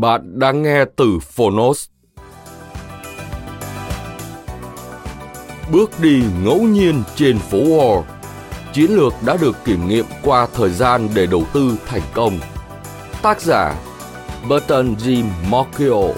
Bạn 0.00 0.38
đang 0.38 0.62
nghe 0.62 0.84
từ 0.96 1.18
Phonos. 1.18 1.86
Bước 5.72 5.90
đi 6.00 6.22
ngẫu 6.44 6.62
nhiên 6.62 7.02
trên 7.16 7.38
phố 7.38 7.58
Wall 7.58 8.02
Chiến 8.72 8.90
lược 8.90 9.12
đã 9.26 9.36
được 9.40 9.56
kiểm 9.64 9.88
nghiệm 9.88 10.04
qua 10.22 10.46
thời 10.54 10.70
gian 10.70 11.08
để 11.14 11.26
đầu 11.26 11.44
tư 11.52 11.78
thành 11.86 12.02
công. 12.14 12.38
Tác 13.22 13.40
giả 13.40 13.74
Burton 14.48 14.94
G. 14.94 15.08
Mocchio 15.50 16.14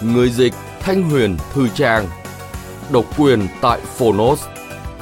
Người 0.00 0.30
dịch, 0.30 0.54
Thanh 0.80 1.10
Huyền 1.10 1.36
Thư 1.52 1.68
Trang 1.68 2.06
Độc 2.92 3.04
quyền 3.18 3.46
tại 3.60 3.80
Phonos 3.80 4.44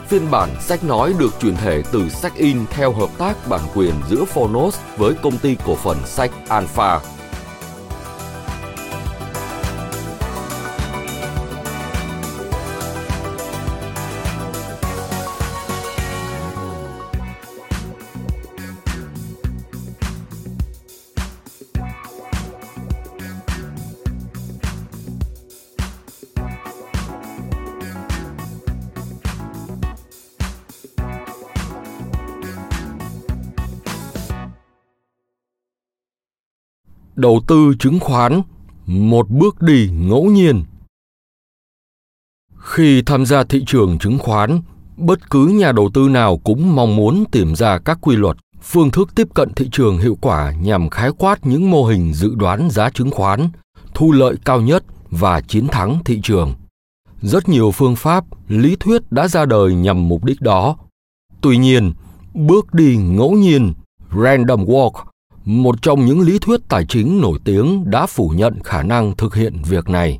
Phiên 0.09 0.31
bản 0.31 0.49
sách 0.61 0.85
nói 0.85 1.15
được 1.19 1.35
chuyển 1.41 1.57
thể 1.57 1.83
từ 1.93 2.09
sách 2.09 2.35
in 2.35 2.65
theo 2.71 2.93
hợp 2.93 3.11
tác 3.19 3.49
bản 3.49 3.61
quyền 3.75 3.95
giữa 4.11 4.25
Phonos 4.25 4.79
với 4.97 5.15
công 5.23 5.39
ty 5.39 5.57
cổ 5.67 5.75
phần 5.75 5.97
sách 6.07 6.31
Alpha. 6.49 7.01
Đầu 37.23 37.41
tư 37.47 37.75
chứng 37.79 38.01
khoán, 38.01 38.43
một 38.87 39.31
bước 39.31 39.63
đi 39.63 39.91
ngẫu 39.93 40.25
nhiên. 40.25 40.65
Khi 42.59 43.03
tham 43.03 43.27
gia 43.27 43.45
thị 43.45 43.65
trường 43.67 43.99
chứng 43.99 44.19
khoán, 44.19 44.61
bất 44.97 45.31
cứ 45.31 45.47
nhà 45.47 45.73
đầu 45.73 45.91
tư 45.95 46.09
nào 46.09 46.39
cũng 46.39 46.77
mong 46.77 46.97
muốn 46.97 47.25
tìm 47.33 47.55
ra 47.55 47.79
các 47.79 47.99
quy 48.01 48.17
luật, 48.17 48.37
phương 48.63 48.91
thức 48.91 49.15
tiếp 49.15 49.29
cận 49.35 49.55
thị 49.55 49.69
trường 49.73 49.99
hiệu 49.99 50.19
quả 50.21 50.53
nhằm 50.53 50.91
khái 50.91 51.11
quát 51.19 51.47
những 51.47 51.71
mô 51.71 51.85
hình 51.85 52.13
dự 52.13 52.35
đoán 52.35 52.71
giá 52.71 52.91
chứng 52.91 53.11
khoán, 53.11 53.49
thu 53.95 54.13
lợi 54.13 54.35
cao 54.45 54.61
nhất 54.61 54.85
và 55.11 55.41
chiến 55.41 55.69
thắng 55.69 55.99
thị 56.05 56.21
trường. 56.23 56.55
Rất 57.21 57.49
nhiều 57.49 57.71
phương 57.71 57.97
pháp, 57.97 58.25
lý 58.49 58.77
thuyết 58.77 59.13
đã 59.13 59.29
ra 59.29 59.47
đời 59.47 59.75
nhằm 59.75 60.09
mục 60.09 60.25
đích 60.25 60.41
đó. 60.41 60.77
Tuy 61.41 61.57
nhiên, 61.57 61.93
bước 62.35 62.75
đi 62.75 62.97
ngẫu 62.97 63.33
nhiên, 63.33 63.73
random 64.23 64.65
walk 64.65 65.12
một 65.45 65.83
trong 65.83 66.07
những 66.07 66.21
lý 66.21 66.39
thuyết 66.39 66.61
tài 66.69 66.85
chính 66.85 67.21
nổi 67.21 67.39
tiếng 67.45 67.91
đã 67.91 68.07
phủ 68.07 68.29
nhận 68.29 68.63
khả 68.65 68.83
năng 68.83 69.17
thực 69.17 69.35
hiện 69.35 69.63
việc 69.69 69.89
này. 69.89 70.19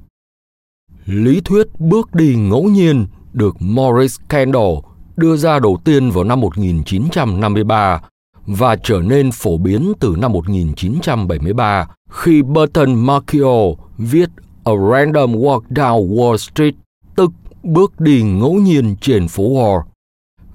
Lý 1.07 1.41
thuyết 1.41 1.67
bước 1.81 2.15
đi 2.15 2.37
ngẫu 2.37 2.63
nhiên 2.63 3.07
được 3.33 3.57
Maurice 3.61 4.25
Kendall 4.29 4.75
đưa 5.17 5.37
ra 5.37 5.59
đầu 5.59 5.79
tiên 5.85 6.11
vào 6.11 6.25
năm 6.25 6.41
1953 6.41 8.01
và 8.47 8.77
trở 8.77 9.01
nên 9.01 9.33
phổ 9.33 9.57
biến 9.57 9.93
từ 10.01 10.17
năm 10.19 10.33
1973 10.33 11.87
khi 12.11 12.43
Burton 12.43 12.95
Markio 12.95 13.75
viết 13.99 14.29
A 14.65 14.73
Random 14.91 15.33
Walk 15.33 15.61
Down 15.71 16.09
Wall 16.09 16.37
Street, 16.37 16.75
tức 17.17 17.31
bước 17.63 18.01
đi 18.01 18.23
ngẫu 18.23 18.55
nhiên 18.55 18.97
trên 19.01 19.29
phố 19.29 19.43
Wall. 19.43 19.83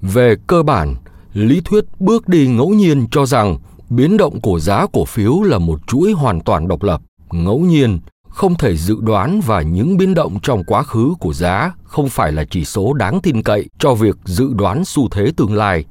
Về 0.02 0.36
cơ 0.46 0.62
bản, 0.62 0.94
lý 1.32 1.60
thuyết 1.64 1.84
bước 2.00 2.28
đi 2.28 2.48
ngẫu 2.48 2.68
nhiên 2.68 3.06
cho 3.10 3.26
rằng 3.26 3.56
biến 3.90 4.16
động 4.16 4.40
của 4.40 4.60
giá 4.60 4.86
cổ 4.92 5.04
phiếu 5.04 5.42
là 5.42 5.58
một 5.58 5.86
chuỗi 5.86 6.12
hoàn 6.12 6.40
toàn 6.40 6.68
độc 6.68 6.82
lập, 6.82 7.00
ngẫu 7.30 7.58
nhiên, 7.58 7.98
không 8.28 8.54
thể 8.54 8.76
dự 8.76 8.96
đoán 9.00 9.40
và 9.46 9.62
những 9.62 9.96
biến 9.96 10.14
động 10.14 10.38
trong 10.42 10.64
quá 10.64 10.82
khứ 10.82 11.14
của 11.20 11.32
giá 11.32 11.72
không 11.84 12.08
phải 12.08 12.32
là 12.32 12.44
chỉ 12.50 12.64
số 12.64 12.92
đáng 12.92 13.20
tin 13.22 13.42
cậy 13.42 13.68
cho 13.78 13.94
việc 13.94 14.16
dự 14.24 14.52
đoán 14.54 14.84
xu 14.84 15.08
thế 15.08 15.32
tương 15.36 15.54
lai. 15.54 15.84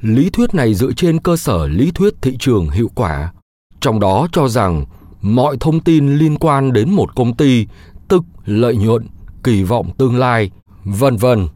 Lý 0.00 0.30
thuyết 0.30 0.54
này 0.54 0.74
dựa 0.74 0.92
trên 0.92 1.18
cơ 1.18 1.36
sở 1.36 1.66
lý 1.66 1.90
thuyết 1.90 2.14
thị 2.22 2.36
trường 2.40 2.70
hiệu 2.70 2.90
quả, 2.94 3.32
trong 3.80 4.00
đó 4.00 4.28
cho 4.32 4.48
rằng 4.48 4.84
mọi 5.20 5.56
thông 5.60 5.80
tin 5.80 6.18
liên 6.18 6.36
quan 6.36 6.72
đến 6.72 6.90
một 6.90 7.14
công 7.14 7.34
ty, 7.34 7.66
tức 8.08 8.22
lợi 8.44 8.76
nhuận, 8.76 9.06
kỳ 9.44 9.62
vọng 9.62 9.90
tương 9.98 10.16
lai, 10.16 10.50
vân 10.84 11.16
vân, 11.16 11.48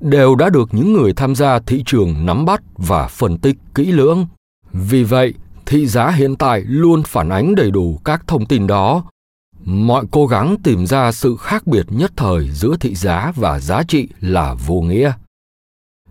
đều 0.00 0.34
đã 0.34 0.50
được 0.50 0.68
những 0.74 0.92
người 0.92 1.12
tham 1.12 1.34
gia 1.34 1.58
thị 1.58 1.82
trường 1.86 2.26
nắm 2.26 2.44
bắt 2.44 2.62
và 2.76 3.08
phân 3.08 3.38
tích 3.38 3.56
kỹ 3.74 3.84
lưỡng 3.92 4.26
vì 4.72 5.04
vậy, 5.04 5.34
thị 5.66 5.86
giá 5.86 6.10
hiện 6.10 6.36
tại 6.36 6.62
luôn 6.66 7.02
phản 7.02 7.28
ánh 7.28 7.54
đầy 7.54 7.70
đủ 7.70 8.00
các 8.04 8.26
thông 8.26 8.46
tin 8.46 8.66
đó. 8.66 9.04
Mọi 9.64 10.04
cố 10.10 10.26
gắng 10.26 10.56
tìm 10.62 10.86
ra 10.86 11.12
sự 11.12 11.36
khác 11.36 11.66
biệt 11.66 11.86
nhất 11.88 12.12
thời 12.16 12.50
giữa 12.50 12.76
thị 12.80 12.94
giá 12.94 13.32
và 13.36 13.58
giá 13.58 13.82
trị 13.88 14.08
là 14.20 14.54
vô 14.54 14.80
nghĩa. 14.80 15.12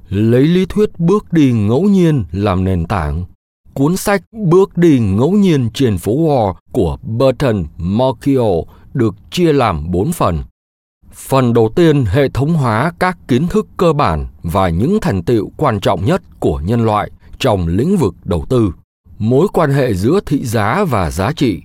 Lấy 0.10 0.44
lý 0.44 0.66
thuyết 0.66 1.00
bước 1.00 1.34
đi 1.34 1.52
ngẫu 1.52 1.84
nhiên 1.84 2.24
làm 2.32 2.64
nền 2.64 2.86
tảng, 2.86 3.26
cuốn 3.74 3.98
sách 3.98 4.22
Bước 4.32 4.78
đi 4.78 5.00
ngẫu 5.00 5.32
nhiên 5.32 5.70
trên 5.74 5.98
phố 5.98 6.12
Wall 6.12 6.54
của 6.72 6.98
Burton 7.04 7.66
Malkiel 7.78 8.60
được 8.94 9.16
chia 9.32 9.54
làm 9.54 9.92
bốn 9.92 10.12
phần. 10.12 10.44
Phần 11.14 11.54
đầu 11.54 11.70
tiên 11.76 12.06
hệ 12.06 12.30
thống 12.30 12.54
hóa 12.54 12.92
các 13.00 13.18
kiến 13.28 13.48
thức 13.48 13.68
cơ 13.78 13.94
bản 13.94 14.28
và 14.44 14.70
những 14.70 14.98
thành 15.02 15.24
tựu 15.24 15.52
quan 15.58 15.80
trọng 15.80 16.06
nhất 16.06 16.22
của 16.40 16.60
nhân 16.66 16.86
loại 16.86 17.12
trong 17.40 17.68
lĩnh 17.68 17.98
vực 17.98 18.16
đầu 18.24 18.46
tư, 18.50 18.72
mối 19.18 19.48
quan 19.54 19.72
hệ 19.72 19.94
giữa 19.94 20.20
thị 20.26 20.46
giá 20.46 20.84
và 20.84 21.12
giá 21.12 21.32
trị. 21.32 21.62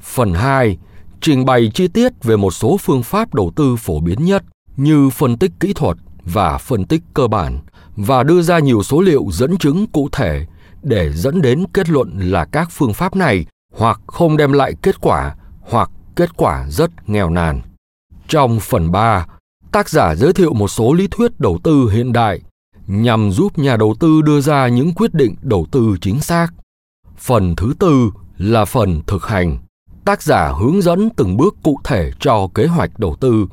Phần 0.00 0.34
2 0.34 0.78
trình 1.20 1.44
bày 1.44 1.70
chi 1.74 1.88
tiết 1.88 2.12
về 2.22 2.36
một 2.36 2.50
số 2.50 2.76
phương 2.76 3.02
pháp 3.02 3.34
đầu 3.34 3.52
tư 3.56 3.76
phổ 3.76 4.00
biến 4.00 4.24
nhất 4.24 4.44
như 4.76 5.10
phân 5.10 5.38
tích 5.38 5.52
kỹ 5.60 5.72
thuật 5.72 5.96
và 6.24 6.58
phân 6.58 6.84
tích 6.84 7.02
cơ 7.14 7.26
bản 7.26 7.58
và 7.96 8.22
đưa 8.22 8.42
ra 8.42 8.58
nhiều 8.58 8.82
số 8.82 9.00
liệu 9.00 9.26
dẫn 9.30 9.58
chứng 9.58 9.86
cụ 9.86 10.08
thể 10.12 10.46
để 10.82 11.12
dẫn 11.12 11.42
đến 11.42 11.64
kết 11.72 11.88
luận 11.88 12.18
là 12.18 12.44
các 12.44 12.68
phương 12.70 12.94
pháp 12.94 13.16
này 13.16 13.46
hoặc 13.74 14.00
không 14.06 14.36
đem 14.36 14.52
lại 14.52 14.72
kết 14.82 15.00
quả 15.00 15.34
hoặc 15.60 15.90
kết 16.16 16.36
quả 16.36 16.66
rất 16.68 17.08
nghèo 17.08 17.30
nàn. 17.30 17.60
Trong 18.28 18.60
phần 18.60 18.92
3, 18.92 19.26
tác 19.72 19.88
giả 19.88 20.14
giới 20.14 20.32
thiệu 20.32 20.52
một 20.52 20.68
số 20.68 20.92
lý 20.92 21.08
thuyết 21.10 21.40
đầu 21.40 21.58
tư 21.64 21.90
hiện 21.92 22.12
đại 22.12 22.40
nhằm 22.88 23.30
giúp 23.30 23.58
nhà 23.58 23.76
đầu 23.76 23.94
tư 24.00 24.22
đưa 24.22 24.40
ra 24.40 24.68
những 24.68 24.94
quyết 24.94 25.14
định 25.14 25.34
đầu 25.42 25.66
tư 25.70 25.96
chính 26.00 26.20
xác. 26.20 26.48
Phần 27.18 27.56
thứ 27.56 27.74
tư 27.78 28.10
là 28.36 28.64
phần 28.64 29.00
thực 29.06 29.26
hành. 29.26 29.58
Tác 30.04 30.22
giả 30.22 30.52
hướng 30.52 30.82
dẫn 30.82 31.10
từng 31.16 31.36
bước 31.36 31.56
cụ 31.62 31.80
thể 31.84 32.10
cho 32.20 32.48
kế 32.54 32.66
hoạch 32.66 32.98
đầu 32.98 33.16
tư, 33.20 33.46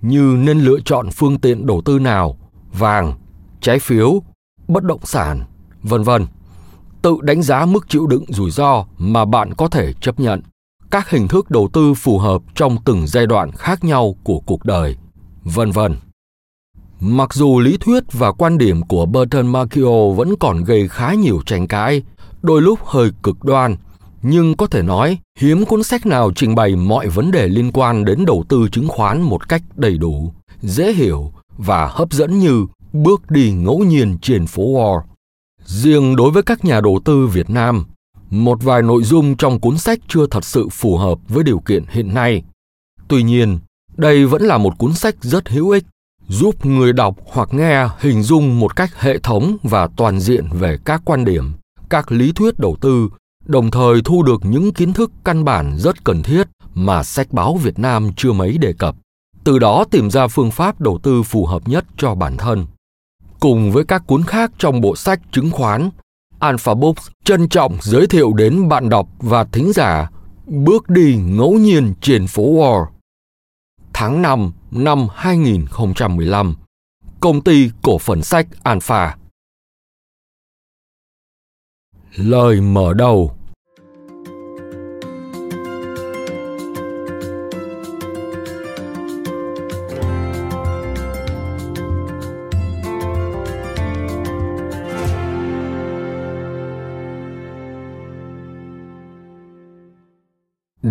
như 0.00 0.36
nên 0.38 0.60
lựa 0.60 0.78
chọn 0.84 1.10
phương 1.10 1.38
tiện 1.38 1.66
đầu 1.66 1.82
tư 1.84 1.98
nào, 1.98 2.38
vàng, 2.72 3.14
trái 3.60 3.78
phiếu, 3.78 4.22
bất 4.68 4.84
động 4.84 5.00
sản, 5.04 5.44
vân 5.82 6.02
vân. 6.02 6.26
Tự 7.02 7.16
đánh 7.22 7.42
giá 7.42 7.66
mức 7.66 7.88
chịu 7.88 8.06
đựng 8.06 8.24
rủi 8.28 8.50
ro 8.50 8.84
mà 8.98 9.24
bạn 9.24 9.54
có 9.54 9.68
thể 9.68 9.92
chấp 9.92 10.20
nhận. 10.20 10.40
Các 10.90 11.10
hình 11.10 11.28
thức 11.28 11.50
đầu 11.50 11.68
tư 11.72 11.94
phù 11.94 12.18
hợp 12.18 12.42
trong 12.54 12.76
từng 12.84 13.06
giai 13.06 13.26
đoạn 13.26 13.52
khác 13.52 13.84
nhau 13.84 14.14
của 14.24 14.40
cuộc 14.40 14.64
đời, 14.64 14.96
vân 15.42 15.70
vân. 15.70 15.96
Mặc 17.06 17.34
dù 17.34 17.60
lý 17.60 17.76
thuyết 17.76 18.04
và 18.12 18.32
quan 18.32 18.58
điểm 18.58 18.82
của 18.82 19.06
Burton 19.06 19.46
Markio 19.46 20.08
vẫn 20.16 20.34
còn 20.40 20.64
gây 20.64 20.88
khá 20.88 21.14
nhiều 21.14 21.40
tranh 21.46 21.68
cãi, 21.68 22.02
đôi 22.42 22.62
lúc 22.62 22.78
hơi 22.84 23.10
cực 23.22 23.44
đoan, 23.44 23.76
nhưng 24.22 24.56
có 24.56 24.66
thể 24.66 24.82
nói 24.82 25.18
hiếm 25.38 25.64
cuốn 25.64 25.82
sách 25.82 26.06
nào 26.06 26.32
trình 26.36 26.54
bày 26.54 26.76
mọi 26.76 27.08
vấn 27.08 27.30
đề 27.30 27.48
liên 27.48 27.72
quan 27.72 28.04
đến 28.04 28.24
đầu 28.26 28.44
tư 28.48 28.68
chứng 28.72 28.88
khoán 28.88 29.22
một 29.22 29.48
cách 29.48 29.62
đầy 29.76 29.98
đủ, 29.98 30.32
dễ 30.60 30.92
hiểu 30.92 31.32
và 31.58 31.86
hấp 31.86 32.12
dẫn 32.12 32.38
như 32.38 32.66
bước 32.92 33.30
đi 33.30 33.52
ngẫu 33.52 33.78
nhiên 33.78 34.18
trên 34.22 34.46
phố 34.46 34.62
Wall. 34.62 35.00
Riêng 35.64 36.16
đối 36.16 36.30
với 36.30 36.42
các 36.42 36.64
nhà 36.64 36.80
đầu 36.80 37.00
tư 37.04 37.26
Việt 37.26 37.50
Nam, 37.50 37.84
một 38.30 38.62
vài 38.62 38.82
nội 38.82 39.02
dung 39.02 39.36
trong 39.36 39.60
cuốn 39.60 39.78
sách 39.78 39.98
chưa 40.08 40.26
thật 40.26 40.44
sự 40.44 40.68
phù 40.68 40.96
hợp 40.96 41.18
với 41.28 41.44
điều 41.44 41.58
kiện 41.58 41.84
hiện 41.90 42.14
nay. 42.14 42.42
Tuy 43.08 43.22
nhiên, 43.22 43.58
đây 43.96 44.26
vẫn 44.26 44.42
là 44.42 44.58
một 44.58 44.78
cuốn 44.78 44.94
sách 44.94 45.14
rất 45.20 45.48
hữu 45.48 45.70
ích, 45.70 45.84
giúp 46.28 46.66
người 46.66 46.92
đọc 46.92 47.16
hoặc 47.32 47.48
nghe 47.54 47.88
hình 47.98 48.22
dung 48.22 48.60
một 48.60 48.76
cách 48.76 49.00
hệ 49.00 49.18
thống 49.18 49.56
và 49.62 49.88
toàn 49.96 50.20
diện 50.20 50.48
về 50.52 50.78
các 50.84 51.02
quan 51.04 51.24
điểm, 51.24 51.52
các 51.88 52.12
lý 52.12 52.32
thuyết 52.32 52.58
đầu 52.58 52.76
tư, 52.80 53.08
đồng 53.46 53.70
thời 53.70 54.02
thu 54.04 54.22
được 54.22 54.40
những 54.44 54.72
kiến 54.72 54.92
thức 54.92 55.12
căn 55.24 55.44
bản 55.44 55.76
rất 55.78 56.04
cần 56.04 56.22
thiết 56.22 56.48
mà 56.74 57.02
sách 57.02 57.32
báo 57.32 57.56
Việt 57.56 57.78
Nam 57.78 58.10
chưa 58.16 58.32
mấy 58.32 58.58
đề 58.58 58.72
cập. 58.72 58.96
Từ 59.44 59.58
đó 59.58 59.84
tìm 59.90 60.10
ra 60.10 60.26
phương 60.26 60.50
pháp 60.50 60.80
đầu 60.80 60.98
tư 61.02 61.22
phù 61.22 61.46
hợp 61.46 61.68
nhất 61.68 61.84
cho 61.96 62.14
bản 62.14 62.36
thân. 62.36 62.66
Cùng 63.40 63.72
với 63.72 63.84
các 63.84 64.06
cuốn 64.06 64.22
khác 64.22 64.52
trong 64.58 64.80
bộ 64.80 64.96
sách 64.96 65.20
chứng 65.32 65.50
khoán, 65.50 65.90
Alpha 66.38 66.74
Books 66.74 67.08
trân 67.24 67.48
trọng 67.48 67.76
giới 67.80 68.06
thiệu 68.06 68.32
đến 68.32 68.68
bạn 68.68 68.88
đọc 68.88 69.08
và 69.18 69.44
thính 69.44 69.72
giả 69.72 70.10
Bước 70.46 70.88
đi 70.88 71.16
ngẫu 71.16 71.52
nhiên 71.52 71.94
trên 72.00 72.26
phố 72.26 72.42
Wall. 72.42 72.86
Tháng 73.96 74.22
5 74.22 74.52
năm 74.70 75.06
2015, 75.14 76.54
công 77.20 77.40
ty 77.40 77.70
cổ 77.82 77.98
phần 77.98 78.22
sách 78.22 78.46
Alpha. 78.62 79.16
Lời 82.14 82.60
mở 82.60 82.92
đầu 82.94 83.36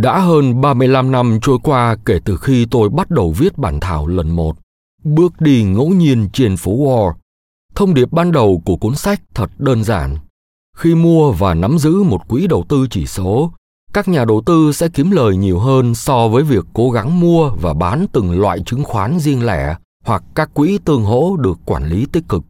Đã 0.02 0.20
hơn 0.20 0.62
35 0.62 1.12
năm 1.12 1.40
trôi 1.42 1.58
qua 1.64 1.96
kể 2.06 2.20
từ 2.26 2.38
khi 2.38 2.66
tôi 2.72 2.90
bắt 2.90 3.10
đầu 3.12 3.32
viết 3.32 3.58
bản 3.58 3.80
thảo 3.80 4.08
lần 4.08 4.30
một, 4.30 4.56
bước 5.04 5.42
đi 5.42 5.64
ngẫu 5.64 5.90
nhiên 5.90 6.30
trên 6.34 6.58
phố 6.58 6.72
Wall. 6.72 7.14
Thông 7.76 7.94
điệp 7.94 8.12
ban 8.12 8.32
đầu 8.32 8.62
của 8.66 8.76
cuốn 8.76 8.96
sách 8.96 9.22
thật 9.34 9.52
đơn 9.58 9.84
giản. 9.84 10.18
Khi 10.78 10.96
mua 10.96 11.32
và 11.32 11.54
nắm 11.54 11.78
giữ 11.78 12.04
một 12.04 12.28
quỹ 12.28 12.48
đầu 12.48 12.66
tư 12.70 12.88
chỉ 12.90 13.06
số, 13.06 13.52
các 13.94 14.08
nhà 14.08 14.26
đầu 14.26 14.42
tư 14.46 14.72
sẽ 14.72 14.88
kiếm 14.88 15.12
lời 15.12 15.38
nhiều 15.38 15.60
hơn 15.60 15.96
so 15.96 16.28
với 16.28 16.44
việc 16.44 16.66
cố 16.74 16.92
gắng 16.92 17.20
mua 17.20 17.50
và 17.50 17.74
bán 17.74 18.06
từng 18.12 18.42
loại 18.42 18.60
chứng 18.66 18.84
khoán 18.84 19.20
riêng 19.20 19.46
lẻ 19.46 19.76
hoặc 20.06 20.24
các 20.36 20.54
quỹ 20.54 20.80
tương 20.86 21.04
hỗ 21.04 21.38
được 21.38 21.60
quản 21.66 21.86
lý 21.86 22.06
tích 22.12 22.24
cực. 22.30 22.44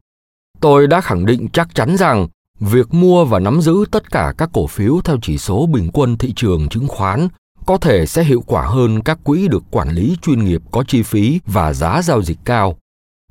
Tôi 0.59 0.87
đã 0.87 1.01
khẳng 1.01 1.25
định 1.25 1.47
chắc 1.53 1.75
chắn 1.75 1.97
rằng 1.97 2.27
việc 2.63 2.93
mua 2.93 3.25
và 3.25 3.39
nắm 3.39 3.61
giữ 3.61 3.85
tất 3.91 4.11
cả 4.11 4.33
các 4.37 4.49
cổ 4.53 4.67
phiếu 4.67 5.01
theo 5.01 5.17
chỉ 5.21 5.37
số 5.37 5.65
bình 5.65 5.89
quân 5.93 6.17
thị 6.17 6.33
trường 6.35 6.69
chứng 6.69 6.87
khoán 6.87 7.27
có 7.65 7.77
thể 7.77 8.05
sẽ 8.05 8.23
hiệu 8.23 8.43
quả 8.47 8.67
hơn 8.67 9.01
các 9.01 9.19
quỹ 9.23 9.47
được 9.47 9.63
quản 9.71 9.89
lý 9.89 10.17
chuyên 10.21 10.45
nghiệp 10.45 10.61
có 10.71 10.83
chi 10.87 11.03
phí 11.03 11.39
và 11.45 11.73
giá 11.73 12.01
giao 12.01 12.21
dịch 12.21 12.37
cao. 12.45 12.77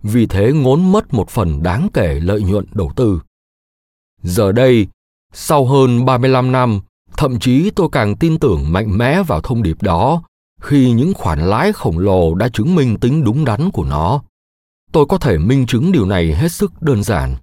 Vì 0.03 0.27
thế 0.27 0.53
ngốn 0.53 0.93
mất 0.93 1.15
một 1.15 1.31
phần 1.31 1.63
đáng 1.63 1.89
kể 1.93 2.21
lợi 2.21 2.43
nhuận 2.43 2.67
đầu 2.73 2.93
tư. 2.97 3.21
Giờ 4.23 4.53
đây, 4.53 4.87
sau 5.33 5.67
hơn 5.67 6.05
35 6.05 6.53
năm, 6.53 6.81
thậm 7.17 7.39
chí 7.39 7.71
tôi 7.71 7.89
càng 7.93 8.17
tin 8.17 8.39
tưởng 8.39 8.73
mạnh 8.73 8.99
mẽ 8.99 9.23
vào 9.23 9.41
thông 9.41 9.63
điệp 9.63 9.83
đó 9.83 10.23
khi 10.61 10.93
những 10.93 11.15
khoản 11.15 11.41
lãi 11.41 11.73
khổng 11.73 11.99
lồ 11.99 12.35
đã 12.35 12.49
chứng 12.49 12.75
minh 12.75 12.97
tính 13.01 13.25
đúng 13.25 13.45
đắn 13.45 13.71
của 13.71 13.85
nó. 13.85 14.23
Tôi 14.93 15.07
có 15.07 15.19
thể 15.19 15.39
minh 15.39 15.67
chứng 15.67 15.93
điều 15.93 16.07
này 16.07 16.35
hết 16.35 16.53
sức 16.53 16.83
đơn 16.83 17.03
giản. 17.03 17.37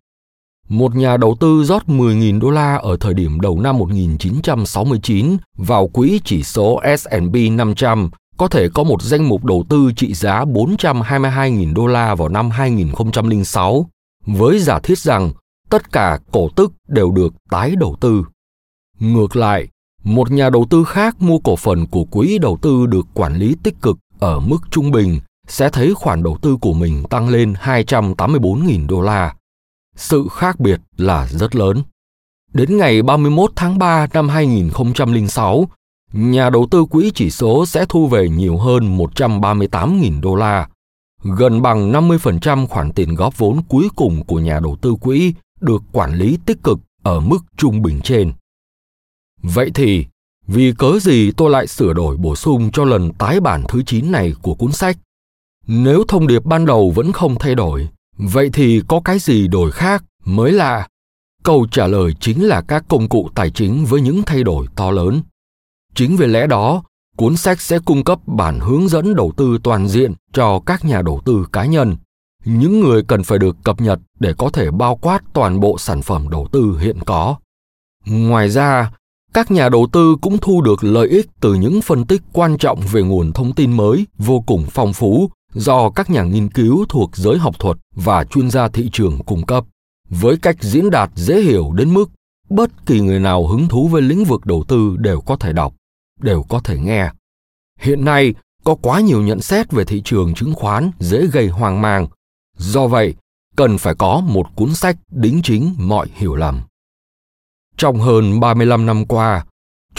Một 0.69 0.95
nhà 0.95 1.17
đầu 1.17 1.35
tư 1.39 1.63
rót 1.63 1.83
10.000 1.87 2.39
đô 2.39 2.49
la 2.49 2.75
ở 2.75 2.97
thời 2.99 3.13
điểm 3.13 3.39
đầu 3.39 3.59
năm 3.59 3.77
1969 3.77 5.37
vào 5.57 5.87
quỹ 5.87 6.21
chỉ 6.25 6.43
số 6.43 6.81
S&P 6.97 7.35
500 7.51 8.09
có 8.37 8.47
thể 8.47 8.69
có 8.73 8.83
một 8.83 9.01
danh 9.01 9.29
mục 9.29 9.45
đầu 9.45 9.65
tư 9.69 9.91
trị 9.95 10.13
giá 10.13 10.45
422.000 10.45 11.73
đô 11.73 11.87
la 11.87 12.15
vào 12.15 12.29
năm 12.29 12.49
2006, 12.49 13.89
với 14.25 14.59
giả 14.59 14.79
thiết 14.79 14.97
rằng 14.97 15.31
tất 15.69 15.91
cả 15.91 16.19
cổ 16.31 16.49
tức 16.55 16.73
đều 16.87 17.11
được 17.11 17.33
tái 17.49 17.75
đầu 17.75 17.95
tư. 17.99 18.23
Ngược 18.99 19.35
lại, 19.35 19.67
một 20.03 20.31
nhà 20.31 20.49
đầu 20.49 20.65
tư 20.69 20.83
khác 20.83 21.21
mua 21.21 21.39
cổ 21.39 21.55
phần 21.55 21.87
của 21.87 22.03
quỹ 22.03 22.37
đầu 22.37 22.57
tư 22.61 22.85
được 22.85 23.07
quản 23.13 23.35
lý 23.35 23.55
tích 23.63 23.81
cực 23.81 23.97
ở 24.19 24.39
mức 24.39 24.57
trung 24.71 24.91
bình 24.91 25.19
sẽ 25.47 25.69
thấy 25.69 25.93
khoản 25.93 26.23
đầu 26.23 26.37
tư 26.41 26.57
của 26.61 26.73
mình 26.73 27.03
tăng 27.09 27.29
lên 27.29 27.53
284.000 27.53 28.87
đô 28.87 29.01
la 29.01 29.33
sự 29.99 30.27
khác 30.31 30.59
biệt 30.59 30.81
là 30.97 31.27
rất 31.27 31.55
lớn. 31.55 31.83
Đến 32.53 32.77
ngày 32.77 33.01
31 33.01 33.51
tháng 33.55 33.77
3 33.77 34.07
năm 34.13 34.29
2006, 34.29 35.65
nhà 36.13 36.49
đầu 36.49 36.67
tư 36.71 36.85
quỹ 36.85 37.11
chỉ 37.15 37.29
số 37.29 37.65
sẽ 37.65 37.85
thu 37.89 38.07
về 38.07 38.29
nhiều 38.29 38.57
hơn 38.57 38.97
138.000 38.97 40.21
đô 40.21 40.35
la, 40.35 40.69
gần 41.23 41.61
bằng 41.61 41.91
50% 41.91 42.67
khoản 42.67 42.91
tiền 42.91 43.15
góp 43.15 43.37
vốn 43.37 43.61
cuối 43.69 43.89
cùng 43.95 44.23
của 44.23 44.39
nhà 44.39 44.59
đầu 44.59 44.77
tư 44.81 44.95
quỹ 45.01 45.33
được 45.61 45.83
quản 45.91 46.15
lý 46.15 46.37
tích 46.45 46.63
cực 46.63 46.79
ở 47.03 47.19
mức 47.19 47.39
trung 47.57 47.81
bình 47.81 48.01
trên. 48.03 48.33
Vậy 49.43 49.71
thì, 49.75 50.05
vì 50.47 50.73
cớ 50.77 50.99
gì 51.01 51.31
tôi 51.31 51.49
lại 51.49 51.67
sửa 51.67 51.93
đổi 51.93 52.17
bổ 52.17 52.35
sung 52.35 52.71
cho 52.73 52.85
lần 52.85 53.13
tái 53.13 53.39
bản 53.39 53.63
thứ 53.67 53.83
9 53.83 54.11
này 54.11 54.33
của 54.41 54.53
cuốn 54.53 54.71
sách? 54.71 54.97
Nếu 55.67 56.03
thông 56.07 56.27
điệp 56.27 56.45
ban 56.45 56.65
đầu 56.65 56.91
vẫn 56.95 57.11
không 57.11 57.35
thay 57.39 57.55
đổi, 57.55 57.87
vậy 58.19 58.49
thì 58.53 58.81
có 58.87 59.01
cái 59.05 59.19
gì 59.19 59.47
đổi 59.47 59.71
khác 59.71 60.03
mới 60.25 60.51
lạ? 60.51 60.87
Câu 61.43 61.65
trả 61.71 61.87
lời 61.87 62.13
chính 62.19 62.47
là 62.47 62.61
các 62.61 62.83
công 62.87 63.09
cụ 63.09 63.29
tài 63.35 63.49
chính 63.49 63.85
với 63.85 64.01
những 64.01 64.23
thay 64.25 64.43
đổi 64.43 64.67
to 64.75 64.91
lớn. 64.91 65.21
Chính 65.95 66.17
vì 66.17 66.27
lẽ 66.27 66.47
đó, 66.47 66.83
cuốn 67.17 67.37
sách 67.37 67.61
sẽ 67.61 67.79
cung 67.85 68.03
cấp 68.03 68.19
bản 68.25 68.59
hướng 68.59 68.87
dẫn 68.87 69.15
đầu 69.15 69.31
tư 69.37 69.57
toàn 69.63 69.87
diện 69.87 70.13
cho 70.33 70.59
các 70.65 70.85
nhà 70.85 71.01
đầu 71.01 71.21
tư 71.25 71.45
cá 71.51 71.65
nhân. 71.65 71.95
Những 72.45 72.79
người 72.79 73.03
cần 73.03 73.23
phải 73.23 73.39
được 73.39 73.57
cập 73.63 73.81
nhật 73.81 73.99
để 74.19 74.33
có 74.37 74.49
thể 74.49 74.71
bao 74.71 74.95
quát 74.95 75.23
toàn 75.33 75.59
bộ 75.59 75.77
sản 75.77 76.01
phẩm 76.01 76.29
đầu 76.29 76.47
tư 76.51 76.77
hiện 76.79 76.97
có. 77.05 77.35
Ngoài 78.05 78.49
ra, 78.49 78.91
các 79.33 79.51
nhà 79.51 79.69
đầu 79.69 79.87
tư 79.91 80.15
cũng 80.21 80.37
thu 80.37 80.61
được 80.61 80.83
lợi 80.83 81.07
ích 81.07 81.27
từ 81.39 81.53
những 81.53 81.81
phân 81.81 82.05
tích 82.05 82.21
quan 82.33 82.57
trọng 82.57 82.79
về 82.91 83.01
nguồn 83.01 83.31
thông 83.31 83.53
tin 83.53 83.77
mới 83.77 84.07
vô 84.17 84.43
cùng 84.45 84.65
phong 84.71 84.93
phú 84.93 85.29
do 85.53 85.89
các 85.89 86.09
nhà 86.09 86.23
nghiên 86.23 86.49
cứu 86.49 86.85
thuộc 86.89 87.17
giới 87.17 87.37
học 87.37 87.59
thuật 87.59 87.77
và 87.95 88.23
chuyên 88.23 88.49
gia 88.49 88.67
thị 88.67 88.89
trường 88.93 89.19
cung 89.25 89.45
cấp. 89.45 89.65
Với 90.09 90.37
cách 90.37 90.57
diễn 90.59 90.89
đạt 90.89 91.09
dễ 91.15 91.41
hiểu 91.41 91.71
đến 91.73 91.93
mức 91.93 92.09
bất 92.49 92.85
kỳ 92.85 92.99
người 93.01 93.19
nào 93.19 93.47
hứng 93.47 93.67
thú 93.67 93.87
với 93.87 94.01
lĩnh 94.01 94.23
vực 94.23 94.45
đầu 94.45 94.63
tư 94.67 94.95
đều 94.99 95.21
có 95.21 95.35
thể 95.35 95.53
đọc 95.53 95.73
đều 96.19 96.43
có 96.43 96.59
thể 96.59 96.77
nghe. 96.77 97.11
Hiện 97.79 98.05
nay 98.05 98.33
có 98.63 98.75
quá 98.75 98.99
nhiều 98.99 99.21
nhận 99.21 99.41
xét 99.41 99.71
về 99.71 99.85
thị 99.85 100.01
trường 100.05 100.33
chứng 100.33 100.53
khoán 100.53 100.91
dễ 100.99 101.27
gây 101.27 101.47
hoang 101.47 101.81
mang. 101.81 102.07
Do 102.57 102.87
vậy 102.87 103.15
cần 103.55 103.77
phải 103.77 103.95
có 103.95 104.21
một 104.25 104.55
cuốn 104.55 104.73
sách 104.73 104.97
đính 105.11 105.41
chính 105.43 105.75
mọi 105.77 106.07
hiểu 106.13 106.35
lầm. 106.35 106.61
Trong 107.77 107.99
hơn 107.99 108.39
35 108.39 108.85
năm 108.85 109.05
qua, 109.05 109.45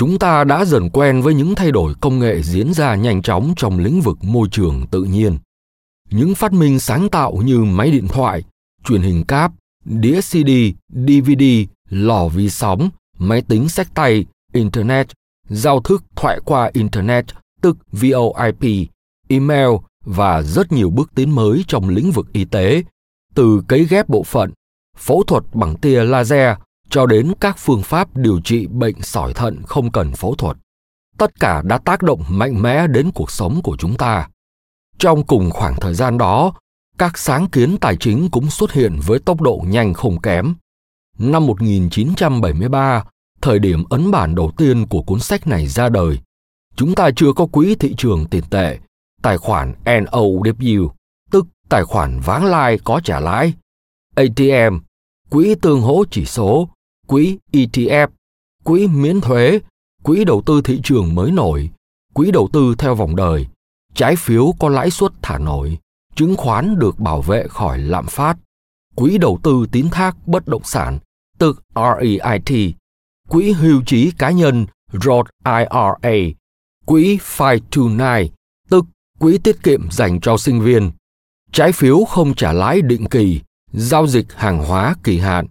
chúng 0.01 0.19
ta 0.19 0.45
đã 0.45 0.65
dần 0.65 0.91
quen 0.91 1.23
với 1.23 1.35
những 1.35 1.55
thay 1.55 1.71
đổi 1.71 1.95
công 2.01 2.19
nghệ 2.19 2.43
diễn 2.43 2.75
ra 2.75 2.95
nhanh 2.95 3.23
chóng 3.23 3.53
trong 3.57 3.79
lĩnh 3.79 4.01
vực 4.01 4.25
môi 4.25 4.49
trường 4.51 4.87
tự 4.91 5.05
nhiên. 5.05 5.39
Những 6.11 6.35
phát 6.35 6.53
minh 6.53 6.79
sáng 6.79 7.09
tạo 7.09 7.33
như 7.33 7.59
máy 7.59 7.91
điện 7.91 8.09
thoại, 8.09 8.43
truyền 8.85 9.03
hình 9.03 9.25
cáp, 9.25 9.53
đĩa 9.85 10.21
CD, 10.21 10.51
DVD, 10.89 11.45
lò 11.89 12.29
vi 12.29 12.51
sóng, 12.51 12.91
máy 13.19 13.43
tính 13.43 13.69
sách 13.69 13.89
tay, 13.95 14.27
Internet, 14.53 15.07
giao 15.49 15.81
thức 15.81 16.05
thoại 16.17 16.41
qua 16.45 16.71
Internet, 16.73 17.25
tức 17.61 17.77
VoIP, 17.93 18.89
email 19.29 19.71
và 20.05 20.43
rất 20.43 20.73
nhiều 20.73 20.91
bước 20.91 21.11
tiến 21.15 21.35
mới 21.35 21.65
trong 21.69 21.89
lĩnh 21.89 22.11
vực 22.11 22.27
y 22.33 22.45
tế, 22.45 22.83
từ 23.35 23.63
cấy 23.69 23.87
ghép 23.91 24.09
bộ 24.09 24.23
phận, 24.23 24.53
phẫu 24.97 25.23
thuật 25.23 25.45
bằng 25.55 25.77
tia 25.77 26.05
laser 26.05 26.57
cho 26.91 27.07
đến 27.07 27.33
các 27.41 27.57
phương 27.59 27.83
pháp 27.83 28.17
điều 28.17 28.41
trị 28.45 28.67
bệnh 28.67 29.03
sỏi 29.03 29.35
thận 29.35 29.63
không 29.67 29.93
cần 29.93 30.13
phẫu 30.13 30.35
thuật. 30.35 30.57
Tất 31.19 31.41
cả 31.41 31.63
đã 31.65 31.79
tác 31.79 32.03
động 32.03 32.23
mạnh 32.29 32.63
mẽ 32.63 32.87
đến 32.87 33.11
cuộc 33.15 33.31
sống 33.31 33.61
của 33.63 33.77
chúng 33.77 33.97
ta. 33.97 34.29
Trong 34.99 35.27
cùng 35.27 35.51
khoảng 35.51 35.77
thời 35.81 35.95
gian 35.95 36.19
đó, 36.19 36.53
các 36.99 37.19
sáng 37.19 37.47
kiến 37.47 37.77
tài 37.81 37.97
chính 37.97 38.29
cũng 38.31 38.51
xuất 38.51 38.73
hiện 38.73 39.01
với 39.07 39.19
tốc 39.19 39.41
độ 39.41 39.63
nhanh 39.67 39.95
không 39.95 40.21
kém. 40.21 40.55
Năm 41.19 41.47
1973, 41.47 43.05
thời 43.41 43.59
điểm 43.59 43.85
ấn 43.91 44.11
bản 44.11 44.35
đầu 44.35 44.53
tiên 44.57 44.87
của 44.87 45.03
cuốn 45.03 45.21
sách 45.21 45.47
này 45.47 45.67
ra 45.67 45.89
đời, 45.89 46.19
chúng 46.77 46.95
ta 46.95 47.11
chưa 47.17 47.33
có 47.33 47.47
quỹ 47.47 47.75
thị 47.75 47.95
trường 47.99 48.27
tiền 48.27 48.45
tệ, 48.51 48.79
tài 49.23 49.39
khoản 49.39 49.75
NOW, 49.85 50.89
tức 51.31 51.47
tài 51.69 51.85
khoản 51.85 52.21
vãng 52.21 52.45
lai 52.45 52.79
có 52.85 53.01
trả 53.05 53.21
lãi, 53.21 53.55
ATM, 54.15 54.79
quỹ 55.31 55.55
tương 55.63 55.81
hỗ 55.81 56.05
chỉ 56.11 56.25
số, 56.25 56.69
quỹ 57.11 57.39
ETF, 57.53 58.09
quỹ 58.65 58.87
miễn 58.87 59.21
thuế, 59.21 59.61
quỹ 60.03 60.25
đầu 60.25 60.43
tư 60.47 60.63
thị 60.63 60.81
trường 60.85 61.15
mới 61.15 61.31
nổi, 61.31 61.71
quỹ 62.15 62.31
đầu 62.31 62.49
tư 62.53 62.75
theo 62.79 62.95
vòng 62.95 63.17
đời, 63.17 63.47
trái 63.95 64.17
phiếu 64.17 64.53
có 64.59 64.69
lãi 64.69 64.91
suất 64.91 65.13
thả 65.23 65.39
nổi, 65.39 65.79
chứng 66.15 66.37
khoán 66.37 66.79
được 66.79 66.99
bảo 66.99 67.23
vệ 67.23 67.47
khỏi 67.49 67.79
lạm 67.79 68.07
phát, 68.07 68.37
quỹ 68.95 69.19
đầu 69.19 69.39
tư 69.43 69.67
tín 69.73 69.89
thác 69.91 70.29
bất 70.29 70.49
động 70.49 70.63
sản, 70.65 70.99
tức 71.39 71.63
REIT, 71.75 72.75
quỹ 73.29 73.53
hưu 73.53 73.83
trí 73.87 74.11
cá 74.11 74.31
nhân 74.31 74.67
Roth 74.93 75.29
IRA, 75.45 76.17
quỹ 76.87 77.19
529, 77.39 77.99
tức 78.69 78.85
quỹ 79.19 79.39
tiết 79.39 79.63
kiệm 79.63 79.91
dành 79.91 80.21
cho 80.21 80.37
sinh 80.37 80.61
viên, 80.61 80.91
trái 81.53 81.73
phiếu 81.73 82.05
không 82.05 82.35
trả 82.35 82.53
lãi 82.53 82.83
định 82.83 83.07
kỳ, 83.07 83.41
giao 83.73 84.07
dịch 84.07 84.27
hàng 84.33 84.65
hóa 84.65 84.95
kỳ 85.05 85.19
hạn 85.19 85.47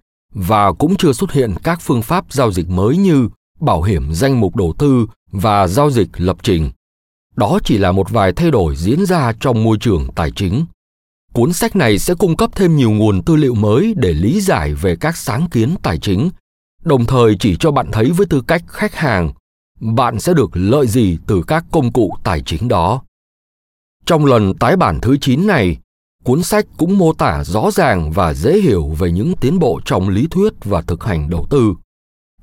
và 0.47 0.73
cũng 0.73 0.95
chưa 0.95 1.13
xuất 1.13 1.31
hiện 1.31 1.55
các 1.63 1.81
phương 1.81 2.01
pháp 2.01 2.33
giao 2.33 2.51
dịch 2.51 2.69
mới 2.69 2.97
như 2.97 3.29
bảo 3.59 3.81
hiểm 3.81 4.13
danh 4.13 4.39
mục 4.39 4.55
đầu 4.55 4.73
tư 4.77 5.07
và 5.31 5.67
giao 5.67 5.91
dịch 5.91 6.09
lập 6.17 6.37
trình. 6.43 6.71
Đó 7.35 7.59
chỉ 7.63 7.77
là 7.77 7.91
một 7.91 8.09
vài 8.09 8.33
thay 8.33 8.51
đổi 8.51 8.75
diễn 8.75 9.05
ra 9.05 9.33
trong 9.39 9.63
môi 9.63 9.77
trường 9.81 10.07
tài 10.15 10.31
chính. 10.31 10.65
Cuốn 11.33 11.53
sách 11.53 11.75
này 11.75 11.99
sẽ 11.99 12.13
cung 12.13 12.37
cấp 12.37 12.49
thêm 12.55 12.75
nhiều 12.75 12.91
nguồn 12.91 13.23
tư 13.23 13.35
liệu 13.35 13.55
mới 13.55 13.93
để 13.97 14.13
lý 14.13 14.41
giải 14.41 14.73
về 14.73 14.95
các 14.95 15.17
sáng 15.17 15.47
kiến 15.51 15.75
tài 15.83 15.97
chính, 15.97 16.29
đồng 16.83 17.05
thời 17.05 17.35
chỉ 17.39 17.55
cho 17.59 17.71
bạn 17.71 17.91
thấy 17.91 18.11
với 18.11 18.25
tư 18.25 18.41
cách 18.47 18.63
khách 18.67 18.95
hàng, 18.95 19.31
bạn 19.79 20.19
sẽ 20.19 20.33
được 20.33 20.49
lợi 20.53 20.87
gì 20.87 21.17
từ 21.27 21.43
các 21.47 21.65
công 21.71 21.91
cụ 21.91 22.13
tài 22.23 22.41
chính 22.45 22.67
đó. 22.67 23.01
Trong 24.05 24.25
lần 24.25 24.53
tái 24.53 24.75
bản 24.75 24.99
thứ 25.01 25.17
9 25.17 25.47
này, 25.47 25.77
cuốn 26.23 26.43
sách 26.43 26.65
cũng 26.77 26.97
mô 26.97 27.13
tả 27.13 27.43
rõ 27.43 27.71
ràng 27.71 28.11
và 28.11 28.33
dễ 28.33 28.59
hiểu 28.61 28.87
về 28.87 29.11
những 29.11 29.33
tiến 29.41 29.59
bộ 29.59 29.79
trong 29.85 30.09
lý 30.09 30.27
thuyết 30.31 30.53
và 30.63 30.81
thực 30.81 31.03
hành 31.03 31.29
đầu 31.29 31.47
tư. 31.49 31.73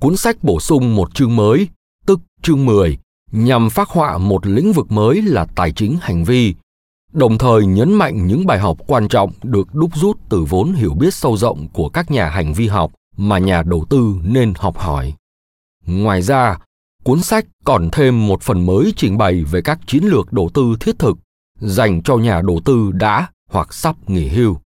Cuốn 0.00 0.16
sách 0.16 0.36
bổ 0.42 0.60
sung 0.60 0.96
một 0.96 1.14
chương 1.14 1.36
mới, 1.36 1.68
tức 2.06 2.20
chương 2.42 2.66
10, 2.66 2.98
nhằm 3.32 3.70
phát 3.70 3.88
họa 3.88 4.18
một 4.18 4.46
lĩnh 4.46 4.72
vực 4.72 4.92
mới 4.92 5.22
là 5.22 5.46
tài 5.54 5.72
chính 5.72 5.96
hành 6.00 6.24
vi, 6.24 6.54
đồng 7.12 7.38
thời 7.38 7.66
nhấn 7.66 7.94
mạnh 7.94 8.26
những 8.26 8.46
bài 8.46 8.58
học 8.58 8.78
quan 8.86 9.08
trọng 9.08 9.32
được 9.42 9.74
đúc 9.74 9.90
rút 9.94 10.18
từ 10.28 10.44
vốn 10.48 10.72
hiểu 10.72 10.94
biết 10.94 11.14
sâu 11.14 11.36
rộng 11.36 11.68
của 11.72 11.88
các 11.88 12.10
nhà 12.10 12.28
hành 12.28 12.52
vi 12.52 12.68
học 12.68 12.92
mà 13.16 13.38
nhà 13.38 13.62
đầu 13.62 13.84
tư 13.90 14.14
nên 14.22 14.52
học 14.56 14.78
hỏi. 14.78 15.14
Ngoài 15.86 16.22
ra, 16.22 16.58
cuốn 17.04 17.22
sách 17.22 17.46
còn 17.64 17.88
thêm 17.92 18.26
một 18.26 18.42
phần 18.42 18.66
mới 18.66 18.92
trình 18.96 19.18
bày 19.18 19.44
về 19.44 19.62
các 19.62 19.78
chiến 19.86 20.04
lược 20.04 20.32
đầu 20.32 20.50
tư 20.54 20.76
thiết 20.80 20.98
thực 20.98 21.18
dành 21.60 22.02
cho 22.02 22.16
nhà 22.16 22.42
đầu 22.42 22.60
tư 22.64 22.90
đã 22.92 23.28
hoặc 23.50 23.74
sắp 23.74 23.96
nghỉ 24.10 24.28
hưu. 24.28 24.56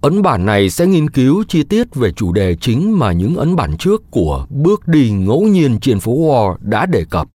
Ấn 0.00 0.22
bản 0.22 0.46
này 0.46 0.70
sẽ 0.70 0.86
nghiên 0.86 1.10
cứu 1.10 1.44
chi 1.48 1.62
tiết 1.62 1.94
về 1.94 2.12
chủ 2.12 2.32
đề 2.32 2.56
chính 2.60 2.98
mà 2.98 3.12
những 3.12 3.36
ấn 3.36 3.56
bản 3.56 3.76
trước 3.78 4.02
của 4.10 4.46
Bước 4.50 4.88
đi 4.88 5.10
ngẫu 5.10 5.42
nhiên 5.42 5.80
trên 5.80 6.00
phố 6.00 6.12
Wall 6.12 6.56
đã 6.60 6.86
đề 6.86 7.04
cập, 7.10 7.28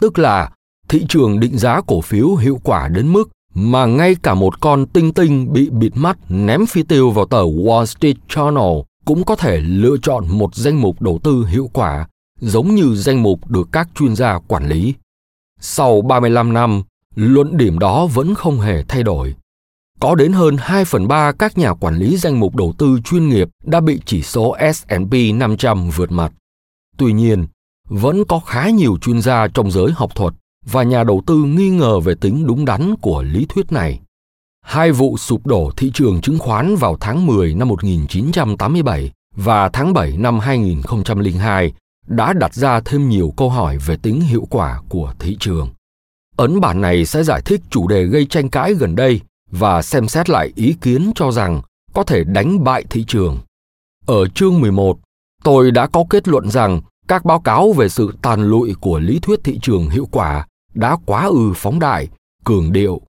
tức 0.00 0.18
là 0.18 0.50
thị 0.88 1.04
trường 1.08 1.40
định 1.40 1.58
giá 1.58 1.80
cổ 1.86 2.00
phiếu 2.00 2.34
hiệu 2.34 2.60
quả 2.64 2.88
đến 2.88 3.12
mức 3.12 3.30
mà 3.54 3.86
ngay 3.86 4.14
cả 4.22 4.34
một 4.34 4.60
con 4.60 4.86
tinh 4.86 5.12
tinh 5.12 5.52
bị 5.52 5.70
bịt 5.70 5.92
mắt 5.94 6.18
ném 6.28 6.66
phi 6.66 6.82
tiêu 6.82 7.10
vào 7.10 7.26
tờ 7.26 7.42
Wall 7.42 7.84
Street 7.84 8.16
Journal 8.28 8.82
cũng 9.04 9.24
có 9.24 9.36
thể 9.36 9.60
lựa 9.60 9.96
chọn 10.02 10.24
một 10.28 10.54
danh 10.54 10.80
mục 10.80 11.02
đầu 11.02 11.18
tư 11.22 11.46
hiệu 11.46 11.70
quả 11.72 12.06
giống 12.40 12.74
như 12.74 12.94
danh 12.94 13.22
mục 13.22 13.50
được 13.50 13.68
các 13.72 13.88
chuyên 13.94 14.16
gia 14.16 14.38
quản 14.38 14.68
lý. 14.68 14.94
Sau 15.60 16.00
35 16.02 16.52
năm, 16.52 16.82
luận 17.14 17.56
điểm 17.56 17.78
đó 17.78 18.06
vẫn 18.06 18.34
không 18.34 18.60
hề 18.60 18.84
thay 18.88 19.02
đổi. 19.02 19.34
Có 20.00 20.14
đến 20.14 20.32
hơn 20.32 20.56
2 20.58 20.84
phần 20.84 21.08
3 21.08 21.32
các 21.32 21.58
nhà 21.58 21.74
quản 21.74 21.96
lý 21.96 22.16
danh 22.16 22.40
mục 22.40 22.56
đầu 22.56 22.72
tư 22.78 22.98
chuyên 23.04 23.28
nghiệp 23.28 23.48
đã 23.64 23.80
bị 23.80 24.00
chỉ 24.04 24.22
số 24.22 24.56
S&P 24.74 25.14
500 25.34 25.90
vượt 25.90 26.12
mặt. 26.12 26.32
Tuy 26.96 27.12
nhiên, 27.12 27.46
vẫn 27.88 28.24
có 28.24 28.40
khá 28.46 28.70
nhiều 28.70 28.98
chuyên 29.00 29.22
gia 29.22 29.48
trong 29.48 29.70
giới 29.70 29.90
học 29.94 30.14
thuật 30.14 30.34
và 30.66 30.82
nhà 30.82 31.04
đầu 31.04 31.22
tư 31.26 31.36
nghi 31.36 31.68
ngờ 31.68 32.00
về 32.00 32.14
tính 32.20 32.46
đúng 32.46 32.64
đắn 32.64 32.94
của 32.96 33.22
lý 33.22 33.46
thuyết 33.48 33.72
này. 33.72 34.00
Hai 34.62 34.92
vụ 34.92 35.18
sụp 35.18 35.46
đổ 35.46 35.70
thị 35.76 35.90
trường 35.94 36.20
chứng 36.20 36.38
khoán 36.38 36.76
vào 36.76 36.96
tháng 37.00 37.26
10 37.26 37.54
năm 37.54 37.68
1987 37.68 39.10
và 39.36 39.68
tháng 39.68 39.92
7 39.92 40.16
năm 40.16 40.38
2002 40.38 41.72
đã 42.06 42.32
đặt 42.32 42.54
ra 42.54 42.80
thêm 42.80 43.08
nhiều 43.08 43.34
câu 43.36 43.50
hỏi 43.50 43.78
về 43.78 43.96
tính 43.96 44.20
hiệu 44.20 44.46
quả 44.50 44.80
của 44.88 45.14
thị 45.18 45.36
trường. 45.40 45.68
Ấn 46.36 46.60
bản 46.60 46.80
này 46.80 47.06
sẽ 47.06 47.22
giải 47.22 47.42
thích 47.44 47.60
chủ 47.70 47.88
đề 47.88 48.04
gây 48.04 48.26
tranh 48.26 48.50
cãi 48.50 48.74
gần 48.74 48.96
đây 48.96 49.20
và 49.50 49.82
xem 49.82 50.08
xét 50.08 50.30
lại 50.30 50.52
ý 50.54 50.74
kiến 50.80 51.12
cho 51.14 51.32
rằng 51.32 51.62
có 51.92 52.04
thể 52.04 52.24
đánh 52.24 52.64
bại 52.64 52.84
thị 52.90 53.04
trường. 53.08 53.38
Ở 54.06 54.26
chương 54.26 54.60
11, 54.60 54.98
tôi 55.44 55.70
đã 55.70 55.86
có 55.86 56.04
kết 56.10 56.28
luận 56.28 56.50
rằng 56.50 56.80
các 57.08 57.24
báo 57.24 57.40
cáo 57.40 57.72
về 57.72 57.88
sự 57.88 58.12
tàn 58.22 58.42
lụi 58.42 58.74
của 58.80 58.98
lý 58.98 59.18
thuyết 59.18 59.40
thị 59.44 59.58
trường 59.62 59.90
hiệu 59.90 60.08
quả 60.10 60.46
đã 60.74 60.96
quá 61.06 61.26
ư 61.26 61.52
phóng 61.56 61.78
đại, 61.78 62.08
cường 62.44 62.72
điệu. 62.72 63.00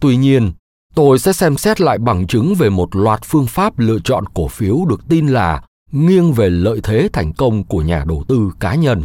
Tuy 0.00 0.16
nhiên, 0.16 0.52
tôi 0.94 1.18
sẽ 1.18 1.32
xem 1.32 1.56
xét 1.56 1.80
lại 1.80 1.98
bằng 1.98 2.26
chứng 2.26 2.54
về 2.54 2.70
một 2.70 2.96
loạt 2.96 3.20
phương 3.24 3.46
pháp 3.46 3.78
lựa 3.78 3.98
chọn 4.04 4.24
cổ 4.34 4.48
phiếu 4.48 4.84
được 4.88 5.08
tin 5.08 5.26
là 5.26 5.62
nghiêng 5.92 6.32
về 6.32 6.50
lợi 6.50 6.80
thế 6.82 7.08
thành 7.12 7.32
công 7.32 7.64
của 7.64 7.82
nhà 7.82 8.04
đầu 8.08 8.24
tư 8.28 8.50
cá 8.60 8.74
nhân. 8.74 9.02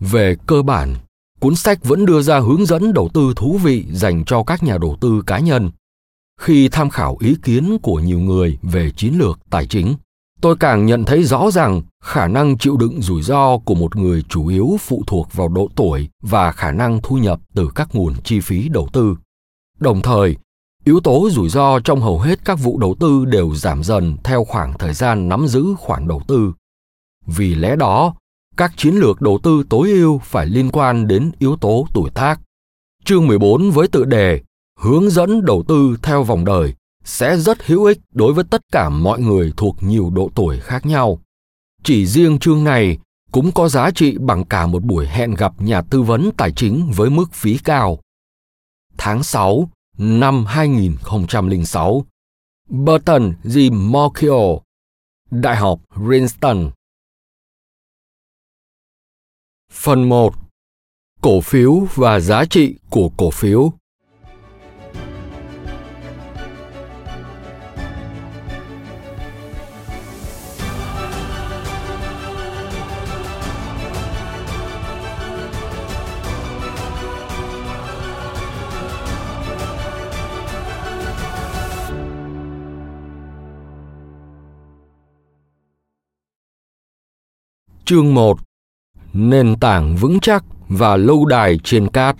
Về 0.00 0.36
cơ 0.46 0.62
bản, 0.62 0.94
cuốn 1.44 1.56
sách 1.56 1.84
vẫn 1.84 2.06
đưa 2.06 2.22
ra 2.22 2.40
hướng 2.40 2.66
dẫn 2.66 2.92
đầu 2.92 3.08
tư 3.14 3.32
thú 3.36 3.58
vị 3.62 3.84
dành 3.90 4.24
cho 4.24 4.42
các 4.42 4.62
nhà 4.62 4.78
đầu 4.78 4.96
tư 5.00 5.22
cá 5.26 5.38
nhân. 5.38 5.70
Khi 6.40 6.68
tham 6.68 6.90
khảo 6.90 7.16
ý 7.20 7.36
kiến 7.42 7.78
của 7.82 8.00
nhiều 8.00 8.20
người 8.20 8.58
về 8.62 8.90
chiến 8.96 9.14
lược 9.18 9.38
tài 9.50 9.66
chính, 9.66 9.94
tôi 10.40 10.56
càng 10.56 10.86
nhận 10.86 11.04
thấy 11.04 11.24
rõ 11.24 11.50
rằng 11.50 11.82
khả 12.02 12.28
năng 12.28 12.58
chịu 12.58 12.76
đựng 12.76 13.02
rủi 13.02 13.22
ro 13.22 13.58
của 13.58 13.74
một 13.74 13.96
người 13.96 14.22
chủ 14.28 14.46
yếu 14.46 14.76
phụ 14.80 15.02
thuộc 15.06 15.28
vào 15.32 15.48
độ 15.48 15.68
tuổi 15.76 16.08
và 16.22 16.52
khả 16.52 16.72
năng 16.72 17.00
thu 17.02 17.16
nhập 17.16 17.40
từ 17.54 17.70
các 17.74 17.94
nguồn 17.94 18.14
chi 18.24 18.40
phí 18.40 18.68
đầu 18.68 18.88
tư. 18.92 19.16
Đồng 19.78 20.02
thời, 20.02 20.36
yếu 20.84 21.00
tố 21.00 21.28
rủi 21.30 21.48
ro 21.48 21.80
trong 21.80 22.00
hầu 22.00 22.20
hết 22.20 22.44
các 22.44 22.54
vụ 22.54 22.78
đầu 22.78 22.94
tư 23.00 23.24
đều 23.24 23.54
giảm 23.54 23.84
dần 23.84 24.16
theo 24.24 24.44
khoảng 24.44 24.78
thời 24.78 24.94
gian 24.94 25.28
nắm 25.28 25.46
giữ 25.48 25.74
khoản 25.78 26.08
đầu 26.08 26.22
tư. 26.26 26.52
Vì 27.26 27.54
lẽ 27.54 27.76
đó, 27.76 28.14
các 28.56 28.72
chiến 28.76 28.94
lược 28.94 29.20
đầu 29.20 29.38
tư 29.42 29.62
tối 29.68 29.90
ưu 29.90 30.18
phải 30.18 30.46
liên 30.46 30.70
quan 30.72 31.06
đến 31.06 31.30
yếu 31.38 31.56
tố 31.56 31.86
tuổi 31.94 32.10
tác. 32.14 32.40
Chương 33.04 33.26
14 33.26 33.70
với 33.70 33.88
tựa 33.88 34.04
đề 34.04 34.40
Hướng 34.80 35.10
dẫn 35.10 35.44
đầu 35.44 35.62
tư 35.68 35.96
theo 36.02 36.22
vòng 36.22 36.44
đời 36.44 36.74
sẽ 37.04 37.36
rất 37.36 37.66
hữu 37.66 37.84
ích 37.84 37.98
đối 38.12 38.32
với 38.32 38.44
tất 38.50 38.60
cả 38.72 38.88
mọi 38.88 39.20
người 39.20 39.52
thuộc 39.56 39.76
nhiều 39.80 40.10
độ 40.10 40.30
tuổi 40.34 40.60
khác 40.60 40.86
nhau. 40.86 41.18
Chỉ 41.82 42.06
riêng 42.06 42.38
chương 42.38 42.64
này 42.64 42.98
cũng 43.32 43.52
có 43.52 43.68
giá 43.68 43.90
trị 43.90 44.18
bằng 44.18 44.44
cả 44.44 44.66
một 44.66 44.82
buổi 44.82 45.06
hẹn 45.06 45.34
gặp 45.34 45.52
nhà 45.58 45.82
tư 45.82 46.02
vấn 46.02 46.30
tài 46.36 46.52
chính 46.52 46.90
với 46.96 47.10
mức 47.10 47.32
phí 47.32 47.58
cao. 47.64 47.98
Tháng 48.96 49.22
6 49.22 49.68
năm 49.98 50.44
2006, 50.46 52.04
Burton 52.68 53.32
G. 53.44 53.58
Morchio, 53.72 54.58
Đại 55.30 55.56
học 55.56 55.80
Princeton. 55.94 56.70
Phần 59.74 60.08
1. 60.08 60.34
Cổ 61.20 61.40
phiếu 61.40 61.86
và 61.94 62.20
giá 62.20 62.44
trị 62.44 62.74
của 62.90 63.08
cổ 63.16 63.30
phiếu 63.30 63.72
Chương 87.84 88.14
1 88.14 88.53
Nền 89.14 89.56
tảng 89.56 89.96
vững 89.96 90.20
chắc 90.20 90.44
và 90.68 90.96
lâu 90.96 91.26
đài 91.26 91.58
trên 91.64 91.88
cát 91.88 92.16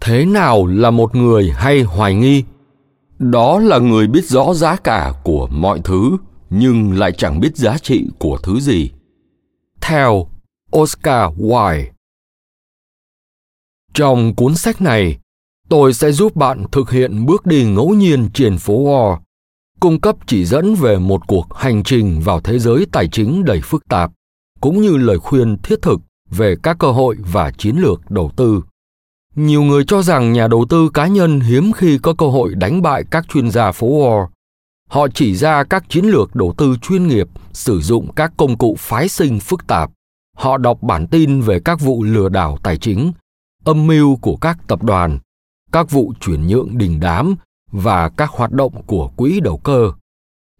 Thế 0.00 0.24
nào 0.26 0.66
là 0.66 0.90
một 0.90 1.14
người 1.14 1.50
hay 1.56 1.82
hoài 1.82 2.14
nghi? 2.14 2.44
Đó 3.18 3.58
là 3.58 3.78
người 3.78 4.06
biết 4.06 4.24
rõ 4.24 4.54
giá 4.54 4.76
cả 4.76 5.12
của 5.22 5.48
mọi 5.50 5.80
thứ 5.84 6.16
nhưng 6.58 6.98
lại 6.98 7.12
chẳng 7.12 7.40
biết 7.40 7.56
giá 7.56 7.78
trị 7.78 8.06
của 8.18 8.38
thứ 8.42 8.60
gì. 8.60 8.90
Theo 9.80 10.28
Oscar 10.76 11.32
Wilde 11.38 11.84
Trong 13.94 14.34
cuốn 14.34 14.54
sách 14.54 14.82
này, 14.82 15.18
Tôi 15.68 15.94
sẽ 15.94 16.12
giúp 16.12 16.36
bạn 16.36 16.64
thực 16.72 16.90
hiện 16.90 17.26
bước 17.26 17.46
đi 17.46 17.64
ngẫu 17.64 17.94
nhiên 17.94 18.28
trên 18.34 18.58
phố 18.58 18.74
Wall, 18.74 19.18
cung 19.80 20.00
cấp 20.00 20.16
chỉ 20.26 20.44
dẫn 20.44 20.74
về 20.74 20.98
một 20.98 21.26
cuộc 21.26 21.54
hành 21.54 21.82
trình 21.82 22.20
vào 22.24 22.40
thế 22.40 22.58
giới 22.58 22.86
tài 22.92 23.08
chính 23.08 23.44
đầy 23.44 23.60
phức 23.60 23.88
tạp, 23.88 24.10
cũng 24.60 24.82
như 24.82 24.96
lời 24.96 25.18
khuyên 25.18 25.56
thiết 25.58 25.82
thực 25.82 26.00
về 26.30 26.56
các 26.62 26.76
cơ 26.78 26.90
hội 26.90 27.16
và 27.32 27.50
chiến 27.50 27.76
lược 27.76 28.10
đầu 28.10 28.30
tư. 28.36 28.62
Nhiều 29.34 29.62
người 29.62 29.84
cho 29.84 30.02
rằng 30.02 30.32
nhà 30.32 30.48
đầu 30.48 30.66
tư 30.68 30.90
cá 30.94 31.06
nhân 31.06 31.40
hiếm 31.40 31.72
khi 31.72 31.98
có 31.98 32.14
cơ 32.14 32.26
hội 32.26 32.54
đánh 32.54 32.82
bại 32.82 33.04
các 33.10 33.26
chuyên 33.28 33.50
gia 33.50 33.72
phố 33.72 33.86
Wall. 33.86 34.26
Họ 34.94 35.08
chỉ 35.14 35.34
ra 35.34 35.64
các 35.64 35.84
chiến 35.88 36.04
lược 36.04 36.36
đầu 36.36 36.54
tư 36.56 36.76
chuyên 36.82 37.06
nghiệp 37.06 37.28
sử 37.52 37.80
dụng 37.80 38.14
các 38.14 38.32
công 38.36 38.58
cụ 38.58 38.76
phái 38.78 39.08
sinh 39.08 39.40
phức 39.40 39.66
tạp. 39.66 39.90
Họ 40.36 40.58
đọc 40.58 40.82
bản 40.82 41.06
tin 41.06 41.40
về 41.40 41.60
các 41.60 41.80
vụ 41.80 42.02
lừa 42.02 42.28
đảo 42.28 42.58
tài 42.62 42.76
chính, 42.76 43.12
âm 43.64 43.86
mưu 43.86 44.16
của 44.16 44.36
các 44.36 44.58
tập 44.66 44.82
đoàn, 44.82 45.18
các 45.72 45.90
vụ 45.90 46.12
chuyển 46.20 46.46
nhượng 46.46 46.78
đình 46.78 47.00
đám 47.00 47.34
và 47.72 48.08
các 48.08 48.30
hoạt 48.30 48.52
động 48.52 48.82
của 48.86 49.08
quỹ 49.16 49.40
đầu 49.40 49.56
cơ. 49.58 49.92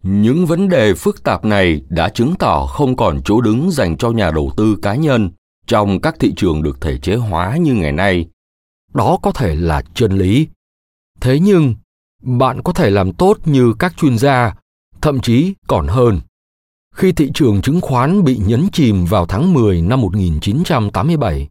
Những 0.03 0.45
vấn 0.45 0.69
đề 0.69 0.93
phức 0.93 1.23
tạp 1.23 1.45
này 1.45 1.81
đã 1.89 2.09
chứng 2.09 2.35
tỏ 2.39 2.65
không 2.65 2.95
còn 2.95 3.21
chỗ 3.25 3.41
đứng 3.41 3.71
dành 3.71 3.97
cho 3.97 4.11
nhà 4.11 4.31
đầu 4.31 4.51
tư 4.57 4.77
cá 4.81 4.95
nhân 4.95 5.29
trong 5.67 6.01
các 6.01 6.15
thị 6.19 6.33
trường 6.37 6.63
được 6.63 6.81
thể 6.81 6.97
chế 6.97 7.15
hóa 7.15 7.57
như 7.57 7.73
ngày 7.73 7.91
nay. 7.91 8.25
Đó 8.93 9.17
có 9.21 9.31
thể 9.31 9.55
là 9.55 9.83
chân 9.93 10.17
lý. 10.17 10.47
Thế 11.21 11.39
nhưng, 11.39 11.75
bạn 12.25 12.61
có 12.61 12.73
thể 12.73 12.89
làm 12.89 13.13
tốt 13.13 13.37
như 13.45 13.73
các 13.79 13.97
chuyên 13.97 14.17
gia, 14.17 14.53
thậm 15.01 15.19
chí 15.19 15.53
còn 15.67 15.87
hơn. 15.87 16.21
Khi 16.95 17.11
thị 17.11 17.31
trường 17.33 17.61
chứng 17.61 17.81
khoán 17.81 18.23
bị 18.23 18.37
nhấn 18.45 18.67
chìm 18.71 19.05
vào 19.05 19.25
tháng 19.25 19.53
10 19.53 19.81
năm 19.81 20.01
1987, 20.01 21.47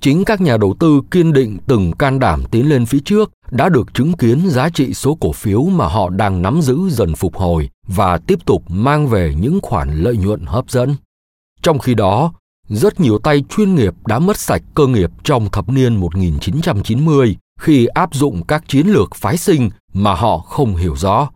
chính 0.00 0.24
các 0.24 0.40
nhà 0.40 0.56
đầu 0.56 0.74
tư 0.80 1.00
kiên 1.10 1.32
định 1.32 1.58
từng 1.66 1.92
can 1.92 2.18
đảm 2.18 2.44
tiến 2.50 2.68
lên 2.68 2.86
phía 2.86 2.98
trước 3.04 3.30
đã 3.50 3.68
được 3.68 3.94
chứng 3.94 4.12
kiến 4.12 4.40
giá 4.48 4.68
trị 4.68 4.94
số 4.94 5.14
cổ 5.20 5.32
phiếu 5.32 5.62
mà 5.64 5.88
họ 5.88 6.08
đang 6.08 6.42
nắm 6.42 6.62
giữ 6.62 6.88
dần 6.88 7.14
phục 7.14 7.36
hồi 7.36 7.70
và 7.86 8.18
tiếp 8.18 8.46
tục 8.46 8.64
mang 8.68 9.08
về 9.08 9.34
những 9.40 9.58
khoản 9.62 9.94
lợi 10.02 10.16
nhuận 10.16 10.40
hấp 10.46 10.70
dẫn. 10.70 10.96
Trong 11.62 11.78
khi 11.78 11.94
đó, 11.94 12.32
rất 12.68 13.00
nhiều 13.00 13.18
tay 13.18 13.44
chuyên 13.48 13.74
nghiệp 13.74 13.94
đã 14.06 14.18
mất 14.18 14.36
sạch 14.36 14.62
cơ 14.74 14.86
nghiệp 14.86 15.10
trong 15.24 15.48
thập 15.50 15.68
niên 15.68 15.96
1990 15.96 17.36
khi 17.58 17.86
áp 17.86 18.14
dụng 18.14 18.42
các 18.46 18.64
chiến 18.68 18.86
lược 18.86 19.14
phái 19.14 19.36
sinh 19.36 19.70
mà 19.92 20.14
họ 20.14 20.38
không 20.38 20.76
hiểu 20.76 20.96
rõ. 20.96 21.30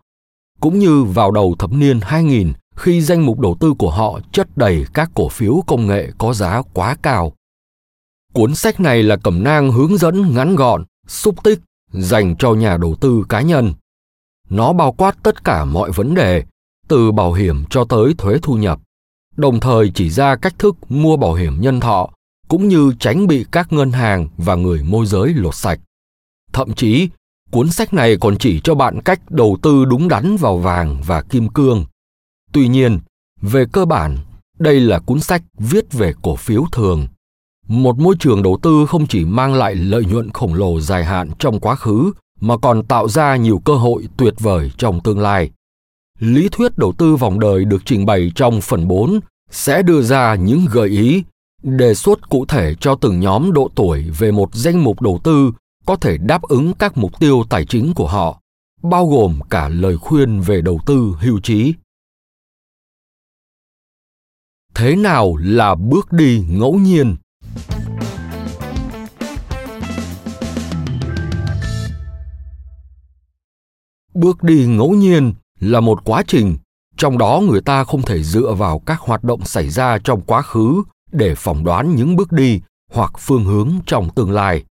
Cũng 0.59 0.79
như 0.79 1.03
vào 1.03 1.31
đầu 1.31 1.55
thập 1.59 1.71
niên 1.71 1.99
2000 2.01 2.53
khi 2.75 3.01
danh 3.01 3.25
mục 3.25 3.39
đầu 3.39 3.57
tư 3.59 3.73
của 3.77 3.91
họ 3.91 4.19
chất 4.31 4.57
đầy 4.57 4.85
các 4.93 5.11
cổ 5.13 5.29
phiếu 5.29 5.63
công 5.67 5.87
nghệ 5.87 6.11
có 6.17 6.33
giá 6.33 6.61
quá 6.73 6.95
cao. 7.01 7.33
Cuốn 8.33 8.55
sách 8.55 8.79
này 8.79 9.03
là 9.03 9.15
cẩm 9.15 9.43
nang 9.43 9.71
hướng 9.71 9.97
dẫn 9.97 10.33
ngắn 10.33 10.55
gọn, 10.55 10.83
xúc 11.07 11.43
tích 11.43 11.59
dành 11.91 12.35
cho 12.39 12.53
nhà 12.53 12.77
đầu 12.77 12.95
tư 12.95 13.25
cá 13.29 13.41
nhân. 13.41 13.73
Nó 14.49 14.73
bao 14.73 14.91
quát 14.91 15.17
tất 15.23 15.43
cả 15.43 15.65
mọi 15.65 15.91
vấn 15.91 16.15
đề, 16.15 16.43
từ 16.87 17.11
bảo 17.11 17.33
hiểm 17.33 17.63
cho 17.69 17.85
tới 17.85 18.13
thuế 18.17 18.37
thu 18.41 18.55
nhập, 18.55 18.79
đồng 19.35 19.59
thời 19.59 19.91
chỉ 19.95 20.09
ra 20.09 20.35
cách 20.35 20.59
thức 20.59 20.75
mua 20.89 21.17
bảo 21.17 21.33
hiểm 21.33 21.61
nhân 21.61 21.79
thọ 21.79 22.09
cũng 22.47 22.67
như 22.67 22.93
tránh 22.99 23.27
bị 23.27 23.45
các 23.51 23.73
ngân 23.73 23.91
hàng 23.91 24.27
và 24.37 24.55
người 24.55 24.83
môi 24.83 25.05
giới 25.05 25.33
lột 25.33 25.55
sạch. 25.55 25.79
Thậm 26.53 26.73
chí, 26.73 27.09
cuốn 27.51 27.69
sách 27.69 27.93
này 27.93 28.17
còn 28.17 28.37
chỉ 28.37 28.59
cho 28.63 28.75
bạn 28.75 29.01
cách 29.01 29.31
đầu 29.31 29.57
tư 29.61 29.85
đúng 29.85 30.07
đắn 30.07 30.37
vào 30.37 30.57
vàng 30.57 31.01
và 31.05 31.21
kim 31.21 31.49
cương. 31.49 31.85
Tuy 32.51 32.67
nhiên, 32.67 32.99
về 33.41 33.65
cơ 33.71 33.85
bản, 33.85 34.17
đây 34.59 34.79
là 34.79 34.99
cuốn 34.99 35.19
sách 35.19 35.43
viết 35.59 35.93
về 35.93 36.13
cổ 36.21 36.35
phiếu 36.35 36.65
thường. 36.71 37.07
Một 37.67 37.99
môi 37.99 38.15
trường 38.19 38.43
đầu 38.43 38.59
tư 38.61 38.85
không 38.85 39.07
chỉ 39.07 39.25
mang 39.25 39.53
lại 39.53 39.75
lợi 39.75 40.05
nhuận 40.05 40.29
khổng 40.29 40.53
lồ 40.53 40.79
dài 40.79 41.05
hạn 41.05 41.29
trong 41.39 41.59
quá 41.59 41.75
khứ 41.75 42.11
mà 42.41 42.57
còn 42.57 42.83
tạo 42.83 43.07
ra 43.07 43.35
nhiều 43.35 43.61
cơ 43.65 43.75
hội 43.75 44.07
tuyệt 44.17 44.33
vời 44.39 44.71
trong 44.77 44.99
tương 45.03 45.19
lai. 45.19 45.49
Lý 46.19 46.49
thuyết 46.51 46.77
đầu 46.77 46.93
tư 46.97 47.15
vòng 47.15 47.39
đời 47.39 47.65
được 47.65 47.81
trình 47.85 48.05
bày 48.05 48.31
trong 48.35 48.61
phần 48.61 48.87
4 48.87 49.19
sẽ 49.51 49.81
đưa 49.81 50.01
ra 50.01 50.35
những 50.35 50.65
gợi 50.71 50.89
ý, 50.89 51.23
đề 51.63 51.93
xuất 51.93 52.29
cụ 52.29 52.45
thể 52.45 52.75
cho 52.79 52.95
từng 52.95 53.19
nhóm 53.19 53.53
độ 53.53 53.69
tuổi 53.75 54.09
về 54.19 54.31
một 54.31 54.55
danh 54.55 54.83
mục 54.83 55.01
đầu 55.01 55.19
tư 55.23 55.51
có 55.85 55.95
thể 55.95 56.17
đáp 56.17 56.41
ứng 56.41 56.73
các 56.73 56.97
mục 56.97 57.19
tiêu 57.19 57.43
tài 57.49 57.65
chính 57.65 57.93
của 57.93 58.07
họ, 58.07 58.41
bao 58.81 59.07
gồm 59.07 59.39
cả 59.49 59.69
lời 59.69 59.97
khuyên 59.97 60.41
về 60.41 60.61
đầu 60.61 60.79
tư 60.85 61.15
hưu 61.19 61.39
trí. 61.39 61.73
Thế 64.75 64.95
nào 64.95 65.35
là 65.35 65.75
bước 65.75 66.11
đi 66.11 66.45
ngẫu 66.49 66.73
nhiên? 66.73 67.15
Bước 74.13 74.43
đi 74.43 74.65
ngẫu 74.65 74.91
nhiên 74.91 75.33
là 75.59 75.79
một 75.79 75.99
quá 76.03 76.23
trình 76.27 76.57
trong 76.97 77.17
đó 77.17 77.41
người 77.49 77.61
ta 77.61 77.83
không 77.83 78.01
thể 78.01 78.23
dựa 78.23 78.53
vào 78.53 78.79
các 78.79 78.99
hoạt 78.99 79.23
động 79.23 79.45
xảy 79.45 79.69
ra 79.69 79.97
trong 80.03 80.21
quá 80.21 80.41
khứ 80.41 80.83
để 81.11 81.35
phỏng 81.35 81.63
đoán 81.63 81.95
những 81.95 82.15
bước 82.15 82.31
đi 82.31 82.61
hoặc 82.91 83.11
phương 83.19 83.45
hướng 83.45 83.71
trong 83.85 84.09
tương 84.15 84.31
lai 84.31 84.63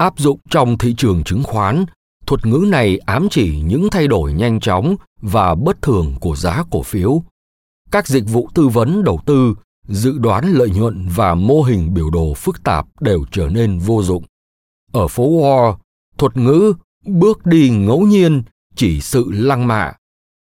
áp 0.00 0.18
dụng 0.18 0.38
trong 0.50 0.78
thị 0.78 0.94
trường 0.96 1.24
chứng 1.24 1.42
khoán. 1.42 1.84
Thuật 2.26 2.46
ngữ 2.46 2.64
này 2.68 2.98
ám 2.98 3.28
chỉ 3.30 3.60
những 3.60 3.88
thay 3.90 4.06
đổi 4.08 4.32
nhanh 4.32 4.60
chóng 4.60 4.96
và 5.20 5.54
bất 5.54 5.82
thường 5.82 6.14
của 6.20 6.36
giá 6.36 6.64
cổ 6.70 6.82
phiếu. 6.82 7.22
Các 7.90 8.08
dịch 8.08 8.24
vụ 8.26 8.48
tư 8.54 8.68
vấn 8.68 9.04
đầu 9.04 9.20
tư, 9.26 9.54
dự 9.88 10.18
đoán 10.18 10.52
lợi 10.52 10.70
nhuận 10.70 11.08
và 11.16 11.34
mô 11.34 11.62
hình 11.62 11.94
biểu 11.94 12.10
đồ 12.10 12.34
phức 12.34 12.62
tạp 12.64 12.86
đều 13.00 13.24
trở 13.32 13.48
nên 13.48 13.78
vô 13.78 14.02
dụng. 14.02 14.24
Ở 14.92 15.08
phố 15.08 15.30
wall, 15.30 15.76
thuật 16.18 16.36
ngữ 16.36 16.72
bước 17.06 17.46
đi 17.46 17.70
ngẫu 17.70 18.00
nhiên 18.00 18.42
chỉ 18.76 19.00
sự 19.00 19.24
lăng 19.30 19.66
mạ. 19.66 19.92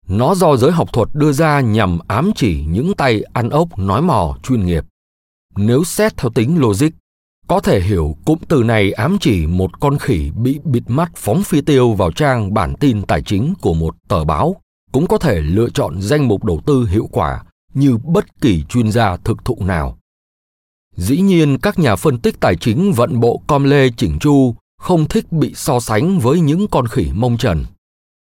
Nó 0.08 0.36
do 0.36 0.56
giới 0.56 0.72
học 0.72 0.94
thuật 0.94 1.10
đưa 1.14 1.32
ra 1.32 1.62
nhằm 1.62 2.00
ám 2.08 2.32
chỉ 2.36 2.66
những 2.68 2.94
tay 2.94 3.24
ăn 3.34 3.50
ốc 3.50 3.80
nói 3.80 4.02
mò 4.02 4.38
chuyên 4.44 4.66
nghiệp. 4.66 4.86
Nếu 5.56 5.84
xét 5.84 6.18
theo 6.18 6.30
tính 6.30 6.60
logic 6.60 6.90
có 7.48 7.60
thể 7.60 7.82
hiểu 7.82 8.16
cụm 8.26 8.40
từ 8.48 8.64
này 8.64 8.92
ám 8.92 9.18
chỉ 9.22 9.48
một 9.48 9.80
con 9.80 9.98
khỉ 9.98 10.32
bị 10.36 10.60
bịt 10.64 10.84
mắt 10.88 11.12
phóng 11.16 11.44
phi 11.44 11.62
tiêu 11.62 11.94
vào 11.94 12.12
trang 12.12 12.54
bản 12.54 12.76
tin 12.80 13.02
tài 13.02 13.22
chính 13.22 13.54
của 13.62 13.74
một 13.74 13.96
tờ 14.08 14.24
báo 14.24 14.56
cũng 14.92 15.08
có 15.08 15.18
thể 15.18 15.42
lựa 15.42 15.70
chọn 15.70 16.02
danh 16.02 16.28
mục 16.28 16.44
đầu 16.44 16.62
tư 16.66 16.88
hiệu 16.92 17.10
quả 17.12 17.44
như 17.74 17.98
bất 17.98 18.42
kỳ 18.42 18.64
chuyên 18.70 18.92
gia 18.92 19.18
thực 19.18 19.46
thụ 19.46 19.58
nào. 19.60 19.98
Dĩ 20.96 21.18
nhiên 21.18 21.58
các 21.58 21.80
nhà 21.80 21.96
phân 21.96 22.20
tích 22.20 22.40
tài 22.40 22.56
chính 22.56 22.94
vận 22.94 23.20
bộ 23.20 23.42
com 23.48 23.64
lê 23.64 23.90
chỉnh 23.98 24.20
chu 24.20 24.56
không 24.80 25.08
thích 25.08 25.32
bị 25.32 25.54
so 25.56 25.80
sánh 25.80 26.20
với 26.20 26.40
những 26.40 26.68
con 26.68 26.88
khỉ 26.88 27.08
mông 27.14 27.38
trần. 27.38 27.66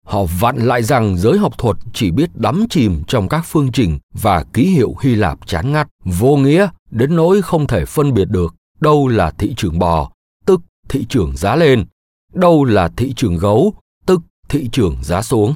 Họ 0.06 0.24
vặn 0.40 0.56
lại 0.56 0.83
rằng 0.83 1.16
giới 1.16 1.38
học 1.38 1.59
thuật 1.59 1.76
chỉ 1.92 2.11
biết 2.11 2.30
đắm 2.35 2.66
chìm 2.70 3.02
trong 3.06 3.28
các 3.28 3.42
phương 3.46 3.72
trình 3.72 3.98
và 4.12 4.44
ký 4.52 4.66
hiệu 4.66 4.94
Hy 5.00 5.14
Lạp 5.14 5.46
chán 5.46 5.72
ngắt, 5.72 5.88
vô 6.04 6.37
nghĩa 6.37 6.68
đến 6.90 7.16
nỗi 7.16 7.42
không 7.42 7.66
thể 7.66 7.85
phân 7.85 8.14
biệt 8.14 8.28
được 8.28 8.54
đâu 8.80 9.08
là 9.08 9.30
thị 9.30 9.54
trường 9.56 9.78
bò, 9.78 10.10
tức 10.46 10.60
thị 10.88 11.06
trường 11.08 11.36
giá 11.36 11.56
lên, 11.56 11.84
đâu 12.32 12.64
là 12.64 12.88
thị 12.96 13.12
trường 13.16 13.36
gấu, 13.36 13.74
tức 14.06 14.20
thị 14.48 14.68
trường 14.72 14.96
giá 15.02 15.22
xuống. 15.22 15.54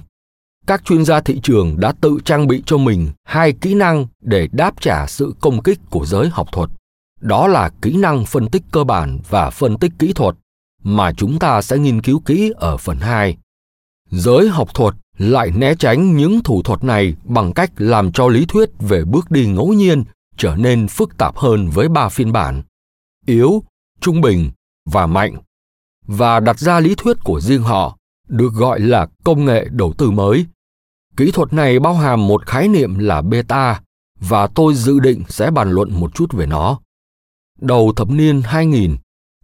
Các 0.66 0.84
chuyên 0.84 1.04
gia 1.04 1.20
thị 1.20 1.40
trường 1.42 1.80
đã 1.80 1.92
tự 2.00 2.18
trang 2.24 2.46
bị 2.46 2.62
cho 2.66 2.78
mình 2.78 3.10
hai 3.24 3.52
kỹ 3.52 3.74
năng 3.74 4.06
để 4.20 4.48
đáp 4.52 4.80
trả 4.80 5.06
sự 5.06 5.34
công 5.40 5.62
kích 5.62 5.78
của 5.90 6.06
giới 6.06 6.28
học 6.28 6.48
thuật. 6.52 6.70
Đó 7.20 7.46
là 7.48 7.70
kỹ 7.82 7.96
năng 7.96 8.24
phân 8.24 8.48
tích 8.48 8.62
cơ 8.72 8.84
bản 8.84 9.18
và 9.28 9.50
phân 9.50 9.78
tích 9.78 9.92
kỹ 9.98 10.12
thuật 10.12 10.36
mà 10.82 11.12
chúng 11.12 11.38
ta 11.38 11.62
sẽ 11.62 11.78
nghiên 11.78 12.02
cứu 12.02 12.20
kỹ 12.20 12.52
ở 12.56 12.76
phần 12.76 12.98
2. 12.98 13.36
Giới 14.10 14.48
học 14.48 14.74
thuật 14.74 14.94
lại 15.18 15.50
né 15.50 15.74
tránh 15.74 16.16
những 16.16 16.42
thủ 16.42 16.62
thuật 16.62 16.84
này 16.84 17.14
bằng 17.24 17.52
cách 17.52 17.70
làm 17.76 18.12
cho 18.12 18.28
lý 18.28 18.46
thuyết 18.46 18.70
về 18.78 19.04
bước 19.04 19.30
đi 19.30 19.46
ngẫu 19.46 19.72
nhiên 19.72 20.04
trở 20.36 20.56
nên 20.56 20.88
phức 20.88 21.16
tạp 21.18 21.36
hơn 21.36 21.70
với 21.70 21.88
ba 21.88 22.08
phiên 22.08 22.32
bản 22.32 22.62
yếu, 23.26 23.62
trung 24.00 24.20
bình 24.20 24.50
và 24.90 25.06
mạnh 25.06 25.36
và 26.06 26.40
đặt 26.40 26.58
ra 26.58 26.80
lý 26.80 26.94
thuyết 26.94 27.16
của 27.24 27.40
riêng 27.40 27.62
họ 27.62 27.98
được 28.28 28.52
gọi 28.52 28.80
là 28.80 29.06
công 29.24 29.44
nghệ 29.44 29.68
đầu 29.70 29.92
tư 29.98 30.10
mới. 30.10 30.46
Kỹ 31.16 31.30
thuật 31.30 31.52
này 31.52 31.78
bao 31.78 31.94
hàm 31.94 32.26
một 32.26 32.46
khái 32.46 32.68
niệm 32.68 32.98
là 32.98 33.22
beta 33.22 33.80
và 34.20 34.46
tôi 34.46 34.74
dự 34.74 35.00
định 35.00 35.22
sẽ 35.28 35.50
bàn 35.50 35.70
luận 35.70 36.00
một 36.00 36.14
chút 36.14 36.32
về 36.32 36.46
nó. 36.46 36.78
Đầu 37.60 37.92
thập 37.96 38.10
niên 38.10 38.42
2000, 38.42 38.96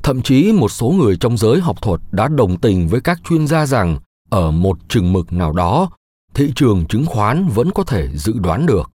thậm 0.02 0.22
chí 0.22 0.52
một 0.52 0.68
số 0.68 0.90
người 0.90 1.16
trong 1.16 1.36
giới 1.36 1.60
học 1.60 1.82
thuật 1.82 2.00
đã 2.12 2.28
đồng 2.28 2.60
tình 2.60 2.88
với 2.88 3.00
các 3.00 3.20
chuyên 3.28 3.46
gia 3.46 3.66
rằng 3.66 3.98
ở 4.30 4.50
một 4.50 4.78
chừng 4.88 5.12
mực 5.12 5.32
nào 5.32 5.52
đó, 5.52 5.90
thị 6.34 6.52
trường 6.56 6.86
chứng 6.86 7.06
khoán 7.06 7.48
vẫn 7.48 7.70
có 7.74 7.84
thể 7.84 8.08
dự 8.14 8.32
đoán 8.38 8.66
được. 8.66 8.90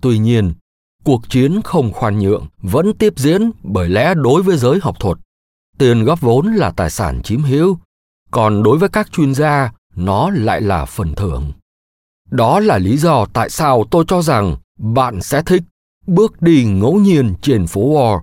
Tuy 0.00 0.18
nhiên, 0.18 0.52
cuộc 1.06 1.30
chiến 1.30 1.62
không 1.62 1.92
khoan 1.92 2.18
nhượng 2.18 2.46
vẫn 2.62 2.92
tiếp 2.98 3.12
diễn 3.16 3.50
bởi 3.62 3.88
lẽ 3.88 4.14
đối 4.14 4.42
với 4.42 4.56
giới 4.56 4.78
học 4.82 4.96
thuật, 5.00 5.18
tiền 5.78 6.04
góp 6.04 6.20
vốn 6.20 6.46
là 6.46 6.70
tài 6.70 6.90
sản 6.90 7.22
chiếm 7.22 7.42
hữu, 7.42 7.78
còn 8.30 8.62
đối 8.62 8.78
với 8.78 8.88
các 8.88 9.12
chuyên 9.12 9.34
gia, 9.34 9.72
nó 9.96 10.30
lại 10.30 10.60
là 10.60 10.84
phần 10.84 11.14
thưởng. 11.14 11.52
Đó 12.30 12.60
là 12.60 12.78
lý 12.78 12.96
do 12.96 13.26
tại 13.32 13.50
sao 13.50 13.84
tôi 13.90 14.04
cho 14.08 14.22
rằng 14.22 14.56
bạn 14.78 15.22
sẽ 15.22 15.42
thích 15.42 15.62
bước 16.06 16.42
đi 16.42 16.64
ngẫu 16.64 16.94
nhiên 16.94 17.34
trên 17.42 17.66
phố 17.66 17.80
Wall. 17.80 18.20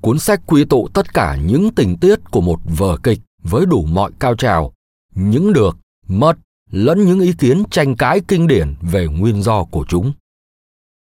Cuốn 0.00 0.18
sách 0.18 0.40
quy 0.46 0.64
tụ 0.64 0.88
tất 0.88 1.14
cả 1.14 1.36
những 1.36 1.70
tình 1.74 1.96
tiết 1.96 2.30
của 2.30 2.40
một 2.40 2.60
vở 2.78 2.96
kịch 3.02 3.20
với 3.42 3.66
đủ 3.66 3.82
mọi 3.82 4.10
cao 4.18 4.34
trào, 4.34 4.72
những 5.14 5.52
được, 5.52 5.76
mất, 6.08 6.38
lẫn 6.70 7.06
những 7.06 7.20
ý 7.20 7.32
kiến 7.32 7.62
tranh 7.70 7.96
cãi 7.96 8.20
kinh 8.28 8.46
điển 8.46 8.74
về 8.80 9.06
nguyên 9.06 9.42
do 9.42 9.64
của 9.64 9.84
chúng. 9.88 10.12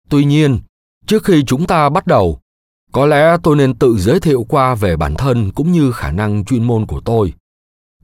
Tuy 0.08 0.24
nhiên, 0.24 0.60
trước 1.10 1.24
khi 1.24 1.42
chúng 1.46 1.66
ta 1.66 1.88
bắt 1.88 2.06
đầu, 2.06 2.38
có 2.92 3.06
lẽ 3.06 3.36
tôi 3.42 3.56
nên 3.56 3.74
tự 3.74 3.98
giới 3.98 4.20
thiệu 4.20 4.46
qua 4.48 4.74
về 4.74 4.96
bản 4.96 5.14
thân 5.14 5.50
cũng 5.50 5.72
như 5.72 5.92
khả 5.92 6.10
năng 6.10 6.44
chuyên 6.44 6.64
môn 6.64 6.86
của 6.86 7.00
tôi. 7.00 7.32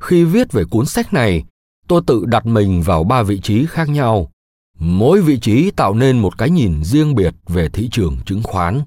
Khi 0.01 0.25
viết 0.25 0.53
về 0.53 0.65
cuốn 0.65 0.87
sách 0.87 1.13
này, 1.13 1.45
tôi 1.89 2.03
tự 2.07 2.25
đặt 2.27 2.47
mình 2.47 2.83
vào 2.83 3.05
ba 3.05 3.23
vị 3.23 3.41
trí 3.43 3.67
khác 3.67 3.89
nhau. 3.89 4.31
Mỗi 4.79 5.23
vị 5.23 5.39
trí 5.39 5.71
tạo 5.71 5.95
nên 5.95 6.19
một 6.19 6.39
cái 6.39 6.51
nhìn 6.51 6.85
riêng 6.85 7.15
biệt 7.15 7.35
về 7.49 7.69
thị 7.69 7.89
trường 7.93 8.17
chứng 8.27 8.43
khoán. 8.43 8.83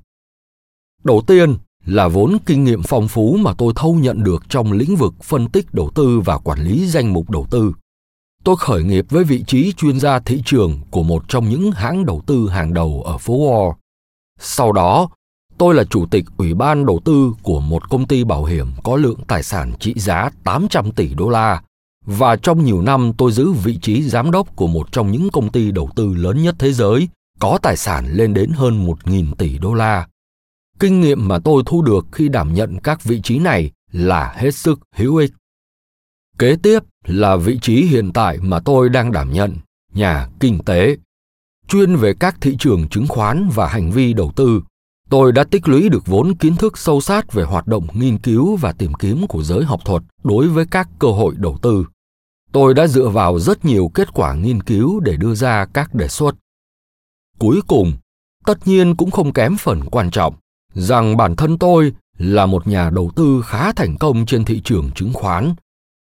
Đầu 1.03 1.21
tiên 1.27 1.55
là 1.85 2.07
vốn 2.07 2.37
kinh 2.45 2.63
nghiệm 2.63 2.83
phong 2.83 3.07
phú 3.07 3.37
mà 3.41 3.53
tôi 3.57 3.73
thâu 3.75 3.93
nhận 3.93 4.23
được 4.23 4.49
trong 4.49 4.71
lĩnh 4.71 4.95
vực 4.95 5.13
phân 5.23 5.49
tích 5.49 5.73
đầu 5.73 5.89
tư 5.95 6.19
và 6.19 6.37
quản 6.37 6.59
lý 6.59 6.87
danh 6.87 7.13
mục 7.13 7.29
đầu 7.29 7.45
tư. 7.49 7.73
Tôi 8.43 8.55
khởi 8.59 8.83
nghiệp 8.83 9.05
với 9.09 9.23
vị 9.23 9.43
trí 9.47 9.73
chuyên 9.73 9.99
gia 9.99 10.19
thị 10.19 10.41
trường 10.45 10.79
của 10.91 11.03
một 11.03 11.23
trong 11.27 11.49
những 11.49 11.71
hãng 11.71 12.05
đầu 12.05 12.21
tư 12.25 12.49
hàng 12.49 12.73
đầu 12.73 13.03
ở 13.05 13.17
phố 13.17 13.33
Wall. 13.33 13.73
Sau 14.39 14.71
đó, 14.71 15.09
tôi 15.57 15.75
là 15.75 15.83
chủ 15.83 16.05
tịch 16.05 16.25
ủy 16.37 16.53
ban 16.53 16.85
đầu 16.85 16.99
tư 17.05 17.33
của 17.43 17.59
một 17.59 17.89
công 17.89 18.07
ty 18.07 18.23
bảo 18.23 18.45
hiểm 18.45 18.67
có 18.83 18.95
lượng 18.95 19.19
tài 19.27 19.43
sản 19.43 19.73
trị 19.79 19.93
giá 19.97 20.29
800 20.43 20.91
tỷ 20.91 21.13
đô 21.13 21.29
la 21.29 21.61
và 22.05 22.35
trong 22.35 22.65
nhiều 22.65 22.81
năm 22.81 23.11
tôi 23.17 23.31
giữ 23.31 23.51
vị 23.51 23.77
trí 23.81 24.03
giám 24.03 24.31
đốc 24.31 24.55
của 24.55 24.67
một 24.67 24.91
trong 24.91 25.11
những 25.11 25.29
công 25.29 25.51
ty 25.51 25.71
đầu 25.71 25.89
tư 25.95 26.13
lớn 26.13 26.43
nhất 26.43 26.55
thế 26.59 26.73
giới 26.73 27.07
có 27.39 27.59
tài 27.61 27.77
sản 27.77 28.13
lên 28.13 28.33
đến 28.33 28.51
hơn 28.51 28.85
1.000 28.85 29.33
tỷ 29.35 29.57
đô 29.57 29.73
la. 29.73 30.07
Kinh 30.79 31.01
nghiệm 31.01 31.27
mà 31.27 31.39
tôi 31.39 31.63
thu 31.65 31.81
được 31.81 32.05
khi 32.11 32.29
đảm 32.29 32.53
nhận 32.53 32.79
các 32.79 33.03
vị 33.03 33.21
trí 33.23 33.39
này 33.39 33.71
là 33.91 34.33
hết 34.37 34.55
sức 34.55 34.79
hữu 34.95 35.15
ích. 35.15 35.31
Kế 36.37 36.55
tiếp 36.63 36.83
là 37.05 37.35
vị 37.35 37.59
trí 37.61 37.81
hiện 37.83 38.11
tại 38.13 38.37
mà 38.41 38.59
tôi 38.59 38.89
đang 38.89 39.11
đảm 39.11 39.33
nhận, 39.33 39.57
nhà 39.93 40.29
kinh 40.39 40.59
tế. 40.63 40.95
Chuyên 41.69 41.95
về 41.95 42.13
các 42.13 42.35
thị 42.41 42.55
trường 42.59 42.87
chứng 42.87 43.07
khoán 43.07 43.49
và 43.53 43.67
hành 43.67 43.91
vi 43.91 44.13
đầu 44.13 44.31
tư, 44.35 44.61
tôi 45.09 45.31
đã 45.31 45.43
tích 45.43 45.67
lũy 45.67 45.89
được 45.89 46.05
vốn 46.05 46.35
kiến 46.35 46.55
thức 46.55 46.77
sâu 46.77 47.01
sát 47.01 47.33
về 47.33 47.43
hoạt 47.43 47.67
động 47.67 47.87
nghiên 47.93 48.17
cứu 48.17 48.55
và 48.55 48.71
tìm 48.71 48.93
kiếm 48.93 49.27
của 49.27 49.43
giới 49.43 49.63
học 49.63 49.79
thuật 49.85 50.03
đối 50.23 50.47
với 50.47 50.65
các 50.71 50.89
cơ 50.99 51.07
hội 51.07 51.33
đầu 51.37 51.57
tư. 51.61 51.85
Tôi 52.51 52.73
đã 52.73 52.87
dựa 52.87 53.07
vào 53.07 53.39
rất 53.39 53.65
nhiều 53.65 53.91
kết 53.93 54.13
quả 54.13 54.33
nghiên 54.33 54.63
cứu 54.63 54.99
để 54.99 55.17
đưa 55.17 55.35
ra 55.35 55.65
các 55.65 55.95
đề 55.95 56.07
xuất. 56.07 56.35
Cuối 57.39 57.61
cùng, 57.67 57.93
tất 58.45 58.67
nhiên 58.67 58.95
cũng 58.95 59.11
không 59.11 59.33
kém 59.33 59.57
phần 59.57 59.85
quan 59.85 60.11
trọng, 60.11 60.35
rằng 60.73 61.17
bản 61.17 61.35
thân 61.35 61.57
tôi 61.57 61.93
là 62.17 62.45
một 62.45 62.67
nhà 62.67 62.89
đầu 62.89 63.11
tư 63.15 63.41
khá 63.45 63.71
thành 63.71 63.97
công 63.97 64.25
trên 64.25 64.45
thị 64.45 64.61
trường 64.63 64.91
chứng 64.95 65.13
khoán 65.13 65.53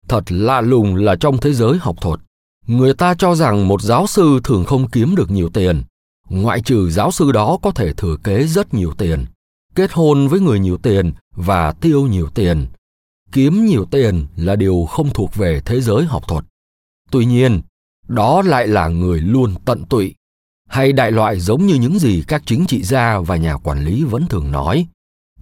Thật 0.09 0.25
lạ 0.29 0.61
lùng 0.61 0.97
là 0.97 1.17
trong 1.17 1.39
thế 1.39 1.53
giới 1.53 1.79
học 1.79 1.97
thuật, 2.01 2.21
người 2.67 2.95
ta 2.95 3.15
cho 3.15 3.35
rằng 3.35 3.69
một 3.69 3.83
giáo 3.83 4.07
sư 4.07 4.41
thường 4.45 4.65
không 4.65 4.89
kiếm 4.89 5.15
được 5.17 5.31
nhiều 5.31 5.49
tiền, 5.49 5.83
ngoại 6.29 6.61
trừ 6.61 6.91
giáo 6.91 7.13
sư 7.13 7.33
đó 7.33 7.59
có 7.63 7.71
thể 7.71 7.93
thừa 7.93 8.17
kế 8.25 8.47
rất 8.47 8.75
nhiều 8.75 8.93
tiền, 8.99 9.27
kết 9.75 9.93
hôn 9.93 10.29
với 10.29 10.41
người 10.41 10.59
nhiều 10.59 10.77
tiền 10.77 11.13
và 11.37 11.73
tiêu 11.73 12.07
nhiều 12.07 12.29
tiền. 12.35 12.67
Kiếm 13.33 13.65
nhiều 13.65 13.85
tiền 13.91 14.27
là 14.37 14.57
điều 14.57 14.87
không 14.91 15.11
thuộc 15.11 15.35
về 15.35 15.61
thế 15.65 15.81
giới 15.81 16.05
học 16.05 16.29
thuật. 16.29 16.45
Tuy 17.11 17.25
nhiên, 17.25 17.61
đó 18.09 18.43
lại 18.43 18.67
là 18.67 18.89
người 18.89 19.21
luôn 19.21 19.55
tận 19.65 19.85
tụy, 19.85 20.15
hay 20.69 20.93
đại 20.93 21.13
loại 21.13 21.41
giống 21.41 21.67
như 21.67 21.75
những 21.75 21.99
gì 21.99 22.25
các 22.29 22.43
chính 22.47 22.67
trị 22.67 22.83
gia 22.83 23.19
và 23.19 23.37
nhà 23.37 23.57
quản 23.57 23.85
lý 23.85 24.05
vẫn 24.05 24.27
thường 24.27 24.53
nói, 24.53 24.87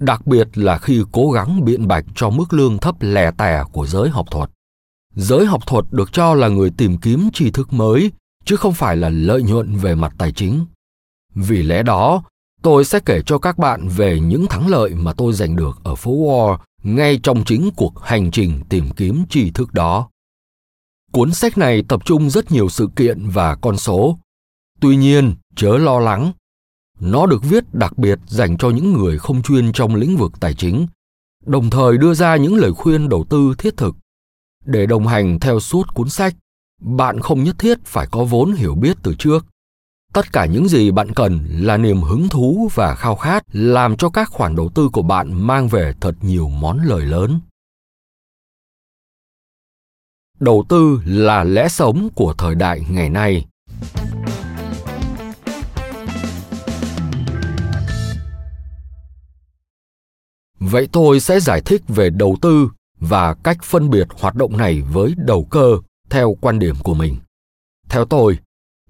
đặc 0.01 0.27
biệt 0.27 0.49
là 0.55 0.79
khi 0.79 1.03
cố 1.13 1.31
gắng 1.31 1.65
biện 1.65 1.89
bạch 1.89 2.05
cho 2.15 2.31
mức 2.31 2.53
lương 2.53 2.79
thấp 2.79 2.95
lè 3.01 3.31
tè 3.39 3.63
của 3.73 3.87
giới 3.87 4.09
học 4.09 4.27
thuật. 4.31 4.51
Giới 5.15 5.47
học 5.47 5.67
thuật 5.67 5.85
được 5.91 6.13
cho 6.13 6.35
là 6.35 6.49
người 6.49 6.71
tìm 6.71 6.99
kiếm 6.99 7.29
tri 7.33 7.51
thức 7.51 7.73
mới, 7.73 8.13
chứ 8.45 8.57
không 8.57 8.75
phải 8.75 8.97
là 8.97 9.09
lợi 9.09 9.43
nhuận 9.43 9.77
về 9.77 9.95
mặt 9.95 10.15
tài 10.19 10.33
chính. 10.33 10.67
Vì 11.35 11.63
lẽ 11.63 11.83
đó, 11.83 12.23
tôi 12.63 12.85
sẽ 12.85 13.01
kể 13.01 13.23
cho 13.27 13.39
các 13.39 13.59
bạn 13.59 13.89
về 13.89 14.21
những 14.21 14.47
thắng 14.47 14.69
lợi 14.69 14.95
mà 14.95 15.13
tôi 15.13 15.33
giành 15.33 15.57
được 15.57 15.81
ở 15.85 15.95
phố 15.95 16.11
Wall 16.11 16.59
ngay 16.83 17.21
trong 17.23 17.45
chính 17.45 17.71
cuộc 17.77 18.01
hành 18.01 18.31
trình 18.31 18.61
tìm 18.69 18.91
kiếm 18.97 19.25
tri 19.31 19.51
thức 19.51 19.75
đó. 19.75 20.09
Cuốn 21.13 21.35
sách 21.35 21.59
này 21.59 21.83
tập 21.89 22.01
trung 22.05 22.31
rất 22.31 22.51
nhiều 22.51 22.69
sự 22.69 22.89
kiện 22.97 23.29
và 23.29 23.55
con 23.55 23.77
số. 23.77 24.19
Tuy 24.81 24.97
nhiên, 24.97 25.35
chớ 25.57 25.79
lo 25.79 26.01
lắng, 26.01 26.33
nó 27.01 27.27
được 27.27 27.43
viết 27.43 27.75
đặc 27.75 27.99
biệt 27.99 28.19
dành 28.27 28.59
cho 28.59 28.71
những 28.71 28.93
người 28.93 29.19
không 29.19 29.43
chuyên 29.43 29.73
trong 29.73 29.95
lĩnh 29.95 30.17
vực 30.17 30.33
tài 30.41 30.55
chính, 30.55 30.87
đồng 31.47 31.71
thời 31.71 31.99
đưa 31.99 32.15
ra 32.15 32.37
những 32.37 32.55
lời 32.55 32.73
khuyên 32.73 33.09
đầu 33.09 33.25
tư 33.29 33.55
thiết 33.59 33.77
thực. 33.77 33.97
Để 34.65 34.87
đồng 34.87 35.07
hành 35.07 35.41
theo 35.41 35.61
suốt 35.61 35.95
cuốn 35.95 36.09
sách, 36.09 36.35
bạn 36.81 37.21
không 37.21 37.45
nhất 37.45 37.57
thiết 37.59 37.85
phải 37.85 38.07
có 38.11 38.25
vốn 38.25 38.53
hiểu 38.53 38.75
biết 38.75 38.97
từ 39.03 39.15
trước. 39.19 39.47
Tất 40.13 40.33
cả 40.33 40.47
những 40.47 40.69
gì 40.69 40.91
bạn 40.91 41.13
cần 41.15 41.47
là 41.51 41.77
niềm 41.77 42.01
hứng 42.01 42.29
thú 42.29 42.69
và 42.75 42.95
khao 42.95 43.17
khát 43.17 43.45
làm 43.53 43.97
cho 43.97 44.11
các 44.11 44.29
khoản 44.29 44.57
đầu 44.57 44.71
tư 44.75 44.89
của 44.93 45.03
bạn 45.03 45.47
mang 45.47 45.69
về 45.69 45.95
thật 46.01 46.15
nhiều 46.21 46.49
món 46.49 46.81
lời 46.85 47.03
lớn. 47.07 47.41
Đầu 50.41 50.65
tư 50.69 51.01
là 51.05 51.45
lẽ 51.45 51.69
sống 51.69 52.09
của 52.15 52.35
thời 52.39 52.55
đại 52.55 52.81
ngày 52.91 53.11
nay. 53.11 53.47
Vậy 60.59 60.89
tôi 60.93 61.21
sẽ 61.21 61.41
giải 61.41 61.61
thích 61.61 61.83
về 61.89 62.11
đầu 62.11 62.37
tư 62.43 62.69
và 63.09 63.35
cách 63.35 63.59
phân 63.63 63.91
biệt 63.91 64.09
hoạt 64.21 64.35
động 64.35 64.57
này 64.57 64.83
với 64.93 65.15
đầu 65.17 65.45
cơ 65.45 65.79
theo 66.11 66.37
quan 66.41 66.59
điểm 66.59 66.77
của 66.83 66.95
mình. 66.95 67.17
Theo 67.89 68.05
tôi, 68.05 68.39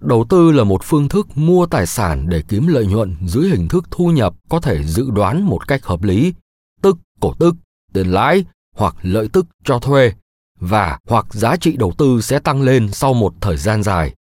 đầu 0.01 0.27
tư 0.29 0.51
là 0.51 0.64
một 0.64 0.83
phương 0.83 1.09
thức 1.09 1.29
mua 1.35 1.66
tài 1.66 1.87
sản 1.87 2.29
để 2.29 2.42
kiếm 2.48 2.66
lợi 2.66 2.87
nhuận 2.87 3.16
dưới 3.27 3.48
hình 3.48 3.68
thức 3.68 3.85
thu 3.90 4.11
nhập 4.11 4.35
có 4.48 4.61
thể 4.61 4.83
dự 4.83 5.11
đoán 5.11 5.42
một 5.42 5.68
cách 5.68 5.85
hợp 5.85 6.03
lý, 6.03 6.35
tức 6.83 6.98
cổ 7.20 7.35
tức, 7.38 7.55
tiền 7.92 8.07
lãi 8.07 8.44
hoặc 8.77 8.96
lợi 9.03 9.29
tức 9.33 9.46
cho 9.64 9.79
thuê 9.79 10.12
và 10.61 10.98
hoặc 11.09 11.27
giá 11.35 11.57
trị 11.57 11.77
đầu 11.77 11.92
tư 11.98 12.20
sẽ 12.20 12.38
tăng 12.38 12.62
lên 12.62 12.92
sau 12.92 13.14
một 13.14 13.35
thời 13.40 13.57
gian 13.57 13.83
dài. 13.83 14.14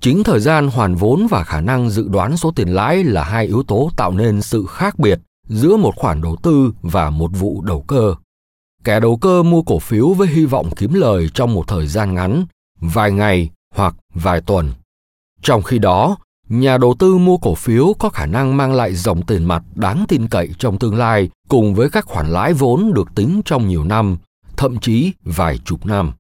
Chính 0.00 0.22
thời 0.22 0.40
gian 0.40 0.68
hoàn 0.68 0.94
vốn 0.94 1.26
và 1.30 1.44
khả 1.44 1.60
năng 1.60 1.90
dự 1.90 2.08
đoán 2.08 2.36
số 2.36 2.52
tiền 2.56 2.68
lãi 2.68 3.04
là 3.04 3.24
hai 3.24 3.46
yếu 3.46 3.62
tố 3.62 3.90
tạo 3.96 4.12
nên 4.12 4.42
sự 4.42 4.66
khác 4.66 4.98
biệt 4.98 5.20
giữa 5.48 5.76
một 5.76 5.96
khoản 5.96 6.22
đầu 6.22 6.36
tư 6.42 6.72
và 6.82 7.10
một 7.10 7.30
vụ 7.34 7.62
đầu 7.62 7.82
cơ. 7.82 8.14
Kẻ 8.84 9.00
đầu 9.00 9.16
cơ 9.16 9.42
mua 9.42 9.62
cổ 9.62 9.78
phiếu 9.78 10.08
với 10.08 10.28
hy 10.28 10.44
vọng 10.44 10.70
kiếm 10.76 10.94
lời 10.94 11.28
trong 11.34 11.54
một 11.54 11.64
thời 11.68 11.86
gian 11.86 12.14
ngắn, 12.14 12.44
vài 12.80 13.12
ngày 13.12 13.50
hoặc 13.74 13.94
vài 14.14 14.40
tuần. 14.40 14.72
Trong 15.42 15.62
khi 15.62 15.78
đó, 15.78 16.16
nhà 16.48 16.78
đầu 16.78 16.94
tư 16.98 17.18
mua 17.18 17.36
cổ 17.36 17.54
phiếu 17.54 17.94
có 17.98 18.08
khả 18.08 18.26
năng 18.26 18.56
mang 18.56 18.72
lại 18.72 18.94
dòng 18.94 19.26
tiền 19.26 19.44
mặt 19.44 19.62
đáng 19.74 20.04
tin 20.08 20.28
cậy 20.28 20.50
trong 20.58 20.78
tương 20.78 20.94
lai 20.94 21.30
cùng 21.48 21.74
với 21.74 21.90
các 21.90 22.06
khoản 22.06 22.32
lãi 22.32 22.52
vốn 22.52 22.92
được 22.94 23.08
tính 23.14 23.40
trong 23.44 23.68
nhiều 23.68 23.84
năm, 23.84 24.16
thậm 24.56 24.78
chí 24.78 25.12
vài 25.24 25.58
chục 25.58 25.86
năm. 25.86 26.12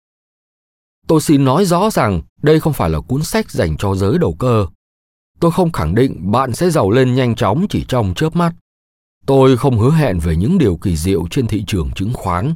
Tôi 1.07 1.21
xin 1.21 1.45
nói 1.45 1.65
rõ 1.65 1.89
rằng 1.89 2.21
đây 2.41 2.59
không 2.59 2.73
phải 2.73 2.89
là 2.89 2.99
cuốn 2.99 3.23
sách 3.23 3.51
dành 3.51 3.77
cho 3.77 3.95
giới 3.95 4.17
đầu 4.17 4.35
cơ. 4.39 4.65
Tôi 5.39 5.51
không 5.51 5.71
khẳng 5.71 5.95
định 5.95 6.31
bạn 6.31 6.53
sẽ 6.53 6.69
giàu 6.69 6.91
lên 6.91 7.15
nhanh 7.15 7.35
chóng 7.35 7.65
chỉ 7.69 7.85
trong 7.87 8.13
chớp 8.13 8.35
mắt. 8.35 8.53
Tôi 9.25 9.57
không 9.57 9.79
hứa 9.79 9.91
hẹn 9.91 10.19
về 10.19 10.35
những 10.35 10.57
điều 10.57 10.77
kỳ 10.77 10.95
diệu 10.95 11.27
trên 11.31 11.47
thị 11.47 11.63
trường 11.67 11.91
chứng 11.91 12.13
khoán. 12.13 12.55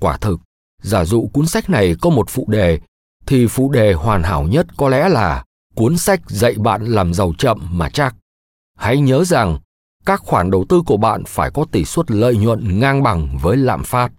Quả 0.00 0.16
thực, 0.16 0.40
giả 0.82 1.04
dụ 1.04 1.30
cuốn 1.32 1.46
sách 1.46 1.70
này 1.70 1.94
có 2.00 2.10
một 2.10 2.30
phụ 2.30 2.46
đề, 2.48 2.80
thì 3.26 3.46
phụ 3.46 3.70
đề 3.70 3.92
hoàn 3.92 4.22
hảo 4.22 4.42
nhất 4.42 4.66
có 4.76 4.88
lẽ 4.88 5.08
là 5.08 5.44
cuốn 5.74 5.98
sách 5.98 6.20
dạy 6.26 6.54
bạn 6.58 6.84
làm 6.84 7.14
giàu 7.14 7.32
chậm 7.38 7.58
mà 7.70 7.88
chắc. 7.88 8.14
Hãy 8.78 8.98
nhớ 8.98 9.24
rằng, 9.24 9.58
các 10.06 10.20
khoản 10.20 10.50
đầu 10.50 10.64
tư 10.68 10.82
của 10.86 10.96
bạn 10.96 11.22
phải 11.26 11.50
có 11.50 11.64
tỷ 11.72 11.84
suất 11.84 12.10
lợi 12.10 12.36
nhuận 12.36 12.80
ngang 12.80 13.02
bằng 13.02 13.38
với 13.42 13.56
lạm 13.56 13.84
phát. 13.84 14.12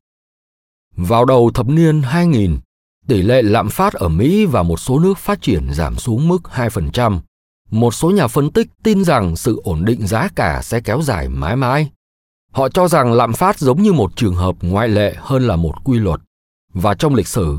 Vào 0.96 1.26
đầu 1.26 1.52
thập 1.54 1.68
niên 1.68 2.02
2000, 2.02 2.60
tỷ 3.08 3.22
lệ 3.22 3.42
lạm 3.42 3.70
phát 3.70 3.94
ở 3.94 4.10
Mỹ 4.10 4.46
và 4.46 4.64
một 4.64 4.78
số 4.78 5.00
nước 5.00 5.18
phát 5.18 5.42
triển 5.42 5.74
giảm 5.74 5.96
xuống 5.96 6.28
mức 6.28 6.42
2%, 6.44 7.20
một 7.72 7.94
số 7.94 8.12
nhà 8.12 8.28
phân 8.28 8.52
tích 8.52 8.68
tin 8.84 9.04
rằng 9.04 9.36
sự 9.36 9.62
ổn 9.64 9.86
định 9.86 10.08
giá 10.08 10.30
cả 10.36 10.62
sẽ 10.64 10.80
kéo 10.80 11.02
dài 11.02 11.30
mãi 11.30 11.56
mãi. 11.56 11.90
Họ 12.52 12.70
cho 12.70 12.88
rằng 12.88 13.14
lạm 13.14 13.34
phát 13.34 13.60
giống 13.60 13.82
như 13.82 13.94
một 13.94 14.16
trường 14.16 14.36
hợp 14.36 14.56
ngoại 14.62 14.88
lệ 14.88 15.16
hơn 15.18 15.48
là 15.48 15.56
một 15.56 15.74
quy 15.84 16.00
luật. 16.00 16.22
Và 16.74 16.94
trong 16.94 17.16
lịch 17.16 17.28
sử, 17.28 17.58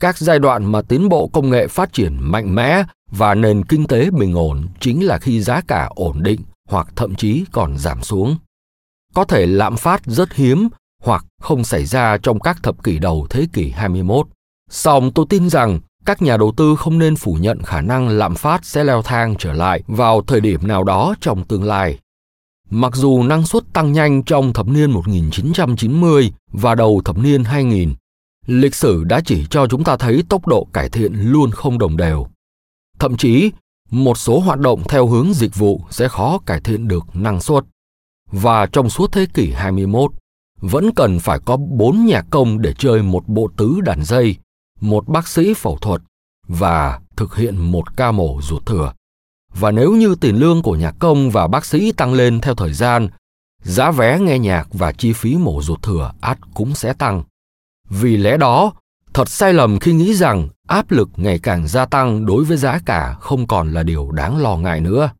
các 0.00 0.18
giai 0.18 0.38
đoạn 0.38 0.72
mà 0.72 0.82
tiến 0.82 1.08
bộ 1.08 1.28
công 1.32 1.50
nghệ 1.50 1.66
phát 1.66 1.92
triển 1.92 2.16
mạnh 2.20 2.54
mẽ 2.54 2.84
và 3.10 3.34
nền 3.34 3.64
kinh 3.64 3.86
tế 3.86 4.10
bình 4.10 4.34
ổn 4.34 4.68
chính 4.80 5.06
là 5.06 5.18
khi 5.18 5.42
giá 5.42 5.60
cả 5.68 5.88
ổn 5.94 6.22
định 6.22 6.40
hoặc 6.68 6.88
thậm 6.96 7.14
chí 7.14 7.44
còn 7.52 7.78
giảm 7.78 8.02
xuống. 8.02 8.36
Có 9.14 9.24
thể 9.24 9.46
lạm 9.46 9.76
phát 9.76 10.02
rất 10.06 10.34
hiếm 10.34 10.68
hoặc 11.02 11.24
không 11.40 11.64
xảy 11.64 11.84
ra 11.84 12.18
trong 12.22 12.40
các 12.40 12.62
thập 12.62 12.84
kỷ 12.84 12.98
đầu 12.98 13.26
thế 13.30 13.46
kỷ 13.52 13.70
21. 13.70 14.26
Song 14.70 15.12
tôi 15.14 15.26
tin 15.28 15.50
rằng 15.50 15.80
các 16.04 16.22
nhà 16.22 16.36
đầu 16.36 16.52
tư 16.56 16.76
không 16.76 16.98
nên 16.98 17.16
phủ 17.16 17.36
nhận 17.40 17.62
khả 17.62 17.80
năng 17.80 18.08
lạm 18.08 18.34
phát 18.34 18.64
sẽ 18.64 18.84
leo 18.84 19.02
thang 19.02 19.34
trở 19.38 19.52
lại 19.52 19.82
vào 19.86 20.22
thời 20.22 20.40
điểm 20.40 20.66
nào 20.66 20.84
đó 20.84 21.14
trong 21.20 21.44
tương 21.44 21.64
lai. 21.64 21.98
Mặc 22.70 22.94
dù 22.94 23.22
năng 23.22 23.46
suất 23.46 23.62
tăng 23.72 23.92
nhanh 23.92 24.22
trong 24.22 24.52
thập 24.52 24.68
niên 24.68 24.90
1990 24.90 26.32
và 26.52 26.74
đầu 26.74 27.02
thập 27.04 27.18
niên 27.18 27.44
2000, 27.44 27.94
lịch 28.46 28.74
sử 28.74 29.04
đã 29.04 29.20
chỉ 29.24 29.46
cho 29.50 29.66
chúng 29.66 29.84
ta 29.84 29.96
thấy 29.96 30.22
tốc 30.28 30.46
độ 30.46 30.66
cải 30.72 30.88
thiện 30.88 31.12
luôn 31.14 31.50
không 31.50 31.78
đồng 31.78 31.96
đều. 31.96 32.26
Thậm 32.98 33.16
chí, 33.16 33.50
một 33.90 34.18
số 34.18 34.40
hoạt 34.40 34.58
động 34.58 34.82
theo 34.88 35.06
hướng 35.06 35.34
dịch 35.34 35.54
vụ 35.54 35.80
sẽ 35.90 36.08
khó 36.08 36.38
cải 36.46 36.60
thiện 36.60 36.88
được 36.88 37.04
năng 37.14 37.40
suất. 37.40 37.64
Và 38.30 38.66
trong 38.66 38.90
suốt 38.90 39.12
thế 39.12 39.26
kỷ 39.34 39.52
21, 39.52 40.10
vẫn 40.60 40.90
cần 40.96 41.18
phải 41.18 41.38
có 41.44 41.56
bốn 41.56 42.06
nhạc 42.06 42.26
công 42.30 42.62
để 42.62 42.74
chơi 42.78 43.02
một 43.02 43.28
bộ 43.28 43.50
tứ 43.56 43.80
đàn 43.80 44.04
dây, 44.04 44.36
một 44.82 45.08
bác 45.08 45.28
sĩ 45.28 45.54
phẫu 45.54 45.76
thuật 45.76 46.02
và 46.48 47.00
thực 47.16 47.36
hiện 47.36 47.72
một 47.72 47.96
ca 47.96 48.12
mổ 48.12 48.40
ruột 48.42 48.66
thừa. 48.66 48.92
Và 49.54 49.70
nếu 49.70 49.92
như 49.92 50.14
tiền 50.20 50.36
lương 50.36 50.62
của 50.62 50.76
nhạc 50.76 50.94
công 50.98 51.30
và 51.30 51.46
bác 51.46 51.64
sĩ 51.64 51.92
tăng 51.92 52.14
lên 52.14 52.40
theo 52.40 52.54
thời 52.54 52.72
gian, 52.72 53.08
giá 53.62 53.90
vé 53.90 54.18
nghe 54.18 54.38
nhạc 54.38 54.68
và 54.72 54.92
chi 54.92 55.12
phí 55.12 55.36
mổ 55.36 55.62
ruột 55.62 55.82
thừa 55.82 56.12
ắt 56.20 56.38
cũng 56.54 56.74
sẽ 56.74 56.92
tăng. 56.92 57.22
Vì 57.88 58.16
lẽ 58.16 58.36
đó, 58.36 58.72
thật 59.14 59.28
sai 59.28 59.52
lầm 59.52 59.78
khi 59.78 59.92
nghĩ 59.92 60.14
rằng 60.14 60.48
áp 60.68 60.90
lực 60.90 61.08
ngày 61.16 61.38
càng 61.38 61.68
gia 61.68 61.86
tăng 61.86 62.26
đối 62.26 62.44
với 62.44 62.56
giá 62.56 62.80
cả 62.86 63.16
không 63.20 63.46
còn 63.46 63.72
là 63.72 63.82
điều 63.82 64.10
đáng 64.10 64.42
lo 64.42 64.56
ngại 64.56 64.80
nữa. 64.80 65.10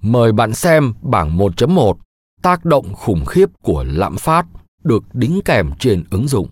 Mời 0.00 0.32
bạn 0.32 0.54
xem 0.54 0.94
bảng 1.02 1.38
1.1 1.38 1.94
tác 2.42 2.64
động 2.64 2.94
khủng 2.94 3.24
khiếp 3.24 3.46
của 3.62 3.84
lạm 3.84 4.16
phát 4.16 4.46
được 4.84 5.14
đính 5.14 5.40
kèm 5.44 5.70
trên 5.78 6.04
ứng 6.10 6.28
dụng. 6.28 6.48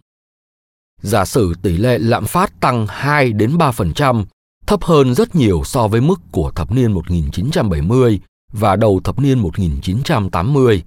Giả 1.03 1.25
sử 1.25 1.55
tỷ 1.63 1.77
lệ 1.77 1.99
lạm 1.99 2.25
phát 2.25 2.61
tăng 2.61 2.87
2 2.89 3.33
đến 3.33 3.57
3%, 3.57 4.25
thấp 4.67 4.85
hơn 4.85 5.15
rất 5.15 5.35
nhiều 5.35 5.63
so 5.65 5.89
với 5.89 6.01
mức 6.01 6.21
của 6.33 6.51
thập 6.55 6.73
niên 6.73 6.93
1970 6.93 8.21
và 8.53 8.77
đầu 8.77 9.01
thập 9.05 9.19
niên 9.19 9.39
1980. 9.39 10.83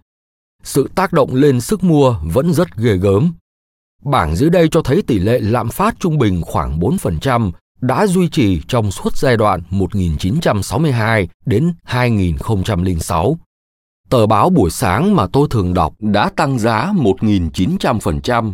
Sự 0.64 0.90
tác 0.96 1.14
động 1.14 1.36
lên 1.36 1.62
sức 1.62 1.84
mua 1.84 2.16
vẫn 2.24 2.54
rất 2.54 2.78
ghê 2.78 2.98
gớm. 2.98 3.34
Bảng 4.04 4.36
dưới 4.36 4.50
đây 4.50 4.68
cho 4.72 4.82
thấy 4.82 5.02
tỷ 5.02 5.20
lệ 5.20 5.40
lạm 5.40 5.70
phát 5.70 5.96
trung 6.00 6.18
bình 6.18 6.42
khoảng 6.42 6.80
4% 6.80 7.52
đã 7.82 8.08
duy 8.08 8.30
trì 8.30 8.62
trong 8.68 8.92
suốt 8.92 9.18
giai 9.18 9.38
đoạn 9.38 9.62
1962 9.70 11.28
đến 11.46 11.74
2006. 11.84 13.38
Tờ 14.10 14.28
báo 14.28 14.50
buổi 14.50 14.70
sáng 14.70 15.16
mà 15.16 15.28
tôi 15.34 15.48
thường 15.52 15.74
đọc 15.74 15.94
đã 16.00 16.30
tăng 16.36 16.60
giá 16.60 16.94
1.900%. 16.96 18.54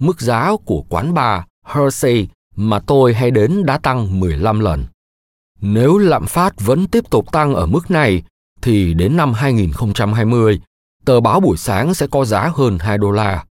Mức 0.00 0.20
giá 0.20 0.52
của 0.64 0.84
quán 0.88 1.14
bar 1.14 1.42
Hershey 1.66 2.28
mà 2.56 2.78
tôi 2.78 3.14
hay 3.14 3.30
đến 3.30 3.66
đã 3.66 3.78
tăng 3.78 4.20
15 4.20 4.60
lần. 4.60 4.86
Nếu 5.60 5.98
lạm 5.98 6.26
phát 6.26 6.60
vẫn 6.60 6.86
tiếp 6.86 7.04
tục 7.10 7.32
tăng 7.32 7.54
ở 7.54 7.66
mức 7.66 7.90
này, 7.90 8.22
thì 8.62 8.94
đến 8.94 9.16
năm 9.16 9.32
2020, 9.32 10.60
tờ 11.04 11.20
báo 11.20 11.40
buổi 11.40 11.56
sáng 11.56 11.94
sẽ 11.94 12.06
có 12.06 12.24
giá 12.24 12.52
hơn 12.54 12.78
2 12.78 12.98
đô 12.98 13.10
la. 13.10 13.44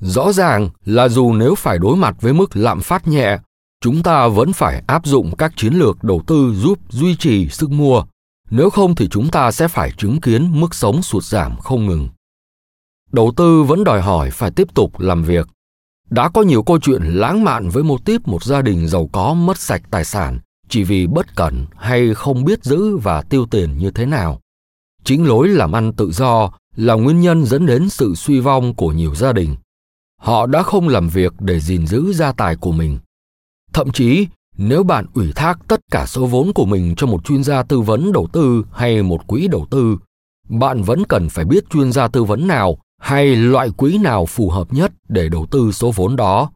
Rõ 0.00 0.32
ràng 0.32 0.70
là 0.84 1.08
dù 1.08 1.32
nếu 1.32 1.54
phải 1.54 1.78
đối 1.78 1.96
mặt 1.96 2.16
với 2.20 2.32
mức 2.32 2.56
lạm 2.56 2.80
phát 2.80 3.08
nhẹ, 3.08 3.38
chúng 3.80 4.02
ta 4.02 4.28
vẫn 4.28 4.52
phải 4.52 4.82
áp 4.86 5.06
dụng 5.06 5.36
các 5.36 5.52
chiến 5.56 5.74
lược 5.74 6.04
đầu 6.04 6.22
tư 6.26 6.54
giúp 6.54 6.78
duy 6.88 7.16
trì 7.16 7.48
sức 7.48 7.70
mua 7.70 8.04
nếu 8.50 8.70
không 8.70 8.94
thì 8.94 9.08
chúng 9.08 9.28
ta 9.28 9.52
sẽ 9.52 9.68
phải 9.68 9.92
chứng 9.96 10.20
kiến 10.20 10.60
mức 10.60 10.74
sống 10.74 11.02
sụt 11.02 11.24
giảm 11.24 11.56
không 11.56 11.86
ngừng. 11.86 12.08
Đầu 13.12 13.32
tư 13.36 13.62
vẫn 13.62 13.84
đòi 13.84 14.02
hỏi 14.02 14.30
phải 14.30 14.50
tiếp 14.50 14.74
tục 14.74 15.00
làm 15.00 15.22
việc. 15.22 15.46
Đã 16.10 16.28
có 16.28 16.42
nhiều 16.42 16.62
câu 16.62 16.78
chuyện 16.78 17.02
lãng 17.02 17.44
mạn 17.44 17.68
với 17.68 17.82
mô 17.82 17.98
típ 17.98 18.28
một 18.28 18.44
gia 18.44 18.62
đình 18.62 18.88
giàu 18.88 19.08
có 19.12 19.34
mất 19.34 19.58
sạch 19.58 19.82
tài 19.90 20.04
sản 20.04 20.38
chỉ 20.68 20.84
vì 20.84 21.06
bất 21.06 21.36
cẩn 21.36 21.66
hay 21.76 22.14
không 22.14 22.44
biết 22.44 22.64
giữ 22.64 22.96
và 22.96 23.22
tiêu 23.22 23.46
tiền 23.50 23.78
như 23.78 23.90
thế 23.90 24.06
nào. 24.06 24.40
Chính 25.04 25.26
lối 25.26 25.48
làm 25.48 25.72
ăn 25.72 25.92
tự 25.92 26.10
do 26.12 26.50
là 26.76 26.94
nguyên 26.94 27.20
nhân 27.20 27.44
dẫn 27.44 27.66
đến 27.66 27.88
sự 27.88 28.14
suy 28.14 28.40
vong 28.40 28.74
của 28.74 28.92
nhiều 28.92 29.14
gia 29.14 29.32
đình. 29.32 29.56
Họ 30.20 30.46
đã 30.46 30.62
không 30.62 30.88
làm 30.88 31.08
việc 31.08 31.32
để 31.40 31.60
gìn 31.60 31.86
giữ 31.86 32.12
gia 32.12 32.32
tài 32.32 32.56
của 32.56 32.72
mình. 32.72 32.98
Thậm 33.72 33.92
chí, 33.92 34.26
nếu 34.56 34.82
bạn 34.82 35.06
ủy 35.14 35.32
thác 35.32 35.58
tất 35.68 35.80
cả 35.90 36.06
số 36.06 36.26
vốn 36.26 36.52
của 36.52 36.66
mình 36.66 36.94
cho 36.96 37.06
một 37.06 37.24
chuyên 37.24 37.44
gia 37.44 37.62
tư 37.62 37.80
vấn 37.80 38.12
đầu 38.12 38.28
tư 38.32 38.64
hay 38.72 39.02
một 39.02 39.26
quỹ 39.26 39.48
đầu 39.48 39.66
tư, 39.70 39.98
bạn 40.48 40.82
vẫn 40.82 41.04
cần 41.04 41.28
phải 41.28 41.44
biết 41.44 41.70
chuyên 41.70 41.92
gia 41.92 42.08
tư 42.08 42.24
vấn 42.24 42.46
nào 42.46 42.78
hay 42.98 43.36
loại 43.36 43.70
quỹ 43.70 43.98
nào 43.98 44.26
phù 44.26 44.50
hợp 44.50 44.72
nhất 44.72 44.92
để 45.08 45.28
đầu 45.28 45.46
tư 45.50 45.72
số 45.72 45.92
vốn 45.94 46.16
đó. 46.16 46.50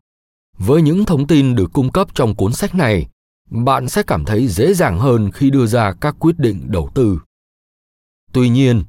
Với 0.59 0.83
những 0.83 1.05
thông 1.05 1.27
tin 1.27 1.55
được 1.55 1.73
cung 1.73 1.93
cấp 1.93 2.09
trong 2.15 2.35
cuốn 2.35 2.53
sách 2.53 2.75
này, 2.75 3.07
bạn 3.51 3.89
sẽ 3.89 4.03
cảm 4.03 4.25
thấy 4.25 4.49
dễ 4.49 4.75
dàng 4.75 4.99
hơn 4.99 5.31
khi 5.31 5.51
đưa 5.51 5.67
ra 5.67 5.93
các 5.93 6.17
quyết 6.19 6.39
định 6.39 6.61
đầu 6.67 6.91
tư. 6.95 7.21
Tuy 8.33 8.49
nhiên, 8.49 8.85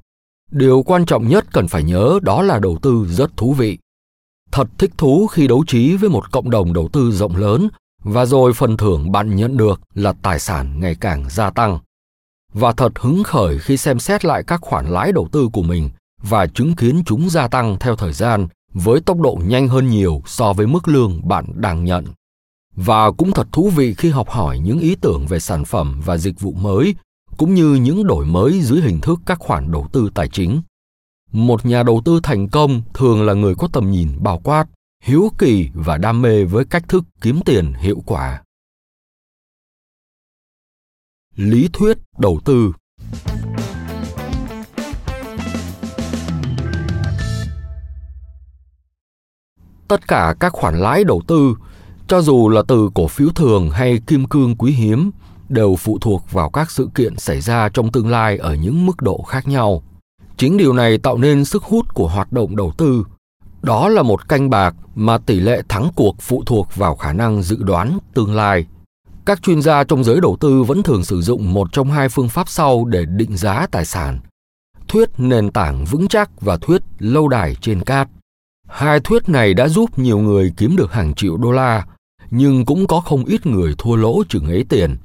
điều 0.52 0.84
quan 0.84 1.06
trọng 1.06 1.28
nhất 1.28 1.46
cần 1.52 1.68
phải 1.68 1.84
nhớ 1.84 2.20
đó 2.22 2.42
là 2.42 2.60
đầu 2.60 2.78
tư 2.82 3.08
rất 3.10 3.38
thú 3.38 3.54
vị. 3.54 3.78
Thật 4.52 4.68
thích 4.78 4.92
thú 4.98 5.28
khi 5.28 5.48
đấu 5.48 5.64
trí 5.68 5.96
với 5.96 6.10
một 6.10 6.32
cộng 6.32 6.50
đồng 6.50 6.74
đầu 6.74 6.90
tư 6.94 7.12
rộng 7.12 7.36
lớn 7.36 7.70
và 8.04 8.26
rồi 8.26 8.54
phần 8.54 8.78
thưởng 8.78 9.12
bạn 9.12 9.36
nhận 9.36 9.58
được 9.58 9.82
là 9.94 10.14
tài 10.22 10.40
sản 10.40 10.80
ngày 10.80 10.96
càng 10.96 11.30
gia 11.30 11.50
tăng. 11.50 11.80
Và 12.54 12.72
thật 12.72 12.92
hứng 13.00 13.24
khởi 13.24 13.60
khi 13.60 13.78
xem 13.78 14.00
xét 14.00 14.26
lại 14.26 14.44
các 14.44 14.62
khoản 14.62 14.88
lãi 14.88 15.12
đầu 15.12 15.28
tư 15.32 15.50
của 15.54 15.64
mình 15.64 15.90
và 16.22 16.48
chứng 16.48 16.76
kiến 16.76 17.04
chúng 17.06 17.30
gia 17.30 17.48
tăng 17.48 17.78
theo 17.80 17.96
thời 17.96 18.14
gian 18.14 18.48
với 18.74 19.02
tốc 19.02 19.20
độ 19.20 19.40
nhanh 19.46 19.68
hơn 19.68 19.90
nhiều 19.90 20.22
so 20.26 20.54
với 20.54 20.68
mức 20.68 20.88
lương 20.88 21.28
bạn 21.28 21.46
đang 21.56 21.86
nhận. 21.86 22.06
Và 22.76 23.12
cũng 23.12 23.32
thật 23.32 23.48
thú 23.52 23.70
vị 23.70 23.94
khi 23.94 24.10
học 24.10 24.30
hỏi 24.30 24.60
những 24.60 24.80
ý 24.80 24.96
tưởng 24.96 25.28
về 25.28 25.40
sản 25.40 25.66
phẩm 25.66 26.02
và 26.06 26.18
dịch 26.18 26.40
vụ 26.40 26.52
mới, 26.52 26.96
cũng 27.38 27.54
như 27.54 27.74
những 27.74 28.08
đổi 28.08 28.26
mới 28.26 28.62
dưới 28.62 28.82
hình 28.82 29.02
thức 29.02 29.20
các 29.26 29.40
khoản 29.40 29.72
đầu 29.72 29.88
tư 29.92 30.10
tài 30.14 30.28
chính. 30.28 30.62
Một 31.32 31.66
nhà 31.66 31.84
đầu 31.84 32.02
tư 32.06 32.20
thành 32.24 32.50
công 32.50 32.82
thường 32.94 33.24
là 33.24 33.34
người 33.34 33.56
có 33.56 33.68
tầm 33.74 33.92
nhìn 33.92 34.10
bao 34.20 34.40
quát, 34.44 34.66
hiếu 35.04 35.32
kỳ 35.38 35.70
và 35.74 35.98
đam 35.98 36.22
mê 36.22 36.44
với 36.44 36.66
cách 36.66 36.84
thức 36.88 37.04
kiếm 37.22 37.40
tiền 37.46 37.74
hiệu 37.74 38.04
quả 38.06 38.42
lý 41.36 41.70
thuyết 41.74 41.98
đầu 42.18 42.40
tư 42.46 42.74
tất 49.91 50.08
cả 50.08 50.36
các 50.39 50.54
khoản 50.54 50.80
lãi 50.80 51.04
đầu 51.04 51.21
tư, 51.27 51.56
cho 52.08 52.21
dù 52.21 52.49
là 52.49 52.62
từ 52.67 52.89
cổ 52.93 53.08
phiếu 53.08 53.30
thường 53.30 53.69
hay 53.69 53.99
kim 54.08 54.25
cương 54.25 54.56
quý 54.56 54.71
hiếm, 54.71 55.12
đều 55.49 55.75
phụ 55.75 55.97
thuộc 56.01 56.32
vào 56.32 56.49
các 56.49 56.71
sự 56.71 56.89
kiện 56.95 57.17
xảy 57.17 57.41
ra 57.41 57.69
trong 57.69 57.91
tương 57.91 58.10
lai 58.10 58.38
ở 58.38 58.56
những 58.56 58.86
mức 58.86 59.01
độ 59.01 59.21
khác 59.27 59.47
nhau 59.47 59.84
chính 60.38 60.58
điều 60.58 60.73
này 60.73 60.97
tạo 60.97 61.17
nên 61.17 61.45
sức 61.45 61.63
hút 61.63 61.93
của 61.93 62.08
hoạt 62.08 62.32
động 62.32 62.56
đầu 62.56 62.73
tư 62.77 63.06
đó 63.62 63.89
là 63.89 64.01
một 64.01 64.30
canh 64.30 64.49
bạc 64.49 64.75
mà 64.95 65.17
tỷ 65.17 65.39
lệ 65.39 65.62
thắng 65.69 65.89
cuộc 65.95 66.15
phụ 66.19 66.43
thuộc 66.45 66.75
vào 66.75 66.95
khả 66.95 67.13
năng 67.13 67.41
dự 67.41 67.58
đoán 67.63 67.97
tương 68.13 68.36
lai. 68.36 68.65
Các 69.25 69.41
chuyên 69.41 69.62
gia 69.62 69.84
trong 69.84 70.04
giới 70.04 70.21
đầu 70.21 70.38
tư 70.39 70.63
vẫn 70.63 70.84
thường 70.84 71.04
sử 71.04 71.21
dụng 71.21 71.54
một 71.54 71.67
trong 71.71 71.91
hai 71.91 72.10
phương 72.10 72.30
pháp 72.30 72.49
sau 72.49 72.86
để 72.86 73.06
định 73.06 73.38
giá 73.38 73.67
tài 73.71 73.86
sản. 73.86 74.19
Thuyết 74.88 75.10
nền 75.17 75.51
tảng 75.51 75.86
vững 75.86 76.08
chắc 76.08 76.41
và 76.41 76.58
thuyết 76.58 76.82
lâu 76.99 77.27
đài 77.27 77.56
trên 77.62 77.82
cát. 77.82 78.08
Hai 78.72 79.00
thuyết 79.00 79.30
này 79.30 79.54
đã 79.54 79.68
giúp 79.68 80.00
nhiều 80.00 80.20
người 80.20 80.54
kiếm 80.58 80.76
được 80.76 80.94
hàng 80.94 81.14
triệu 81.14 81.38
đô 81.38 81.52
la, 81.52 81.86
nhưng 82.32 82.66
cũng 82.66 82.88
có 82.88 83.00
không 83.00 83.26
ít 83.26 83.46
người 83.46 83.76
thua 83.78 83.96
lỗ 83.96 84.24
chừng 84.30 84.46
ấy 84.46 84.66
tiền. 84.70 84.98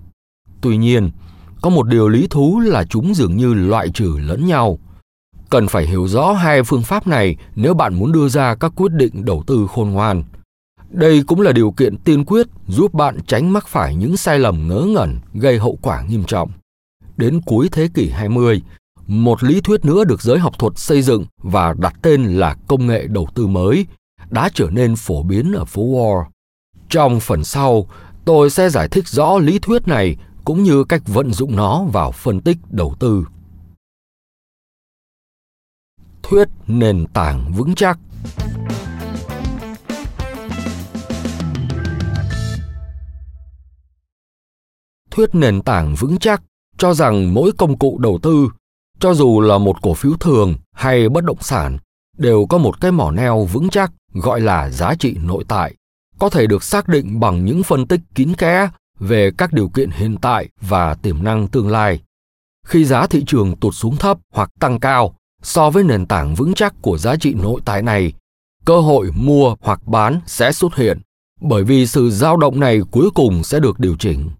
Tuy 0.60 0.76
nhiên, 0.76 1.10
có 1.62 1.70
một 1.70 1.88
điều 1.88 2.08
lý 2.08 2.26
thú 2.30 2.60
là 2.60 2.84
chúng 2.84 3.14
dường 3.14 3.36
như 3.36 3.54
loại 3.54 3.88
trừ 3.94 4.18
lẫn 4.18 4.46
nhau 4.46 4.78
cần 5.50 5.68
phải 5.68 5.86
hiểu 5.86 6.08
rõ 6.08 6.32
hai 6.32 6.62
phương 6.62 6.82
pháp 6.82 7.06
này 7.06 7.36
nếu 7.54 7.74
bạn 7.74 7.94
muốn 7.94 8.12
đưa 8.12 8.28
ra 8.28 8.54
các 8.54 8.72
quyết 8.76 8.92
định 8.92 9.24
đầu 9.24 9.42
tư 9.46 9.66
khôn 9.70 9.90
ngoan. 9.90 10.24
Đây 10.90 11.22
cũng 11.26 11.40
là 11.40 11.52
điều 11.52 11.70
kiện 11.70 11.96
tiên 11.96 12.24
quyết 12.24 12.46
giúp 12.68 12.94
bạn 12.94 13.18
tránh 13.26 13.52
mắc 13.52 13.68
phải 13.68 13.94
những 13.94 14.16
sai 14.16 14.38
lầm 14.38 14.68
ngớ 14.68 14.86
ngẩn 14.88 15.20
gây 15.34 15.58
hậu 15.58 15.78
quả 15.82 16.02
nghiêm 16.02 16.24
trọng. 16.24 16.50
Đến 17.16 17.40
cuối 17.46 17.68
thế 17.72 17.88
kỷ 17.94 18.10
20, 18.10 18.62
một 19.06 19.42
lý 19.42 19.60
thuyết 19.60 19.84
nữa 19.84 20.04
được 20.04 20.22
giới 20.22 20.38
học 20.38 20.58
thuật 20.58 20.78
xây 20.78 21.02
dựng 21.02 21.24
và 21.42 21.74
đặt 21.78 21.94
tên 22.02 22.24
là 22.24 22.56
công 22.68 22.86
nghệ 22.86 23.06
đầu 23.06 23.28
tư 23.34 23.46
mới 23.46 23.86
đã 24.30 24.48
trở 24.54 24.70
nên 24.70 24.96
phổ 24.96 25.22
biến 25.22 25.52
ở 25.52 25.64
phố 25.64 25.82
Wall. 25.82 26.24
Trong 26.88 27.20
phần 27.20 27.44
sau, 27.44 27.86
tôi 28.24 28.50
sẽ 28.50 28.70
giải 28.70 28.88
thích 28.88 29.08
rõ 29.08 29.38
lý 29.38 29.58
thuyết 29.58 29.88
này 29.88 30.16
cũng 30.44 30.62
như 30.62 30.84
cách 30.84 31.02
vận 31.06 31.32
dụng 31.32 31.56
nó 31.56 31.84
vào 31.84 32.12
phân 32.12 32.40
tích 32.40 32.58
đầu 32.70 32.94
tư. 32.98 33.24
thuyết 36.28 36.48
nền 36.66 37.06
tảng 37.06 37.52
vững 37.56 37.74
chắc 37.74 37.98
thuyết 45.10 45.34
nền 45.34 45.62
tảng 45.62 45.94
vững 45.94 46.18
chắc 46.18 46.42
cho 46.78 46.94
rằng 46.94 47.34
mỗi 47.34 47.52
công 47.58 47.78
cụ 47.78 47.98
đầu 47.98 48.18
tư 48.22 48.48
cho 49.00 49.14
dù 49.14 49.40
là 49.40 49.58
một 49.58 49.82
cổ 49.82 49.94
phiếu 49.94 50.12
thường 50.20 50.54
hay 50.72 51.08
bất 51.08 51.24
động 51.24 51.40
sản 51.40 51.78
đều 52.18 52.46
có 52.46 52.58
một 52.58 52.80
cái 52.80 52.92
mỏ 52.92 53.10
neo 53.10 53.44
vững 53.44 53.68
chắc 53.68 53.92
gọi 54.12 54.40
là 54.40 54.70
giá 54.70 54.94
trị 54.94 55.16
nội 55.22 55.44
tại 55.48 55.74
có 56.18 56.28
thể 56.30 56.46
được 56.46 56.62
xác 56.62 56.88
định 56.88 57.20
bằng 57.20 57.44
những 57.44 57.62
phân 57.62 57.86
tích 57.86 58.00
kín 58.14 58.34
kẽ 58.34 58.68
về 58.98 59.30
các 59.38 59.52
điều 59.52 59.68
kiện 59.68 59.90
hiện 59.90 60.16
tại 60.20 60.48
và 60.60 60.94
tiềm 60.94 61.24
năng 61.24 61.48
tương 61.48 61.68
lai 61.68 62.00
khi 62.66 62.84
giá 62.84 63.06
thị 63.06 63.24
trường 63.26 63.56
tụt 63.56 63.74
xuống 63.74 63.96
thấp 63.96 64.18
hoặc 64.32 64.50
tăng 64.60 64.80
cao 64.80 65.14
so 65.42 65.70
với 65.70 65.84
nền 65.84 66.06
tảng 66.06 66.34
vững 66.34 66.54
chắc 66.54 66.74
của 66.82 66.98
giá 66.98 67.16
trị 67.16 67.34
nội 67.34 67.60
tại 67.64 67.82
này 67.82 68.12
cơ 68.64 68.80
hội 68.80 69.10
mua 69.14 69.56
hoặc 69.60 69.86
bán 69.86 70.20
sẽ 70.26 70.52
xuất 70.52 70.76
hiện 70.76 71.00
bởi 71.40 71.64
vì 71.64 71.86
sự 71.86 72.10
dao 72.10 72.36
động 72.36 72.60
này 72.60 72.80
cuối 72.90 73.10
cùng 73.14 73.44
sẽ 73.44 73.60
được 73.60 73.80
điều 73.80 73.96
chỉnh. 73.98 74.30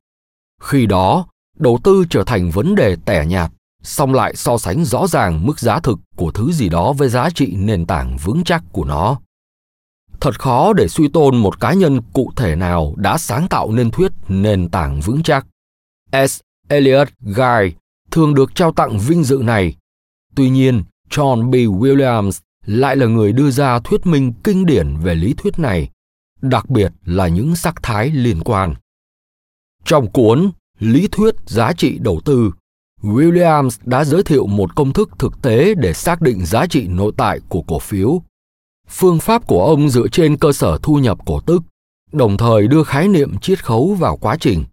Khi 0.61 0.87
đó, 0.87 1.27
đầu 1.59 1.79
tư 1.85 2.05
trở 2.11 2.25
thành 2.25 2.51
vấn 2.51 2.75
đề 2.75 2.97
tẻ 3.05 3.27
nhạt, 3.27 3.51
song 3.87 4.15
lại 4.15 4.37
so 4.37 4.59
sánh 4.59 4.85
rõ 4.85 5.07
ràng 5.07 5.47
mức 5.47 5.61
giá 5.61 5.81
thực 5.81 5.99
của 6.17 6.31
thứ 6.31 6.53
gì 6.53 6.69
đó 6.69 6.93
với 6.93 7.09
giá 7.09 7.31
trị 7.31 7.57
nền 7.57 7.87
tảng 7.87 8.17
vững 8.17 8.45
chắc 8.45 8.65
của 8.73 8.85
nó. 8.85 9.21
Thật 10.21 10.41
khó 10.41 10.73
để 10.73 10.89
suy 10.89 11.09
tôn 11.09 11.37
một 11.37 11.61
cá 11.61 11.73
nhân 11.73 12.01
cụ 12.13 12.33
thể 12.37 12.57
nào 12.57 12.95
đã 12.97 13.19
sáng 13.19 13.49
tạo 13.49 13.73
nên 13.73 13.91
thuyết 13.91 14.13
nền 14.29 14.69
tảng 14.69 15.01
vững 15.01 15.23
chắc. 15.23 15.47
S. 16.29 16.41
Eliot 16.69 17.09
Guy 17.21 17.75
thường 18.11 18.35
được 18.35 18.55
trao 18.55 18.73
tặng 18.73 18.99
vinh 18.99 19.25
dự 19.25 19.41
này. 19.43 19.77
Tuy 20.35 20.51
nhiên, 20.51 20.85
John 21.11 21.51
B. 21.51 21.55
Williams 21.55 22.41
lại 22.65 22.97
là 22.97 23.07
người 23.07 23.33
đưa 23.33 23.51
ra 23.51 23.79
thuyết 23.79 24.07
minh 24.07 24.33
kinh 24.45 24.67
điển 24.67 24.97
về 24.97 25.15
lý 25.15 25.35
thuyết 25.37 25.59
này, 25.59 25.91
đặc 26.43 26.71
biệt 26.71 26.93
là 27.05 27.29
những 27.29 27.57
sắc 27.57 27.83
thái 27.83 28.11
liên 28.11 28.41
quan. 28.45 28.75
Trong 29.85 30.11
cuốn 30.11 30.51
Lý 30.79 31.09
thuyết 31.13 31.35
giá 31.47 31.73
trị 31.73 31.99
đầu 31.99 32.21
tư, 32.25 32.53
Williams 33.07 33.79
đã 33.85 34.05
giới 34.05 34.23
thiệu 34.23 34.47
một 34.47 34.77
công 34.77 34.93
thức 34.93 35.11
thực 35.19 35.43
tế 35.43 35.75
để 35.75 35.93
xác 35.93 36.21
định 36.21 36.47
giá 36.47 36.67
trị 36.67 36.89
nội 36.89 37.13
tại 37.17 37.41
của 37.49 37.63
cổ 37.63 37.79
phiếu. 37.79 38.23
Phương 38.89 39.21
pháp 39.21 39.47
của 39.47 39.65
ông 39.67 39.89
dựa 39.89 40.09
trên 40.09 40.37
cơ 40.37 40.53
sở 40.53 40.79
thu 40.83 40.95
nhập 40.95 41.19
cổ 41.27 41.41
tức, 41.41 41.63
đồng 42.13 42.37
thời 42.37 42.69
đưa 42.69 42.83
khái 42.83 43.09
niệm 43.09 43.39
chiết 43.39 43.65
khấu 43.65 43.95
vào 43.95 44.17
quá 44.17 44.37
trình. 44.41 44.65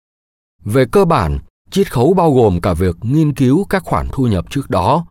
Về 0.64 0.86
cơ 0.92 1.06
bản, 1.06 1.40
chiết 1.72 1.92
khấu 1.92 2.14
bao 2.14 2.34
gồm 2.34 2.62
cả 2.62 2.74
việc 2.74 2.96
nghiên 3.02 3.34
cứu 3.34 3.66
các 3.70 3.84
khoản 3.84 4.08
thu 4.12 4.28
nhập 4.28 4.46
trước 4.50 4.70
đó. 4.70 5.06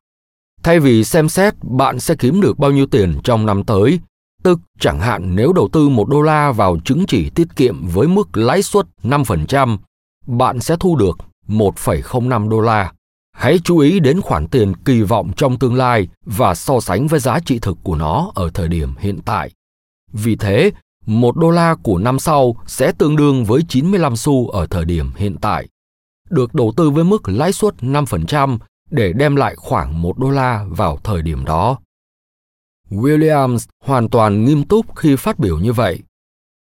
Thay 0.63 0.81
vì 0.81 1.05
xem 1.05 1.29
xét 1.29 1.55
bạn 1.63 2.01
sẽ 2.01 2.15
kiếm 2.15 2.41
được 2.41 2.59
bao 2.59 2.71
nhiêu 2.71 2.87
tiền 2.87 3.21
trong 3.25 3.47
năm 3.47 3.65
tới, 3.65 4.01
tức 4.43 4.61
chẳng 4.81 5.01
hạn 5.01 5.37
nếu 5.37 5.53
đầu 5.53 5.69
tư 5.73 5.89
một 5.89 6.09
đô 6.09 6.23
la 6.23 6.53
vào 6.53 6.79
chứng 6.85 7.05
chỉ 7.09 7.31
tiết 7.31 7.57
kiệm 7.57 7.87
với 7.87 8.09
mức 8.09 8.37
lãi 8.37 8.63
suất 8.63 8.87
5%, 9.03 9.79
bạn 10.27 10.61
sẽ 10.61 10.77
thu 10.81 10.97
được 10.97 11.19
1,05 11.49 12.49
đô 12.49 12.61
la. 12.61 12.93
Hãy 13.33 13.59
chú 13.65 13.79
ý 13.79 14.01
đến 14.01 14.21
khoản 14.21 14.49
tiền 14.49 14.77
kỳ 14.85 15.03
vọng 15.03 15.31
trong 15.37 15.59
tương 15.59 15.75
lai 15.75 16.09
và 16.25 16.55
so 16.55 16.81
sánh 16.81 17.07
với 17.07 17.21
giá 17.21 17.41
trị 17.41 17.59
thực 17.59 17.79
của 17.83 17.97
nó 17.97 18.33
ở 18.35 18.51
thời 18.55 18.69
điểm 18.69 18.95
hiện 18.99 19.21
tại. 19.25 19.51
Vì 20.13 20.37
thế, 20.37 20.71
một 21.07 21.37
đô 21.37 21.51
la 21.51 21.75
của 21.83 21.99
năm 21.99 22.19
sau 22.19 22.57
sẽ 22.67 22.93
tương 22.93 23.17
đương 23.17 23.45
với 23.45 23.63
95 23.69 24.17
xu 24.17 24.49
ở 24.49 24.67
thời 24.67 24.85
điểm 24.85 25.11
hiện 25.17 25.37
tại. 25.41 25.69
Được 26.31 26.55
đầu 26.55 26.73
tư 26.77 26.91
với 26.91 27.05
mức 27.05 27.29
lãi 27.29 27.53
suất 27.53 27.75
5% 27.81 28.59
để 28.91 29.13
đem 29.13 29.37
lại 29.37 29.55
khoảng 29.57 30.03
1 30.03 30.19
đô 30.19 30.31
la 30.31 30.65
vào 30.69 30.99
thời 31.05 31.23
điểm 31.23 31.45
đó. 31.45 31.79
Williams 32.91 33.59
hoàn 33.85 34.09
toàn 34.09 34.45
nghiêm 34.45 34.65
túc 34.65 34.97
khi 34.97 35.17
phát 35.17 35.39
biểu 35.39 35.59
như 35.59 35.73
vậy. 35.73 35.99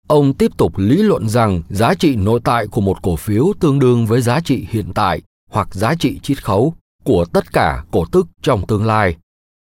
Ông 0.09 0.35
tiếp 0.35 0.57
tục 0.57 0.79
lý 0.79 1.03
luận 1.03 1.29
rằng 1.29 1.63
giá 1.69 1.95
trị 1.95 2.17
nội 2.17 2.41
tại 2.45 2.67
của 2.67 2.81
một 2.81 3.03
cổ 3.03 3.17
phiếu 3.17 3.53
tương 3.61 3.79
đương 3.79 4.07
với 4.07 4.21
giá 4.21 4.41
trị 4.41 4.67
hiện 4.71 4.93
tại 4.95 5.23
hoặc 5.49 5.75
giá 5.75 5.95
trị 5.95 6.19
chiết 6.23 6.45
khấu 6.45 6.75
của 7.05 7.25
tất 7.25 7.53
cả 7.53 7.85
cổ 7.91 8.05
tức 8.13 8.27
trong 8.43 8.67
tương 8.67 8.87
lai. 8.87 9.17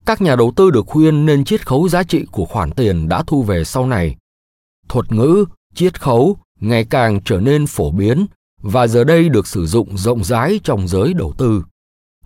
Các 0.05 0.21
nhà 0.21 0.35
đầu 0.35 0.53
tư 0.55 0.71
được 0.71 0.87
khuyên 0.87 1.25
nên 1.25 1.45
chiết 1.45 1.67
khấu 1.67 1.89
giá 1.89 2.03
trị 2.03 2.25
của 2.31 2.45
khoản 2.45 2.71
tiền 2.71 3.09
đã 3.09 3.23
thu 3.27 3.43
về 3.43 3.63
sau 3.63 3.87
này. 3.87 4.15
Thuật 4.89 5.11
ngữ 5.11 5.45
chiết 5.75 6.01
khấu 6.01 6.37
ngày 6.59 6.85
càng 6.85 7.19
trở 7.25 7.39
nên 7.39 7.67
phổ 7.67 7.91
biến 7.91 8.25
và 8.61 8.87
giờ 8.87 9.03
đây 9.03 9.29
được 9.29 9.47
sử 9.47 9.65
dụng 9.65 9.97
rộng 9.97 10.23
rãi 10.23 10.59
trong 10.63 10.87
giới 10.87 11.13
đầu 11.13 11.33
tư. 11.37 11.63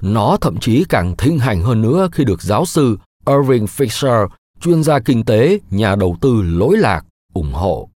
Nó 0.01 0.38
thậm 0.41 0.58
chí 0.58 0.86
càng 0.89 1.17
thịnh 1.17 1.39
hành 1.39 1.62
hơn 1.62 1.82
nữa 1.82 2.10
khi 2.12 2.23
được 2.23 2.41
giáo 2.41 2.65
sư 2.65 2.97
Irving 3.27 3.65
Fisher, 3.65 4.27
chuyên 4.62 4.84
gia 4.84 4.99
kinh 4.99 5.25
tế, 5.25 5.60
nhà 5.69 5.95
đầu 5.95 6.17
tư 6.21 6.41
lỗi 6.41 6.77
lạc, 6.77 7.06
ủng 7.34 7.53
hộ. 7.53 7.89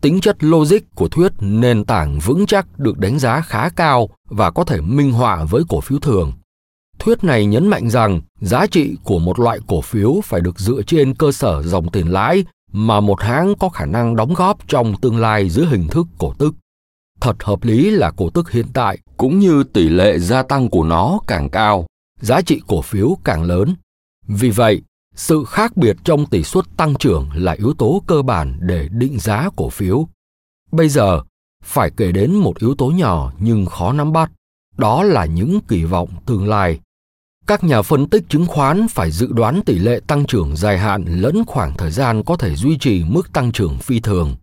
Tính 0.00 0.20
chất 0.20 0.36
logic 0.44 0.94
của 0.94 1.08
thuyết 1.08 1.32
nền 1.40 1.84
tảng 1.84 2.18
vững 2.18 2.46
chắc 2.46 2.78
được 2.78 2.98
đánh 2.98 3.18
giá 3.18 3.40
khá 3.40 3.68
cao 3.68 4.08
và 4.28 4.50
có 4.50 4.64
thể 4.64 4.80
minh 4.80 5.12
họa 5.12 5.44
với 5.44 5.62
cổ 5.68 5.80
phiếu 5.80 5.98
thường. 5.98 6.32
Thuyết 6.98 7.24
này 7.24 7.46
nhấn 7.46 7.68
mạnh 7.68 7.90
rằng 7.90 8.20
giá 8.40 8.66
trị 8.66 8.96
của 9.04 9.18
một 9.18 9.38
loại 9.38 9.58
cổ 9.66 9.80
phiếu 9.80 10.20
phải 10.24 10.40
được 10.40 10.58
dựa 10.58 10.82
trên 10.86 11.14
cơ 11.14 11.32
sở 11.32 11.62
dòng 11.62 11.90
tiền 11.90 12.12
lãi 12.12 12.44
mà 12.72 13.00
một 13.00 13.20
hãng 13.20 13.54
có 13.58 13.68
khả 13.68 13.86
năng 13.86 14.16
đóng 14.16 14.34
góp 14.34 14.68
trong 14.68 14.94
tương 15.00 15.16
lai 15.16 15.50
dưới 15.50 15.66
hình 15.66 15.88
thức 15.88 16.06
cổ 16.18 16.34
tức. 16.38 16.54
Thật 17.20 17.36
hợp 17.44 17.64
lý 17.64 17.90
là 17.90 18.10
cổ 18.10 18.30
tức 18.30 18.50
hiện 18.50 18.66
tại 18.74 18.98
cũng 19.16 19.38
như 19.38 19.64
tỷ 19.64 19.88
lệ 19.88 20.18
gia 20.18 20.42
tăng 20.42 20.68
của 20.68 20.84
nó 20.84 21.18
càng 21.26 21.50
cao, 21.50 21.86
giá 22.20 22.40
trị 22.40 22.60
cổ 22.66 22.82
phiếu 22.82 23.16
càng 23.24 23.42
lớn. 23.42 23.74
Vì 24.26 24.50
vậy, 24.50 24.82
sự 25.18 25.44
khác 25.44 25.76
biệt 25.76 25.96
trong 26.04 26.26
tỷ 26.26 26.42
suất 26.42 26.64
tăng 26.76 26.94
trưởng 26.94 27.28
là 27.34 27.52
yếu 27.52 27.74
tố 27.74 28.02
cơ 28.06 28.22
bản 28.22 28.58
để 28.60 28.88
định 28.90 29.18
giá 29.18 29.48
cổ 29.56 29.68
phiếu. 29.68 30.08
Bây 30.72 30.88
giờ, 30.88 31.22
phải 31.64 31.90
kể 31.96 32.12
đến 32.12 32.34
một 32.34 32.58
yếu 32.58 32.74
tố 32.74 32.86
nhỏ 32.86 33.32
nhưng 33.38 33.66
khó 33.66 33.92
nắm 33.92 34.12
bắt, 34.12 34.30
đó 34.76 35.02
là 35.02 35.24
những 35.24 35.60
kỳ 35.68 35.84
vọng 35.84 36.08
tương 36.26 36.48
lai. 36.48 36.80
Các 37.46 37.64
nhà 37.64 37.82
phân 37.82 38.08
tích 38.08 38.24
chứng 38.28 38.46
khoán 38.46 38.88
phải 38.88 39.10
dự 39.10 39.32
đoán 39.32 39.60
tỷ 39.66 39.78
lệ 39.78 40.00
tăng 40.06 40.26
trưởng 40.26 40.56
dài 40.56 40.78
hạn 40.78 41.04
lẫn 41.04 41.44
khoảng 41.46 41.74
thời 41.76 41.90
gian 41.90 42.24
có 42.24 42.36
thể 42.36 42.54
duy 42.54 42.78
trì 42.78 43.04
mức 43.04 43.32
tăng 43.32 43.52
trưởng 43.52 43.78
phi 43.78 44.00
thường. 44.00 44.36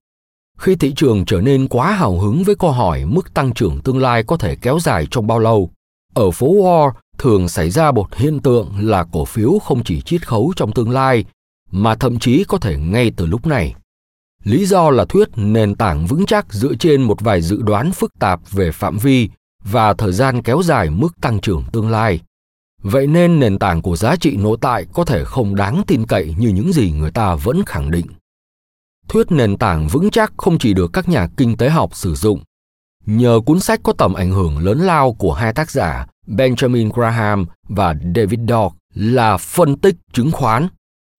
Khi 0.58 0.76
thị 0.76 0.94
trường 0.96 1.26
trở 1.26 1.42
nên 1.42 1.68
quá 1.68 1.92
hào 1.92 2.20
hứng 2.20 2.44
với 2.44 2.56
câu 2.56 2.72
hỏi 2.72 3.06
mức 3.06 3.34
tăng 3.34 3.54
trưởng 3.54 3.82
tương 3.82 4.00
lai 4.00 4.24
có 4.24 4.38
thể 4.38 4.56
kéo 4.56 4.80
dài 4.80 5.08
trong 5.12 5.28
bao 5.28 5.40
lâu, 5.40 5.70
ở 6.14 6.32
phố 6.32 6.48
Wall 6.48 6.92
thường 7.18 7.50
xảy 7.50 7.70
ra 7.70 7.92
một 7.92 8.16
hiện 8.16 8.40
tượng 8.40 8.72
là 8.80 9.06
cổ 9.12 9.26
phiếu 9.26 9.60
không 9.60 9.84
chỉ 9.84 10.02
chiết 10.02 10.28
khấu 10.28 10.54
trong 10.56 10.72
tương 10.72 10.90
lai, 10.90 11.26
mà 11.72 11.96
thậm 11.96 12.20
chí 12.20 12.44
có 12.44 12.58
thể 12.58 12.78
ngay 12.78 13.12
từ 13.16 13.26
lúc 13.26 13.48
này. 13.48 13.76
Lý 14.44 14.66
do 14.66 14.90
là 14.90 15.06
thuyết 15.06 15.30
nền 15.36 15.76
tảng 15.76 16.06
vững 16.06 16.26
chắc 16.26 16.54
dựa 16.54 16.76
trên 16.76 17.02
một 17.02 17.22
vài 17.22 17.42
dự 17.42 17.62
đoán 17.62 17.92
phức 17.92 18.20
tạp 18.20 18.52
về 18.52 18.72
phạm 18.72 18.98
vi 18.98 19.30
và 19.64 19.94
thời 19.94 20.14
gian 20.14 20.42
kéo 20.42 20.62
dài 20.64 20.90
mức 20.90 21.22
tăng 21.22 21.40
trưởng 21.40 21.64
tương 21.72 21.90
lai. 21.90 22.20
Vậy 22.82 23.08
nên 23.08 23.40
nền 23.40 23.60
tảng 23.60 23.82
của 23.82 23.96
giá 23.96 24.16
trị 24.16 24.38
nội 24.38 24.58
tại 24.62 24.86
có 24.94 25.06
thể 25.06 25.24
không 25.26 25.56
đáng 25.56 25.82
tin 25.88 26.06
cậy 26.06 26.36
như 26.38 26.48
những 26.48 26.74
gì 26.74 26.92
người 26.92 27.12
ta 27.12 27.36
vẫn 27.36 27.64
khẳng 27.66 27.92
định. 27.92 28.06
Thuyết 29.08 29.32
nền 29.32 29.58
tảng 29.58 29.88
vững 29.88 30.10
chắc 30.10 30.34
không 30.38 30.58
chỉ 30.58 30.74
được 30.74 30.94
các 30.94 31.10
nhà 31.10 31.28
kinh 31.38 31.58
tế 31.58 31.70
học 31.70 31.96
sử 31.96 32.16
dụng. 32.16 32.40
Nhờ 33.06 33.40
cuốn 33.46 33.60
sách 33.60 33.80
có 33.84 33.94
tầm 33.94 34.14
ảnh 34.14 34.32
hưởng 34.32 34.58
lớn 34.58 34.80
lao 34.80 35.14
của 35.14 35.34
hai 35.34 35.54
tác 35.54 35.72
giả 35.72 36.06
Benjamin 36.28 36.92
Graham 36.92 37.46
và 37.70 37.96
David 38.16 38.40
Dodd 38.40 38.76
là 38.94 39.38
phân 39.38 39.76
tích 39.76 39.96
chứng 40.14 40.32
khoán. 40.32 40.68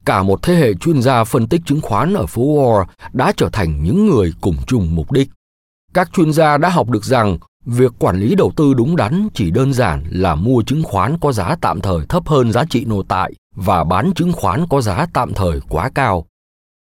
Cả 0.04 0.22
một 0.22 0.42
thế 0.42 0.54
hệ 0.54 0.74
chuyên 0.74 1.02
gia 1.02 1.24
phân 1.24 1.46
tích 1.46 1.60
chứng 1.66 1.80
khoán 1.80 2.14
ở 2.14 2.26
phố 2.26 2.42
Wall 2.42 2.84
đã 3.12 3.32
trở 3.36 3.48
thành 3.52 3.84
những 3.84 4.06
người 4.06 4.32
cùng 4.40 4.56
chung 4.66 4.94
mục 4.94 5.12
đích. 5.12 5.30
Các 5.94 6.10
chuyên 6.12 6.32
gia 6.32 6.58
đã 6.58 6.68
học 6.68 6.90
được 6.90 7.04
rằng 7.04 7.38
việc 7.64 7.92
quản 7.98 8.20
lý 8.20 8.34
đầu 8.34 8.52
tư 8.56 8.74
đúng 8.74 8.96
đắn 8.96 9.28
chỉ 9.34 9.50
đơn 9.50 9.72
giản 9.72 10.04
là 10.10 10.34
mua 10.34 10.62
chứng 10.62 10.82
khoán 10.82 11.18
có 11.20 11.32
giá 11.32 11.56
tạm 11.60 11.80
thời 11.80 12.06
thấp 12.08 12.28
hơn 12.28 12.52
giá 12.52 12.64
trị 12.64 12.84
nội 12.84 13.04
tại 13.08 13.32
và 13.54 13.84
bán 13.84 14.12
chứng 14.14 14.32
khoán 14.32 14.66
có 14.70 14.80
giá 14.80 15.06
tạm 15.12 15.34
thời 15.34 15.60
quá 15.68 15.90
cao. 15.94 16.26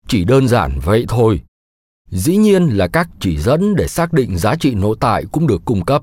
Chỉ 0.09 0.25
đơn 0.25 0.49
giản 0.49 0.79
vậy 0.85 1.05
thôi. 1.09 1.41
Dĩ 2.11 2.37
nhiên 2.37 2.63
là 2.63 2.87
các 2.87 3.09
chỉ 3.21 3.39
dẫn 3.39 3.77
để 3.77 3.89
xác 3.89 4.13
định 4.13 4.39
giá 4.39 4.55
trị 4.55 4.75
nội 4.75 4.97
tại 5.01 5.25
cũng 5.33 5.47
được 5.47 5.63
cung 5.65 5.85
cấp 5.85 6.03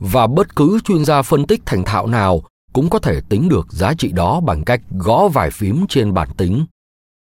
và 0.00 0.26
bất 0.26 0.56
cứ 0.56 0.80
chuyên 0.84 1.04
gia 1.04 1.22
phân 1.22 1.46
tích 1.46 1.62
thành 1.66 1.84
thạo 1.84 2.06
nào 2.06 2.42
cũng 2.72 2.90
có 2.90 2.98
thể 2.98 3.20
tính 3.28 3.48
được 3.48 3.72
giá 3.72 3.94
trị 3.94 4.12
đó 4.12 4.40
bằng 4.40 4.64
cách 4.64 4.80
gõ 4.90 5.28
vài 5.28 5.50
phím 5.50 5.86
trên 5.88 6.14
bản 6.14 6.28
tính. 6.36 6.64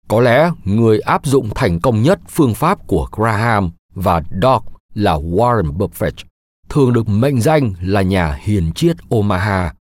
Có 0.09 0.21
lẽ 0.21 0.51
người 0.65 1.01
áp 1.01 1.27
dụng 1.27 1.51
thành 1.55 1.81
công 1.81 2.03
nhất 2.03 2.21
phương 2.29 2.55
pháp 2.55 2.87
của 2.87 3.09
Graham 3.13 3.71
và 3.95 4.23
Doc 4.43 4.65
là 4.95 5.17
Warren 5.17 5.77
Buffett, 5.77 6.25
thường 6.69 6.93
được 6.93 7.09
mệnh 7.09 7.41
danh 7.41 7.75
là 7.81 8.03
nhà 8.03 8.39
hiền 8.43 8.73
triết 8.73 8.97
Omaha. 9.09 9.75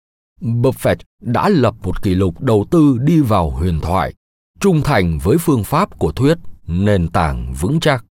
Buffett 0.41 0.97
đã 1.21 1.49
lập 1.49 1.75
một 1.83 2.03
kỷ 2.03 2.15
lục 2.15 2.41
đầu 2.41 2.67
tư 2.71 2.99
đi 3.01 3.21
vào 3.21 3.51
huyền 3.51 3.81
thoại, 3.81 4.15
trung 4.61 4.83
thành 4.85 5.19
với 5.23 5.39
phương 5.39 5.65
pháp 5.65 5.99
của 5.99 6.13
thuyết 6.13 6.39
nền 6.67 7.09
tảng 7.09 7.55
vững 7.61 7.81
chắc. 7.81 8.05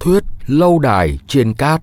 Thuyết 0.00 0.24
lâu 0.46 0.78
đài 0.78 1.18
trên 1.26 1.54
cát 1.54 1.82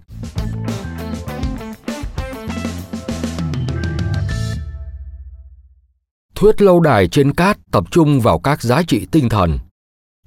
Thuyết 6.36 6.62
lâu 6.62 6.80
đài 6.80 7.08
trên 7.08 7.34
cát 7.34 7.58
tập 7.72 7.84
trung 7.92 8.22
vào 8.22 8.40
các 8.40 8.62
giá 8.62 8.82
trị 8.88 9.08
tinh 9.12 9.30
thần. 9.30 9.60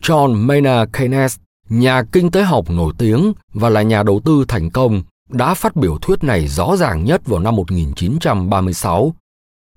John 0.03 0.35
Maynard 0.47 0.91
Keynes, 0.93 1.37
nhà 1.69 2.03
kinh 2.13 2.31
tế 2.31 2.43
học 2.43 2.71
nổi 2.71 2.93
tiếng 2.99 3.33
và 3.53 3.69
là 3.69 3.83
nhà 3.83 4.03
đầu 4.03 4.21
tư 4.25 4.45
thành 4.49 4.71
công, 4.71 5.03
đã 5.29 5.55
phát 5.55 5.77
biểu 5.77 5.99
thuyết 5.99 6.25
này 6.25 6.49
rõ 6.49 6.77
ràng 6.77 7.05
nhất 7.05 7.27
vào 7.27 7.41
năm 7.41 7.57
1936. 7.57 9.15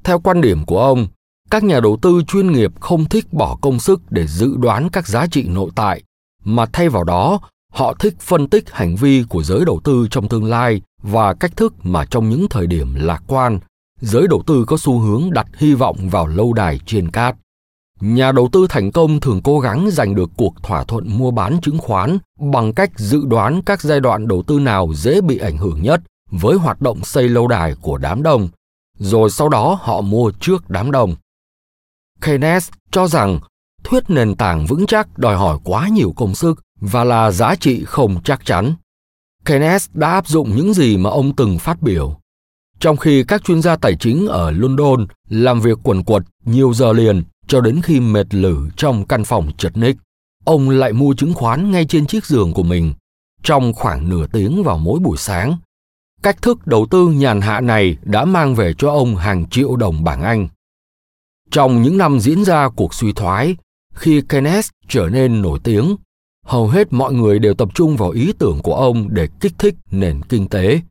Theo 0.03 0.19
quan 0.19 0.41
điểm 0.41 0.65
của 0.65 0.81
ông, 0.81 1.07
các 1.49 1.63
nhà 1.63 1.79
đầu 1.79 1.97
tư 2.01 2.21
chuyên 2.27 2.51
nghiệp 2.51 2.71
không 2.79 3.05
thích 3.05 3.33
bỏ 3.33 3.57
công 3.61 3.79
sức 3.79 4.01
để 4.09 4.27
dự 4.27 4.57
đoán 4.57 4.89
các 4.89 5.07
giá 5.07 5.27
trị 5.31 5.43
nội 5.43 5.71
tại, 5.75 6.03
mà 6.43 6.65
thay 6.65 6.89
vào 6.89 7.03
đó 7.03 7.39
họ 7.71 7.93
thích 7.93 8.15
phân 8.19 8.47
tích 8.47 8.71
hành 8.71 8.95
vi 8.95 9.23
của 9.29 9.43
giới 9.43 9.65
đầu 9.65 9.79
tư 9.83 10.07
trong 10.11 10.27
tương 10.27 10.45
lai 10.45 10.81
và 11.03 11.33
cách 11.33 11.57
thức 11.57 11.73
mà 11.83 12.05
trong 12.05 12.29
những 12.29 12.47
thời 12.49 12.67
điểm 12.67 12.95
lạc 12.95 13.23
quan 13.27 13.59
giới 14.01 14.27
đầu 14.27 14.43
tư 14.47 14.65
có 14.67 14.77
xu 14.77 14.99
hướng 14.99 15.33
đặt 15.33 15.47
hy 15.57 15.73
vọng 15.73 16.09
vào 16.09 16.27
lâu 16.27 16.53
đài 16.53 16.79
trên 16.85 17.11
cát. 17.11 17.35
Nhà 17.99 18.31
đầu 18.31 18.49
tư 18.51 18.65
thành 18.69 18.91
công 18.91 19.19
thường 19.19 19.41
cố 19.43 19.59
gắng 19.59 19.89
giành 19.91 20.15
được 20.15 20.29
cuộc 20.37 20.63
thỏa 20.63 20.83
thuận 20.83 21.17
mua 21.17 21.31
bán 21.31 21.61
chứng 21.61 21.77
khoán 21.77 22.17
bằng 22.39 22.73
cách 22.73 22.91
dự 22.95 23.25
đoán 23.25 23.61
các 23.61 23.81
giai 23.81 23.99
đoạn 23.99 24.27
đầu 24.27 24.43
tư 24.47 24.59
nào 24.59 24.93
dễ 24.93 25.21
bị 25.21 25.37
ảnh 25.37 25.57
hưởng 25.57 25.81
nhất 25.81 26.01
với 26.31 26.57
hoạt 26.57 26.81
động 26.81 27.03
xây 27.03 27.29
lâu 27.29 27.47
đài 27.47 27.75
của 27.81 27.97
đám 27.97 28.23
đông, 28.23 28.49
rồi 28.97 29.29
sau 29.29 29.49
đó 29.49 29.79
họ 29.81 30.01
mua 30.01 30.31
trước 30.39 30.69
đám 30.69 30.91
đông. 30.91 31.15
Keynes 32.21 32.69
cho 32.91 33.07
rằng 33.07 33.39
thuyết 33.83 34.09
nền 34.09 34.35
tảng 34.35 34.65
vững 34.65 34.85
chắc 34.85 35.17
đòi 35.17 35.37
hỏi 35.37 35.57
quá 35.63 35.87
nhiều 35.87 36.13
công 36.15 36.35
sức 36.35 36.59
và 36.81 37.03
là 37.03 37.31
giá 37.31 37.55
trị 37.55 37.83
không 37.85 38.23
chắc 38.23 38.45
chắn. 38.45 38.73
Keynes 39.45 39.89
đã 39.93 40.11
áp 40.11 40.27
dụng 40.27 40.55
những 40.55 40.73
gì 40.73 40.97
mà 40.97 41.09
ông 41.09 41.35
từng 41.35 41.59
phát 41.59 41.81
biểu. 41.81 42.17
Trong 42.79 42.97
khi 42.97 43.23
các 43.23 43.43
chuyên 43.43 43.61
gia 43.61 43.75
tài 43.75 43.95
chính 43.95 44.27
ở 44.27 44.51
London 44.51 45.07
làm 45.29 45.61
việc 45.61 45.77
quần 45.83 46.03
quật 46.03 46.23
nhiều 46.45 46.73
giờ 46.73 46.93
liền 46.93 47.23
cho 47.47 47.61
đến 47.61 47.81
khi 47.83 47.99
mệt 47.99 48.33
lử 48.33 48.69
trong 48.75 49.05
căn 49.05 49.23
phòng 49.23 49.51
chật 49.57 49.77
ních, 49.77 49.97
ông 50.45 50.69
lại 50.69 50.93
mua 50.93 51.13
chứng 51.13 51.33
khoán 51.33 51.71
ngay 51.71 51.85
trên 51.85 52.05
chiếc 52.05 52.25
giường 52.25 52.53
của 52.53 52.63
mình 52.63 52.93
trong 53.43 53.73
khoảng 53.73 54.09
nửa 54.09 54.27
tiếng 54.27 54.63
vào 54.63 54.77
mỗi 54.77 54.99
buổi 54.99 55.17
sáng. 55.17 55.57
Cách 56.23 56.41
thức 56.41 56.67
đầu 56.67 56.87
tư 56.91 57.07
nhàn 57.07 57.41
hạ 57.41 57.61
này 57.61 57.97
đã 58.03 58.25
mang 58.25 58.55
về 58.55 58.73
cho 58.77 58.91
ông 58.91 59.15
hàng 59.15 59.49
triệu 59.49 59.75
đồng 59.75 60.03
bảng 60.03 60.21
Anh. 60.21 60.47
Trong 61.51 61.81
những 61.81 61.97
năm 61.97 62.19
diễn 62.19 62.45
ra 62.45 62.69
cuộc 62.69 62.93
suy 62.93 63.13
thoái, 63.13 63.55
khi 63.93 64.21
Keynes 64.29 64.69
trở 64.87 65.09
nên 65.09 65.41
nổi 65.41 65.59
tiếng, 65.63 65.95
hầu 66.45 66.67
hết 66.67 66.93
mọi 66.93 67.13
người 67.13 67.39
đều 67.39 67.53
tập 67.53 67.69
trung 67.73 67.97
vào 67.97 68.09
ý 68.09 68.33
tưởng 68.39 68.59
của 68.63 68.75
ông 68.75 69.07
để 69.13 69.27
kích 69.39 69.53
thích 69.57 69.75
nền 69.91 70.21
kinh 70.29 70.47
tế. 70.47 70.81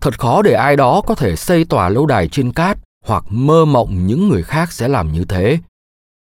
Thật 0.00 0.18
khó 0.18 0.42
để 0.42 0.52
ai 0.52 0.76
đó 0.76 1.00
có 1.06 1.14
thể 1.14 1.36
xây 1.36 1.64
tòa 1.64 1.88
lâu 1.88 2.06
đài 2.06 2.28
trên 2.28 2.52
cát 2.52 2.78
hoặc 3.04 3.24
mơ 3.28 3.64
mộng 3.64 4.06
những 4.06 4.28
người 4.28 4.42
khác 4.42 4.72
sẽ 4.72 4.88
làm 4.88 5.12
như 5.12 5.24
thế. 5.24 5.58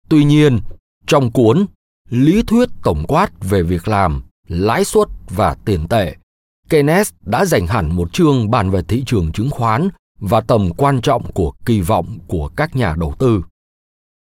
Tuy 0.09 0.23
nhiên, 0.23 0.59
trong 1.07 1.31
cuốn 1.31 1.65
Lý 2.09 2.43
thuyết 2.43 2.69
tổng 2.83 3.03
quát 3.07 3.31
về 3.41 3.63
việc 3.63 3.87
làm, 3.87 4.23
lãi 4.47 4.85
suất 4.85 5.07
và 5.29 5.55
tiền 5.65 5.87
tệ, 5.87 6.15
Keynes 6.69 7.13
đã 7.21 7.45
dành 7.45 7.67
hẳn 7.67 7.95
một 7.95 8.13
chương 8.13 8.51
bàn 8.51 8.69
về 8.69 8.81
thị 8.87 9.03
trường 9.05 9.31
chứng 9.31 9.49
khoán 9.49 9.89
và 10.19 10.41
tầm 10.41 10.69
quan 10.77 11.01
trọng 11.01 11.31
của 11.31 11.53
kỳ 11.65 11.81
vọng 11.81 12.17
của 12.27 12.47
các 12.55 12.75
nhà 12.75 12.95
đầu 12.97 13.13
tư. 13.19 13.41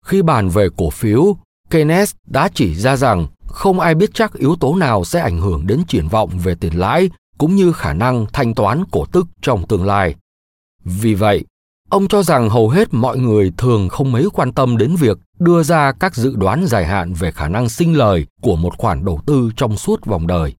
Khi 0.06 0.22
bàn 0.22 0.50
về 0.50 0.68
cổ 0.78 0.90
phiếu, 0.90 1.36
Keynes 1.70 2.16
đã 2.28 2.50
chỉ 2.54 2.76
ra 2.76 2.96
rằng 2.96 3.28
không 3.48 3.80
ai 3.80 3.96
biết 3.96 4.10
chắc 4.14 4.34
yếu 4.34 4.56
tố 4.56 4.76
nào 4.76 5.06
sẽ 5.06 5.20
ảnh 5.20 5.42
hưởng 5.42 5.68
đến 5.68 5.84
triển 5.88 6.08
vọng 6.08 6.30
về 6.44 6.56
tiền 6.56 6.74
lãi 6.74 7.10
cũng 7.38 7.56
như 7.56 7.72
khả 7.72 7.94
năng 7.94 8.26
thanh 8.34 8.54
toán 8.54 8.84
cổ 8.92 9.06
tức 9.06 9.28
trong 9.42 9.68
tương 9.68 9.86
lai. 9.86 10.16
Vì 10.84 11.14
vậy, 11.14 11.46
ông 11.90 12.08
cho 12.08 12.24
rằng 12.24 12.50
hầu 12.50 12.70
hết 12.70 12.88
mọi 12.92 13.18
người 13.18 13.54
thường 13.58 13.90
không 13.90 14.12
mấy 14.12 14.28
quan 14.34 14.54
tâm 14.54 14.78
đến 14.78 14.96
việc 14.96 15.18
đưa 15.40 15.64
ra 15.64 15.92
các 15.92 16.16
dự 16.16 16.36
đoán 16.36 16.66
dài 16.66 16.86
hạn 16.86 17.14
về 17.14 17.32
khả 17.32 17.48
năng 17.48 17.70
sinh 17.70 17.98
lời 17.98 18.26
của 18.42 18.56
một 18.56 18.78
khoản 18.78 19.06
đầu 19.06 19.20
tư 19.26 19.52
trong 19.56 19.78
suốt 19.78 20.06
vòng 20.06 20.28
đời, 20.28 20.54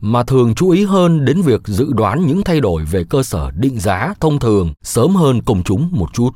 mà 0.00 0.22
thường 0.22 0.54
chú 0.54 0.70
ý 0.70 0.84
hơn 0.84 1.24
đến 1.24 1.42
việc 1.42 1.60
dự 1.64 1.92
đoán 1.92 2.26
những 2.26 2.42
thay 2.44 2.60
đổi 2.60 2.84
về 2.84 3.04
cơ 3.04 3.22
sở 3.22 3.50
định 3.50 3.80
giá 3.80 4.14
thông 4.20 4.38
thường 4.38 4.72
sớm 4.82 5.14
hơn 5.14 5.42
công 5.42 5.62
chúng 5.62 5.88
một 5.92 6.12
chút. 6.12 6.30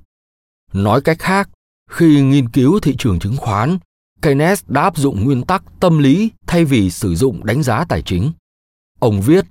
Nói 0.72 1.00
cách 1.00 1.18
khác, 1.18 1.48
khi 1.90 2.22
nghiên 2.22 2.48
cứu 2.48 2.80
thị 2.80 2.94
trường 2.98 3.18
chứng 3.18 3.36
khoán, 3.36 3.78
Keynes 4.22 4.62
đã 4.68 4.82
áp 4.82 4.96
dụng 4.96 5.24
nguyên 5.24 5.42
tắc 5.42 5.62
tâm 5.80 5.98
lý 5.98 6.30
thay 6.46 6.64
vì 6.64 6.90
sử 6.90 7.14
dụng 7.14 7.44
đánh 7.44 7.62
giá 7.62 7.84
tài 7.88 8.02
chính. 8.02 8.32
Ông 8.98 9.20
viết, 9.20 9.44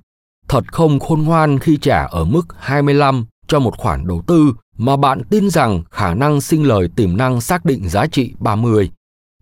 thật 0.48 0.72
không 0.72 1.00
khôn 1.00 1.22
ngoan 1.22 1.58
khi 1.58 1.76
trả 1.76 2.04
ở 2.04 2.24
mức 2.24 2.42
25 2.58 3.24
cho 3.46 3.58
một 3.58 3.78
khoản 3.78 4.06
đầu 4.06 4.22
tư 4.26 4.52
mà 4.78 4.96
bạn 4.96 5.22
tin 5.30 5.50
rằng 5.50 5.82
khả 5.90 6.14
năng 6.14 6.40
sinh 6.40 6.66
lời 6.66 6.88
tiềm 6.96 7.16
năng 7.16 7.40
xác 7.40 7.64
định 7.64 7.88
giá 7.88 8.06
trị 8.06 8.34
30. 8.38 8.90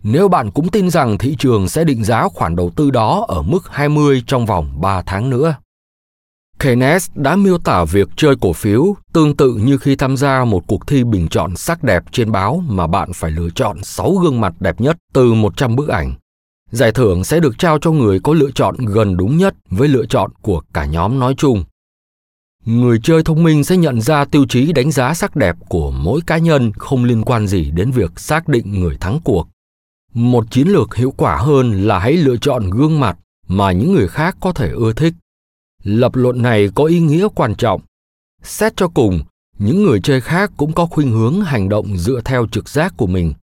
Nếu 0.02 0.28
bạn 0.28 0.50
cũng 0.50 0.68
tin 0.68 0.90
rằng 0.90 1.18
thị 1.18 1.36
trường 1.38 1.68
sẽ 1.68 1.84
định 1.84 2.04
giá 2.04 2.28
khoản 2.28 2.56
đầu 2.56 2.70
tư 2.76 2.90
đó 2.90 3.24
ở 3.28 3.42
mức 3.42 3.68
20 3.70 4.22
trong 4.26 4.46
vòng 4.46 4.80
3 4.80 5.02
tháng 5.02 5.30
nữa. 5.30 5.54
Keynes 6.60 7.10
đã 7.14 7.36
miêu 7.36 7.58
tả 7.58 7.84
việc 7.84 8.08
chơi 8.16 8.34
cổ 8.40 8.52
phiếu 8.52 8.94
tương 9.12 9.36
tự 9.36 9.54
như 9.54 9.78
khi 9.78 9.96
tham 9.96 10.16
gia 10.16 10.44
một 10.44 10.66
cuộc 10.66 10.86
thi 10.86 11.04
bình 11.04 11.28
chọn 11.28 11.56
sắc 11.56 11.82
đẹp 11.82 12.04
trên 12.12 12.32
báo 12.32 12.62
mà 12.68 12.86
bạn 12.86 13.12
phải 13.12 13.30
lựa 13.30 13.48
chọn 13.54 13.84
6 13.84 14.14
gương 14.14 14.40
mặt 14.40 14.54
đẹp 14.60 14.80
nhất 14.80 14.96
từ 15.12 15.34
100 15.34 15.76
bức 15.76 15.88
ảnh. 15.88 16.14
Giải 16.70 16.92
thưởng 16.92 17.24
sẽ 17.24 17.40
được 17.40 17.58
trao 17.58 17.78
cho 17.78 17.90
người 17.90 18.20
có 18.20 18.34
lựa 18.34 18.50
chọn 18.54 18.76
gần 18.78 19.16
đúng 19.16 19.36
nhất 19.36 19.54
với 19.70 19.88
lựa 19.88 20.06
chọn 20.06 20.30
của 20.42 20.62
cả 20.74 20.84
nhóm 20.84 21.18
nói 21.18 21.34
chung. 21.36 21.64
Người 22.64 23.00
chơi 23.02 23.22
thông 23.22 23.42
minh 23.42 23.64
sẽ 23.64 23.76
nhận 23.76 24.00
ra 24.00 24.24
tiêu 24.24 24.46
chí 24.48 24.72
đánh 24.72 24.90
giá 24.90 25.14
sắc 25.14 25.36
đẹp 25.36 25.56
của 25.68 25.90
mỗi 25.90 26.20
cá 26.26 26.38
nhân 26.38 26.72
không 26.78 27.04
liên 27.04 27.22
quan 27.22 27.46
gì 27.46 27.70
đến 27.70 27.90
việc 27.90 28.20
xác 28.20 28.48
định 28.48 28.80
người 28.80 28.96
thắng 29.00 29.20
cuộc. 29.24 29.48
Một 30.14 30.44
chiến 30.50 30.68
lược 30.68 30.94
hiệu 30.94 31.14
quả 31.16 31.36
hơn 31.36 31.82
là 31.82 31.98
hãy 31.98 32.12
lựa 32.12 32.36
chọn 32.36 32.70
gương 32.70 33.00
mặt 33.00 33.16
mà 33.48 33.72
những 33.72 33.92
người 33.94 34.08
khác 34.08 34.36
có 34.40 34.52
thể 34.52 34.70
ưa 34.70 34.92
thích 34.92 35.14
lập 35.82 36.16
luận 36.16 36.42
này 36.42 36.68
có 36.74 36.84
ý 36.84 37.00
nghĩa 37.00 37.28
quan 37.34 37.54
trọng. 37.54 37.80
Xét 38.42 38.76
cho 38.76 38.88
cùng, 38.88 39.20
những 39.58 39.82
người 39.82 40.00
chơi 40.00 40.20
khác 40.20 40.52
cũng 40.56 40.72
có 40.72 40.86
khuynh 40.86 41.10
hướng 41.10 41.40
hành 41.40 41.68
động 41.68 41.96
dựa 41.96 42.20
theo 42.24 42.46
trực 42.46 42.68
giác 42.68 42.94
của 42.96 43.06
mình. 43.06 43.34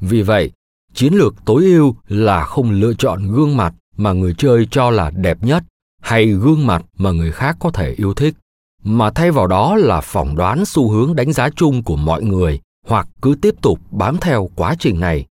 Vì 0.00 0.22
vậy, 0.22 0.52
chiến 0.94 1.14
lược 1.14 1.34
tối 1.44 1.64
ưu 1.64 1.94
là 2.08 2.44
không 2.44 2.70
lựa 2.70 2.92
chọn 2.94 3.32
gương 3.32 3.56
mặt 3.56 3.74
mà 3.96 4.12
người 4.12 4.34
chơi 4.38 4.68
cho 4.70 4.90
là 4.90 5.10
đẹp 5.10 5.44
nhất 5.44 5.64
hay 6.02 6.26
gương 6.26 6.66
mặt 6.66 6.84
mà 6.96 7.10
người 7.10 7.32
khác 7.32 7.56
có 7.60 7.70
thể 7.70 7.92
yêu 7.92 8.14
thích, 8.14 8.34
mà 8.82 9.10
thay 9.10 9.30
vào 9.30 9.46
đó 9.46 9.76
là 9.76 10.00
phỏng 10.00 10.36
đoán 10.36 10.64
xu 10.64 10.90
hướng 10.90 11.16
đánh 11.16 11.32
giá 11.32 11.48
chung 11.56 11.82
của 11.82 11.96
mọi 11.96 12.22
người 12.22 12.60
hoặc 12.86 13.08
cứ 13.22 13.34
tiếp 13.42 13.54
tục 13.62 13.80
bám 13.90 14.16
theo 14.20 14.50
quá 14.56 14.74
trình 14.78 15.00
này. 15.00 15.26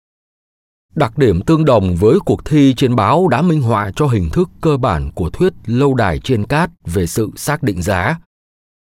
Đặc 0.98 1.18
điểm 1.18 1.42
tương 1.42 1.66
đồng 1.66 1.96
với 1.96 2.20
cuộc 2.26 2.46
thi 2.46 2.74
trên 2.78 2.96
báo 2.96 3.28
đã 3.28 3.42
minh 3.42 3.62
họa 3.62 3.92
cho 3.96 4.08
hình 4.08 4.30
thức 4.30 4.50
cơ 4.62 4.78
bản 4.78 5.12
của 5.12 5.30
thuyết 5.30 5.54
lâu 5.66 5.94
đài 5.94 6.20
trên 6.20 6.46
cát 6.46 6.70
về 6.86 7.08
sự 7.08 7.32
xác 7.36 7.64
định 7.64 7.82
giá. 7.82 8.20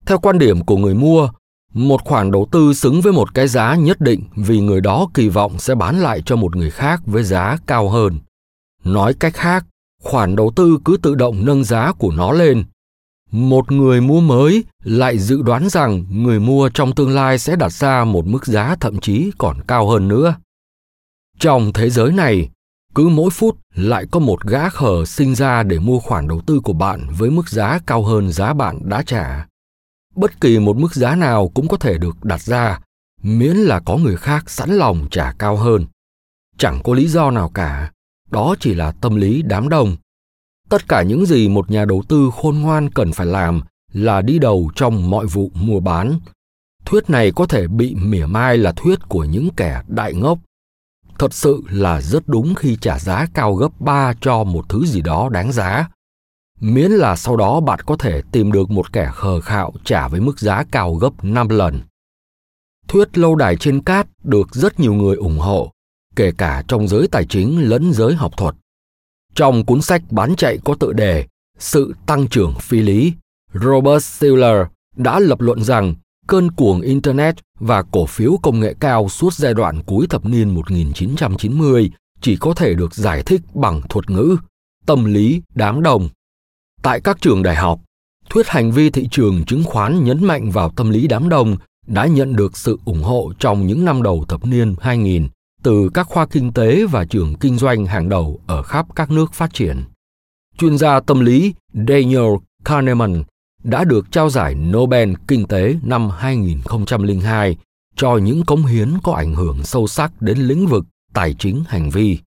Theo 0.05 0.17
quan 0.17 0.39
điểm 0.39 0.65
của 0.65 0.77
người 0.77 0.93
mua, 0.93 1.29
một 1.73 2.03
khoản 2.03 2.31
đầu 2.31 2.47
tư 2.51 2.73
xứng 2.73 3.01
với 3.01 3.13
một 3.13 3.33
cái 3.33 3.47
giá 3.47 3.75
nhất 3.75 4.01
định 4.01 4.23
vì 4.35 4.59
người 4.59 4.81
đó 4.81 5.07
kỳ 5.13 5.29
vọng 5.29 5.59
sẽ 5.59 5.75
bán 5.75 5.99
lại 5.99 6.21
cho 6.25 6.35
một 6.35 6.55
người 6.55 6.71
khác 6.71 7.01
với 7.05 7.23
giá 7.23 7.57
cao 7.67 7.89
hơn. 7.89 8.19
Nói 8.83 9.13
cách 9.13 9.33
khác, 9.33 9.65
khoản 10.03 10.35
đầu 10.35 10.51
tư 10.55 10.77
cứ 10.85 10.97
tự 11.01 11.15
động 11.15 11.45
nâng 11.45 11.63
giá 11.63 11.91
của 11.91 12.11
nó 12.11 12.31
lên. 12.31 12.63
Một 13.31 13.71
người 13.71 14.01
mua 14.01 14.21
mới 14.21 14.63
lại 14.83 15.19
dự 15.19 15.41
đoán 15.41 15.69
rằng 15.69 16.05
người 16.09 16.39
mua 16.39 16.69
trong 16.69 16.95
tương 16.95 17.09
lai 17.09 17.39
sẽ 17.39 17.55
đặt 17.55 17.71
ra 17.71 18.03
một 18.03 18.27
mức 18.27 18.45
giá 18.45 18.75
thậm 18.79 18.99
chí 18.99 19.31
còn 19.37 19.57
cao 19.67 19.89
hơn 19.89 20.07
nữa. 20.07 20.35
Trong 21.39 21.73
thế 21.73 21.89
giới 21.89 22.11
này, 22.11 22.49
cứ 22.95 23.07
mỗi 23.07 23.29
phút 23.29 23.57
lại 23.75 24.05
có 24.11 24.19
một 24.19 24.43
gã 24.43 24.69
khờ 24.69 25.05
sinh 25.05 25.35
ra 25.35 25.63
để 25.63 25.79
mua 25.79 25.99
khoản 25.99 26.27
đầu 26.27 26.41
tư 26.45 26.59
của 26.59 26.73
bạn 26.73 27.07
với 27.17 27.29
mức 27.29 27.49
giá 27.49 27.79
cao 27.85 28.03
hơn 28.03 28.31
giá 28.31 28.53
bạn 28.53 28.79
đã 28.89 29.03
trả. 29.05 29.47
Bất 30.15 30.41
kỳ 30.41 30.59
một 30.59 30.77
mức 30.77 30.95
giá 30.95 31.15
nào 31.15 31.47
cũng 31.47 31.67
có 31.67 31.77
thể 31.77 31.97
được 31.97 32.23
đặt 32.23 32.41
ra, 32.41 32.79
miễn 33.23 33.55
là 33.55 33.79
có 33.79 33.97
người 33.97 34.17
khác 34.17 34.49
sẵn 34.49 34.69
lòng 34.69 35.07
trả 35.11 35.31
cao 35.31 35.57
hơn. 35.57 35.85
Chẳng 36.57 36.79
có 36.83 36.93
lý 36.93 37.07
do 37.07 37.31
nào 37.31 37.49
cả, 37.49 37.91
đó 38.31 38.55
chỉ 38.59 38.73
là 38.73 38.91
tâm 38.91 39.15
lý 39.15 39.41
đám 39.41 39.69
đông. 39.69 39.95
Tất 40.69 40.87
cả 40.87 41.01
những 41.01 41.25
gì 41.25 41.49
một 41.49 41.71
nhà 41.71 41.85
đầu 41.85 42.03
tư 42.07 42.29
khôn 42.35 42.59
ngoan 42.59 42.89
cần 42.89 43.11
phải 43.11 43.27
làm 43.27 43.61
là 43.93 44.21
đi 44.21 44.39
đầu 44.39 44.71
trong 44.75 45.09
mọi 45.09 45.25
vụ 45.25 45.51
mua 45.53 45.79
bán. 45.79 46.19
Thuyết 46.85 47.09
này 47.09 47.31
có 47.31 47.45
thể 47.45 47.67
bị 47.67 47.95
mỉa 47.95 48.25
mai 48.25 48.57
là 48.57 48.71
thuyết 48.71 48.99
của 49.09 49.23
những 49.23 49.49
kẻ 49.57 49.81
đại 49.87 50.13
ngốc 50.13 50.39
thật 51.19 51.33
sự 51.33 51.61
là 51.69 52.01
rất 52.01 52.27
đúng 52.27 52.55
khi 52.55 52.77
trả 52.81 52.99
giá 52.99 53.25
cao 53.33 53.53
gấp 53.53 53.81
3 53.81 54.13
cho 54.21 54.43
một 54.43 54.69
thứ 54.69 54.85
gì 54.85 55.01
đó 55.01 55.29
đáng 55.29 55.51
giá. 55.51 55.89
Miễn 56.59 56.91
là 56.91 57.15
sau 57.15 57.37
đó 57.37 57.59
bạn 57.59 57.79
có 57.85 57.95
thể 57.97 58.21
tìm 58.31 58.51
được 58.51 58.71
một 58.71 58.93
kẻ 58.93 59.11
khờ 59.13 59.41
khạo 59.41 59.73
trả 59.83 60.07
với 60.07 60.19
mức 60.19 60.39
giá 60.39 60.63
cao 60.71 60.93
gấp 60.93 61.23
5 61.23 61.49
lần. 61.49 61.81
Thuyết 62.87 63.17
lâu 63.17 63.35
đài 63.35 63.55
trên 63.55 63.81
cát 63.81 64.07
được 64.23 64.55
rất 64.55 64.79
nhiều 64.79 64.93
người 64.93 65.15
ủng 65.15 65.39
hộ, 65.39 65.71
kể 66.15 66.31
cả 66.37 66.63
trong 66.67 66.87
giới 66.87 67.07
tài 67.07 67.25
chính 67.25 67.69
lẫn 67.69 67.93
giới 67.93 68.15
học 68.15 68.31
thuật. 68.37 68.55
Trong 69.35 69.65
cuốn 69.65 69.81
sách 69.81 70.01
bán 70.11 70.35
chạy 70.35 70.57
có 70.63 70.75
tựa 70.79 70.93
đề 70.93 71.25
Sự 71.59 71.93
tăng 72.05 72.27
trưởng 72.27 72.55
phi 72.61 72.81
lý, 72.81 73.13
Robert 73.53 74.03
Shiller 74.03 74.57
đã 74.95 75.19
lập 75.19 75.41
luận 75.41 75.63
rằng 75.63 75.95
cơn 76.27 76.51
cuồng 76.51 76.81
Internet 76.81 77.35
và 77.59 77.83
cổ 77.91 78.05
phiếu 78.05 78.37
công 78.41 78.59
nghệ 78.59 78.75
cao 78.79 79.09
suốt 79.09 79.33
giai 79.33 79.53
đoạn 79.53 79.83
cuối 79.85 80.07
thập 80.09 80.25
niên 80.25 80.49
1990 80.49 81.91
chỉ 82.21 82.37
có 82.37 82.53
thể 82.53 82.73
được 82.73 82.95
giải 82.95 83.23
thích 83.23 83.41
bằng 83.53 83.81
thuật 83.89 84.09
ngữ, 84.09 84.37
tâm 84.85 85.05
lý 85.05 85.41
đám 85.55 85.83
đồng. 85.83 86.09
Tại 86.81 87.01
các 87.01 87.21
trường 87.21 87.43
đại 87.43 87.55
học, 87.55 87.79
thuyết 88.29 88.47
hành 88.47 88.71
vi 88.71 88.89
thị 88.89 89.07
trường 89.11 89.45
chứng 89.45 89.63
khoán 89.63 90.03
nhấn 90.03 90.23
mạnh 90.23 90.51
vào 90.51 90.69
tâm 90.69 90.89
lý 90.89 91.07
đám 91.07 91.29
đông 91.29 91.57
đã 91.87 92.05
nhận 92.05 92.35
được 92.35 92.57
sự 92.57 92.79
ủng 92.85 93.03
hộ 93.03 93.33
trong 93.39 93.67
những 93.67 93.85
năm 93.85 94.03
đầu 94.03 94.25
thập 94.27 94.45
niên 94.45 94.75
2000 94.79 95.27
từ 95.63 95.89
các 95.93 96.07
khoa 96.07 96.25
kinh 96.25 96.53
tế 96.53 96.85
và 96.85 97.05
trường 97.05 97.35
kinh 97.35 97.57
doanh 97.57 97.85
hàng 97.85 98.09
đầu 98.09 98.39
ở 98.47 98.63
khắp 98.63 98.85
các 98.95 99.11
nước 99.11 99.33
phát 99.33 99.53
triển. 99.53 99.83
Chuyên 100.57 100.77
gia 100.77 100.99
tâm 100.99 101.19
lý 101.19 101.53
Daniel 101.73 102.33
Kahneman 102.63 103.23
đã 103.65 103.83
được 103.83 104.11
trao 104.11 104.29
giải 104.29 104.55
Nobel 104.55 105.13
Kinh 105.27 105.47
tế 105.47 105.75
năm 105.83 106.09
2002 106.09 107.57
cho 107.95 108.17
những 108.17 108.45
cống 108.45 108.65
hiến 108.65 108.93
có 109.03 109.13
ảnh 109.13 109.35
hưởng 109.35 109.63
sâu 109.63 109.87
sắc 109.87 110.21
đến 110.21 110.37
lĩnh 110.37 110.67
vực 110.67 110.85
tài 111.13 111.33
chính 111.33 111.63
hành 111.67 111.89
vi. 111.89 112.19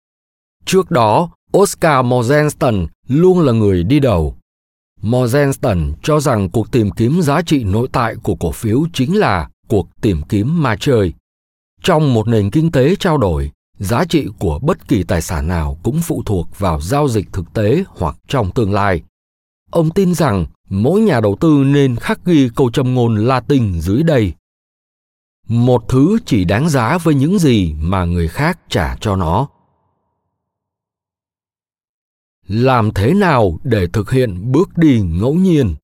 Trước 0.64 0.90
đó, 0.90 1.30
Oscar 1.58 2.04
Morgenstern 2.04 2.86
luôn 3.08 3.40
là 3.40 3.52
người 3.52 3.82
đi 3.82 4.00
đầu. 4.00 4.34
Morgenstern 5.02 5.92
cho 6.02 6.20
rằng 6.20 6.50
cuộc 6.50 6.70
tìm 6.70 6.90
kiếm 6.90 7.22
giá 7.22 7.42
trị 7.42 7.64
nội 7.64 7.88
tại 7.92 8.14
của 8.22 8.34
cổ 8.34 8.52
phiếu 8.52 8.84
chính 8.92 9.18
là 9.18 9.48
cuộc 9.68 9.88
tìm 10.00 10.22
kiếm 10.28 10.62
ma 10.62 10.76
chơi. 10.80 11.12
Trong 11.82 12.14
một 12.14 12.28
nền 12.28 12.50
kinh 12.50 12.72
tế 12.72 12.96
trao 12.96 13.18
đổi, 13.18 13.50
giá 13.78 14.04
trị 14.04 14.26
của 14.38 14.58
bất 14.58 14.88
kỳ 14.88 15.02
tài 15.02 15.22
sản 15.22 15.48
nào 15.48 15.78
cũng 15.82 16.00
phụ 16.02 16.22
thuộc 16.26 16.58
vào 16.58 16.80
giao 16.80 17.08
dịch 17.08 17.32
thực 17.32 17.52
tế 17.54 17.84
hoặc 17.88 18.16
trong 18.28 18.50
tương 18.50 18.72
lai. 18.72 19.02
Ông 19.70 19.90
tin 19.90 20.14
rằng 20.14 20.46
mỗi 20.68 21.00
nhà 21.00 21.20
đầu 21.20 21.36
tư 21.40 21.64
nên 21.66 21.96
khắc 21.96 22.24
ghi 22.24 22.48
câu 22.56 22.70
châm 22.70 22.94
ngôn 22.94 23.16
Latin 23.16 23.80
dưới 23.80 24.02
đây. 24.02 24.32
Một 25.48 25.84
thứ 25.88 26.18
chỉ 26.26 26.44
đáng 26.44 26.68
giá 26.68 26.98
với 26.98 27.14
những 27.14 27.38
gì 27.38 27.74
mà 27.80 28.04
người 28.04 28.28
khác 28.28 28.58
trả 28.68 28.96
cho 29.00 29.16
nó. 29.16 29.48
Làm 32.46 32.90
thế 32.94 33.14
nào 33.14 33.58
để 33.64 33.86
thực 33.92 34.10
hiện 34.10 34.52
bước 34.52 34.78
đi 34.78 35.00
ngẫu 35.00 35.34
nhiên? 35.34 35.74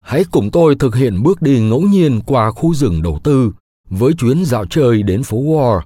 Hãy 0.00 0.24
cùng 0.30 0.50
tôi 0.50 0.76
thực 0.78 0.94
hiện 0.94 1.22
bước 1.22 1.42
đi 1.42 1.60
ngẫu 1.60 1.80
nhiên 1.80 2.20
qua 2.26 2.50
khu 2.50 2.74
rừng 2.74 3.02
đầu 3.02 3.20
tư 3.24 3.52
với 3.90 4.12
chuyến 4.12 4.44
dạo 4.44 4.66
chơi 4.66 5.02
đến 5.02 5.22
phố 5.22 5.36
Wall. 5.36 5.80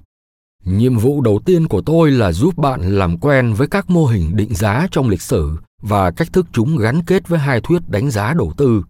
Nhiệm 0.65 0.97
vụ 0.97 1.21
đầu 1.21 1.39
tiên 1.45 1.67
của 1.67 1.81
tôi 1.81 2.11
là 2.11 2.31
giúp 2.31 2.57
bạn 2.57 2.81
làm 2.97 3.17
quen 3.17 3.53
với 3.53 3.67
các 3.67 3.89
mô 3.89 4.05
hình 4.05 4.35
định 4.35 4.55
giá 4.55 4.87
trong 4.91 5.09
lịch 5.09 5.21
sử 5.21 5.57
và 5.81 6.11
cách 6.11 6.33
thức 6.33 6.45
chúng 6.53 6.77
gắn 6.77 7.01
kết 7.05 7.27
với 7.27 7.39
hai 7.39 7.61
thuyết 7.61 7.89
đánh 7.89 8.11
giá 8.11 8.33
đầu 8.33 8.53
tư. 8.57 8.83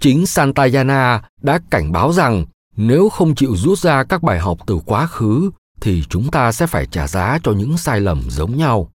Chính 0.00 0.26
Santayana 0.26 1.22
đã 1.42 1.60
cảnh 1.70 1.92
báo 1.92 2.12
rằng 2.12 2.44
nếu 2.76 3.08
không 3.08 3.34
chịu 3.34 3.56
rút 3.56 3.78
ra 3.78 4.04
các 4.04 4.22
bài 4.22 4.38
học 4.38 4.58
từ 4.66 4.78
quá 4.86 5.06
khứ 5.06 5.50
thì 5.80 6.02
chúng 6.08 6.30
ta 6.30 6.52
sẽ 6.52 6.66
phải 6.66 6.86
trả 6.86 7.08
giá 7.08 7.38
cho 7.42 7.52
những 7.52 7.78
sai 7.78 8.00
lầm 8.00 8.22
giống 8.28 8.56
nhau. 8.56 8.90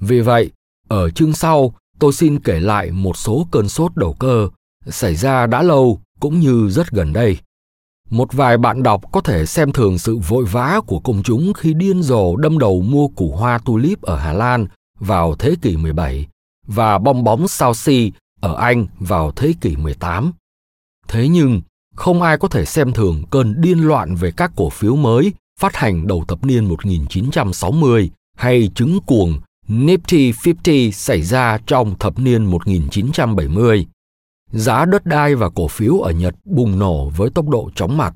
Vì 0.00 0.20
vậy, 0.20 0.50
ở 0.88 1.10
chương 1.10 1.32
sau, 1.32 1.74
tôi 1.98 2.12
xin 2.12 2.38
kể 2.38 2.60
lại 2.60 2.90
một 2.90 3.16
số 3.16 3.46
cơn 3.50 3.68
sốt 3.68 3.96
đầu 3.96 4.16
cơ 4.18 4.48
xảy 4.86 5.14
ra 5.14 5.46
đã 5.46 5.62
lâu 5.62 6.00
cũng 6.20 6.40
như 6.40 6.68
rất 6.70 6.90
gần 6.90 7.12
đây. 7.12 7.38
Một 8.10 8.32
vài 8.32 8.58
bạn 8.58 8.82
đọc 8.82 9.02
có 9.12 9.20
thể 9.20 9.46
xem 9.46 9.72
thường 9.72 9.98
sự 9.98 10.18
vội 10.18 10.44
vã 10.44 10.80
của 10.86 10.98
công 10.98 11.22
chúng 11.22 11.52
khi 11.52 11.74
điên 11.74 12.02
rồ 12.02 12.36
đâm 12.36 12.58
đầu 12.58 12.82
mua 12.82 13.08
củ 13.08 13.30
hoa 13.36 13.58
tulip 13.58 14.02
ở 14.02 14.16
Hà 14.16 14.32
Lan 14.32 14.66
vào 14.98 15.34
thế 15.34 15.54
kỷ 15.62 15.76
17 15.76 16.26
và 16.66 16.98
bong 16.98 17.24
bóng 17.24 17.48
South 17.48 17.76
Sea 17.76 18.08
ở 18.40 18.54
Anh 18.54 18.86
vào 18.98 19.30
thế 19.30 19.54
kỷ 19.60 19.76
18. 19.76 20.32
Thế 21.08 21.28
nhưng, 21.28 21.60
không 21.94 22.22
ai 22.22 22.38
có 22.38 22.48
thể 22.48 22.64
xem 22.64 22.92
thường 22.92 23.22
cơn 23.30 23.60
điên 23.60 23.78
loạn 23.78 24.14
về 24.14 24.30
các 24.30 24.52
cổ 24.56 24.70
phiếu 24.70 24.96
mới 24.96 25.32
phát 25.60 25.76
hành 25.76 26.06
đầu 26.06 26.24
thập 26.28 26.44
niên 26.44 26.64
1960 26.64 28.10
hay 28.36 28.70
chứng 28.74 29.00
cuồng 29.06 29.40
Nifty 29.68 30.32
50 30.44 30.92
xảy 30.92 31.22
ra 31.22 31.58
trong 31.66 31.98
thập 31.98 32.18
niên 32.18 32.44
1970 32.44 33.86
giá 34.50 34.84
đất 34.84 35.06
đai 35.06 35.34
và 35.34 35.48
cổ 35.48 35.68
phiếu 35.68 35.98
ở 36.00 36.10
Nhật 36.12 36.34
bùng 36.44 36.78
nổ 36.78 37.10
với 37.16 37.30
tốc 37.30 37.48
độ 37.48 37.70
chóng 37.74 37.96
mặt. 37.96 38.14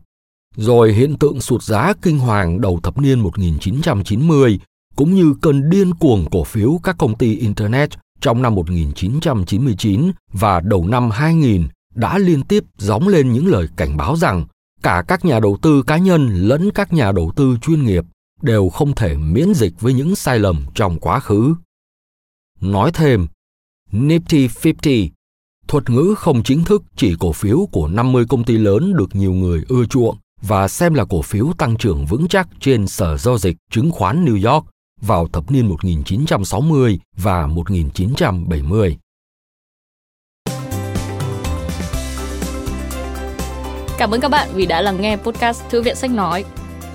Rồi 0.56 0.92
hiện 0.92 1.18
tượng 1.18 1.40
sụt 1.40 1.62
giá 1.62 1.92
kinh 2.02 2.18
hoàng 2.18 2.60
đầu 2.60 2.80
thập 2.82 2.98
niên 2.98 3.20
1990 3.20 4.60
cũng 4.96 5.14
như 5.14 5.34
cơn 5.42 5.70
điên 5.70 5.94
cuồng 5.94 6.26
cổ 6.30 6.44
phiếu 6.44 6.80
các 6.82 6.96
công 6.98 7.18
ty 7.18 7.36
Internet 7.36 7.90
trong 8.20 8.42
năm 8.42 8.54
1999 8.54 10.12
và 10.32 10.60
đầu 10.60 10.86
năm 10.86 11.10
2000 11.10 11.68
đã 11.94 12.18
liên 12.18 12.42
tiếp 12.42 12.64
gióng 12.78 13.08
lên 13.08 13.32
những 13.32 13.46
lời 13.46 13.68
cảnh 13.76 13.96
báo 13.96 14.16
rằng 14.16 14.46
cả 14.82 15.04
các 15.08 15.24
nhà 15.24 15.40
đầu 15.40 15.58
tư 15.62 15.82
cá 15.82 15.96
nhân 15.96 16.28
lẫn 16.34 16.70
các 16.70 16.92
nhà 16.92 17.12
đầu 17.12 17.32
tư 17.36 17.56
chuyên 17.62 17.84
nghiệp 17.84 18.04
đều 18.42 18.68
không 18.68 18.94
thể 18.94 19.16
miễn 19.16 19.54
dịch 19.54 19.80
với 19.80 19.94
những 19.94 20.16
sai 20.16 20.38
lầm 20.38 20.64
trong 20.74 21.00
quá 21.00 21.20
khứ. 21.20 21.54
Nói 22.60 22.90
thêm, 22.94 23.26
Nifty 23.92 24.48
50 24.64 25.10
Thuật 25.68 25.90
ngữ 25.90 26.14
không 26.18 26.42
chính 26.42 26.64
thức 26.64 26.82
chỉ 26.96 27.14
cổ 27.20 27.32
phiếu 27.32 27.68
của 27.72 27.88
50 27.88 28.24
công 28.28 28.44
ty 28.44 28.58
lớn 28.58 28.96
được 28.96 29.14
nhiều 29.14 29.32
người 29.32 29.62
ưa 29.68 29.84
chuộng 29.84 30.16
và 30.42 30.68
xem 30.68 30.94
là 30.94 31.04
cổ 31.04 31.22
phiếu 31.22 31.46
tăng 31.58 31.76
trưởng 31.76 32.06
vững 32.06 32.28
chắc 32.28 32.48
trên 32.60 32.86
sở 32.86 33.16
giao 33.16 33.38
dịch 33.38 33.56
chứng 33.70 33.90
khoán 33.90 34.24
New 34.24 34.52
York 34.52 34.66
vào 35.00 35.28
thập 35.32 35.50
niên 35.50 35.66
1960 35.66 36.98
và 37.16 37.46
1970. 37.46 38.98
Cảm 43.98 44.10
ơn 44.10 44.20
các 44.20 44.28
bạn 44.30 44.48
vì 44.54 44.66
đã 44.66 44.82
lắng 44.82 45.00
nghe 45.00 45.16
podcast 45.16 45.62
Thư 45.70 45.82
viện 45.82 45.96
Sách 45.96 46.10
Nói. 46.10 46.44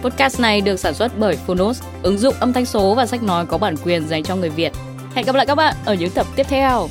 Podcast 0.02 0.40
này 0.40 0.62
được 0.62 0.78
sản 0.78 0.94
xuất 0.94 1.20
bởi 1.20 1.36
Phonos, 1.36 1.84
ứng 2.04 2.18
dụng 2.18 2.36
âm 2.40 2.54
thanh 2.54 2.66
số 2.66 2.96
và 2.96 3.06
sách 3.06 3.24
nói 3.24 3.46
có 3.46 3.58
bản 3.58 3.76
quyền 3.84 4.08
dành 4.08 4.24
cho 4.24 4.36
người 4.36 4.50
Việt. 4.50 4.72
Hẹn 5.16 5.26
gặp 5.26 5.36
lại 5.36 5.46
các 5.46 5.56
bạn 5.56 5.76
ở 5.86 5.94
những 5.94 6.12
tập 6.12 6.28
tiếp 6.36 6.46
theo. 6.50 6.88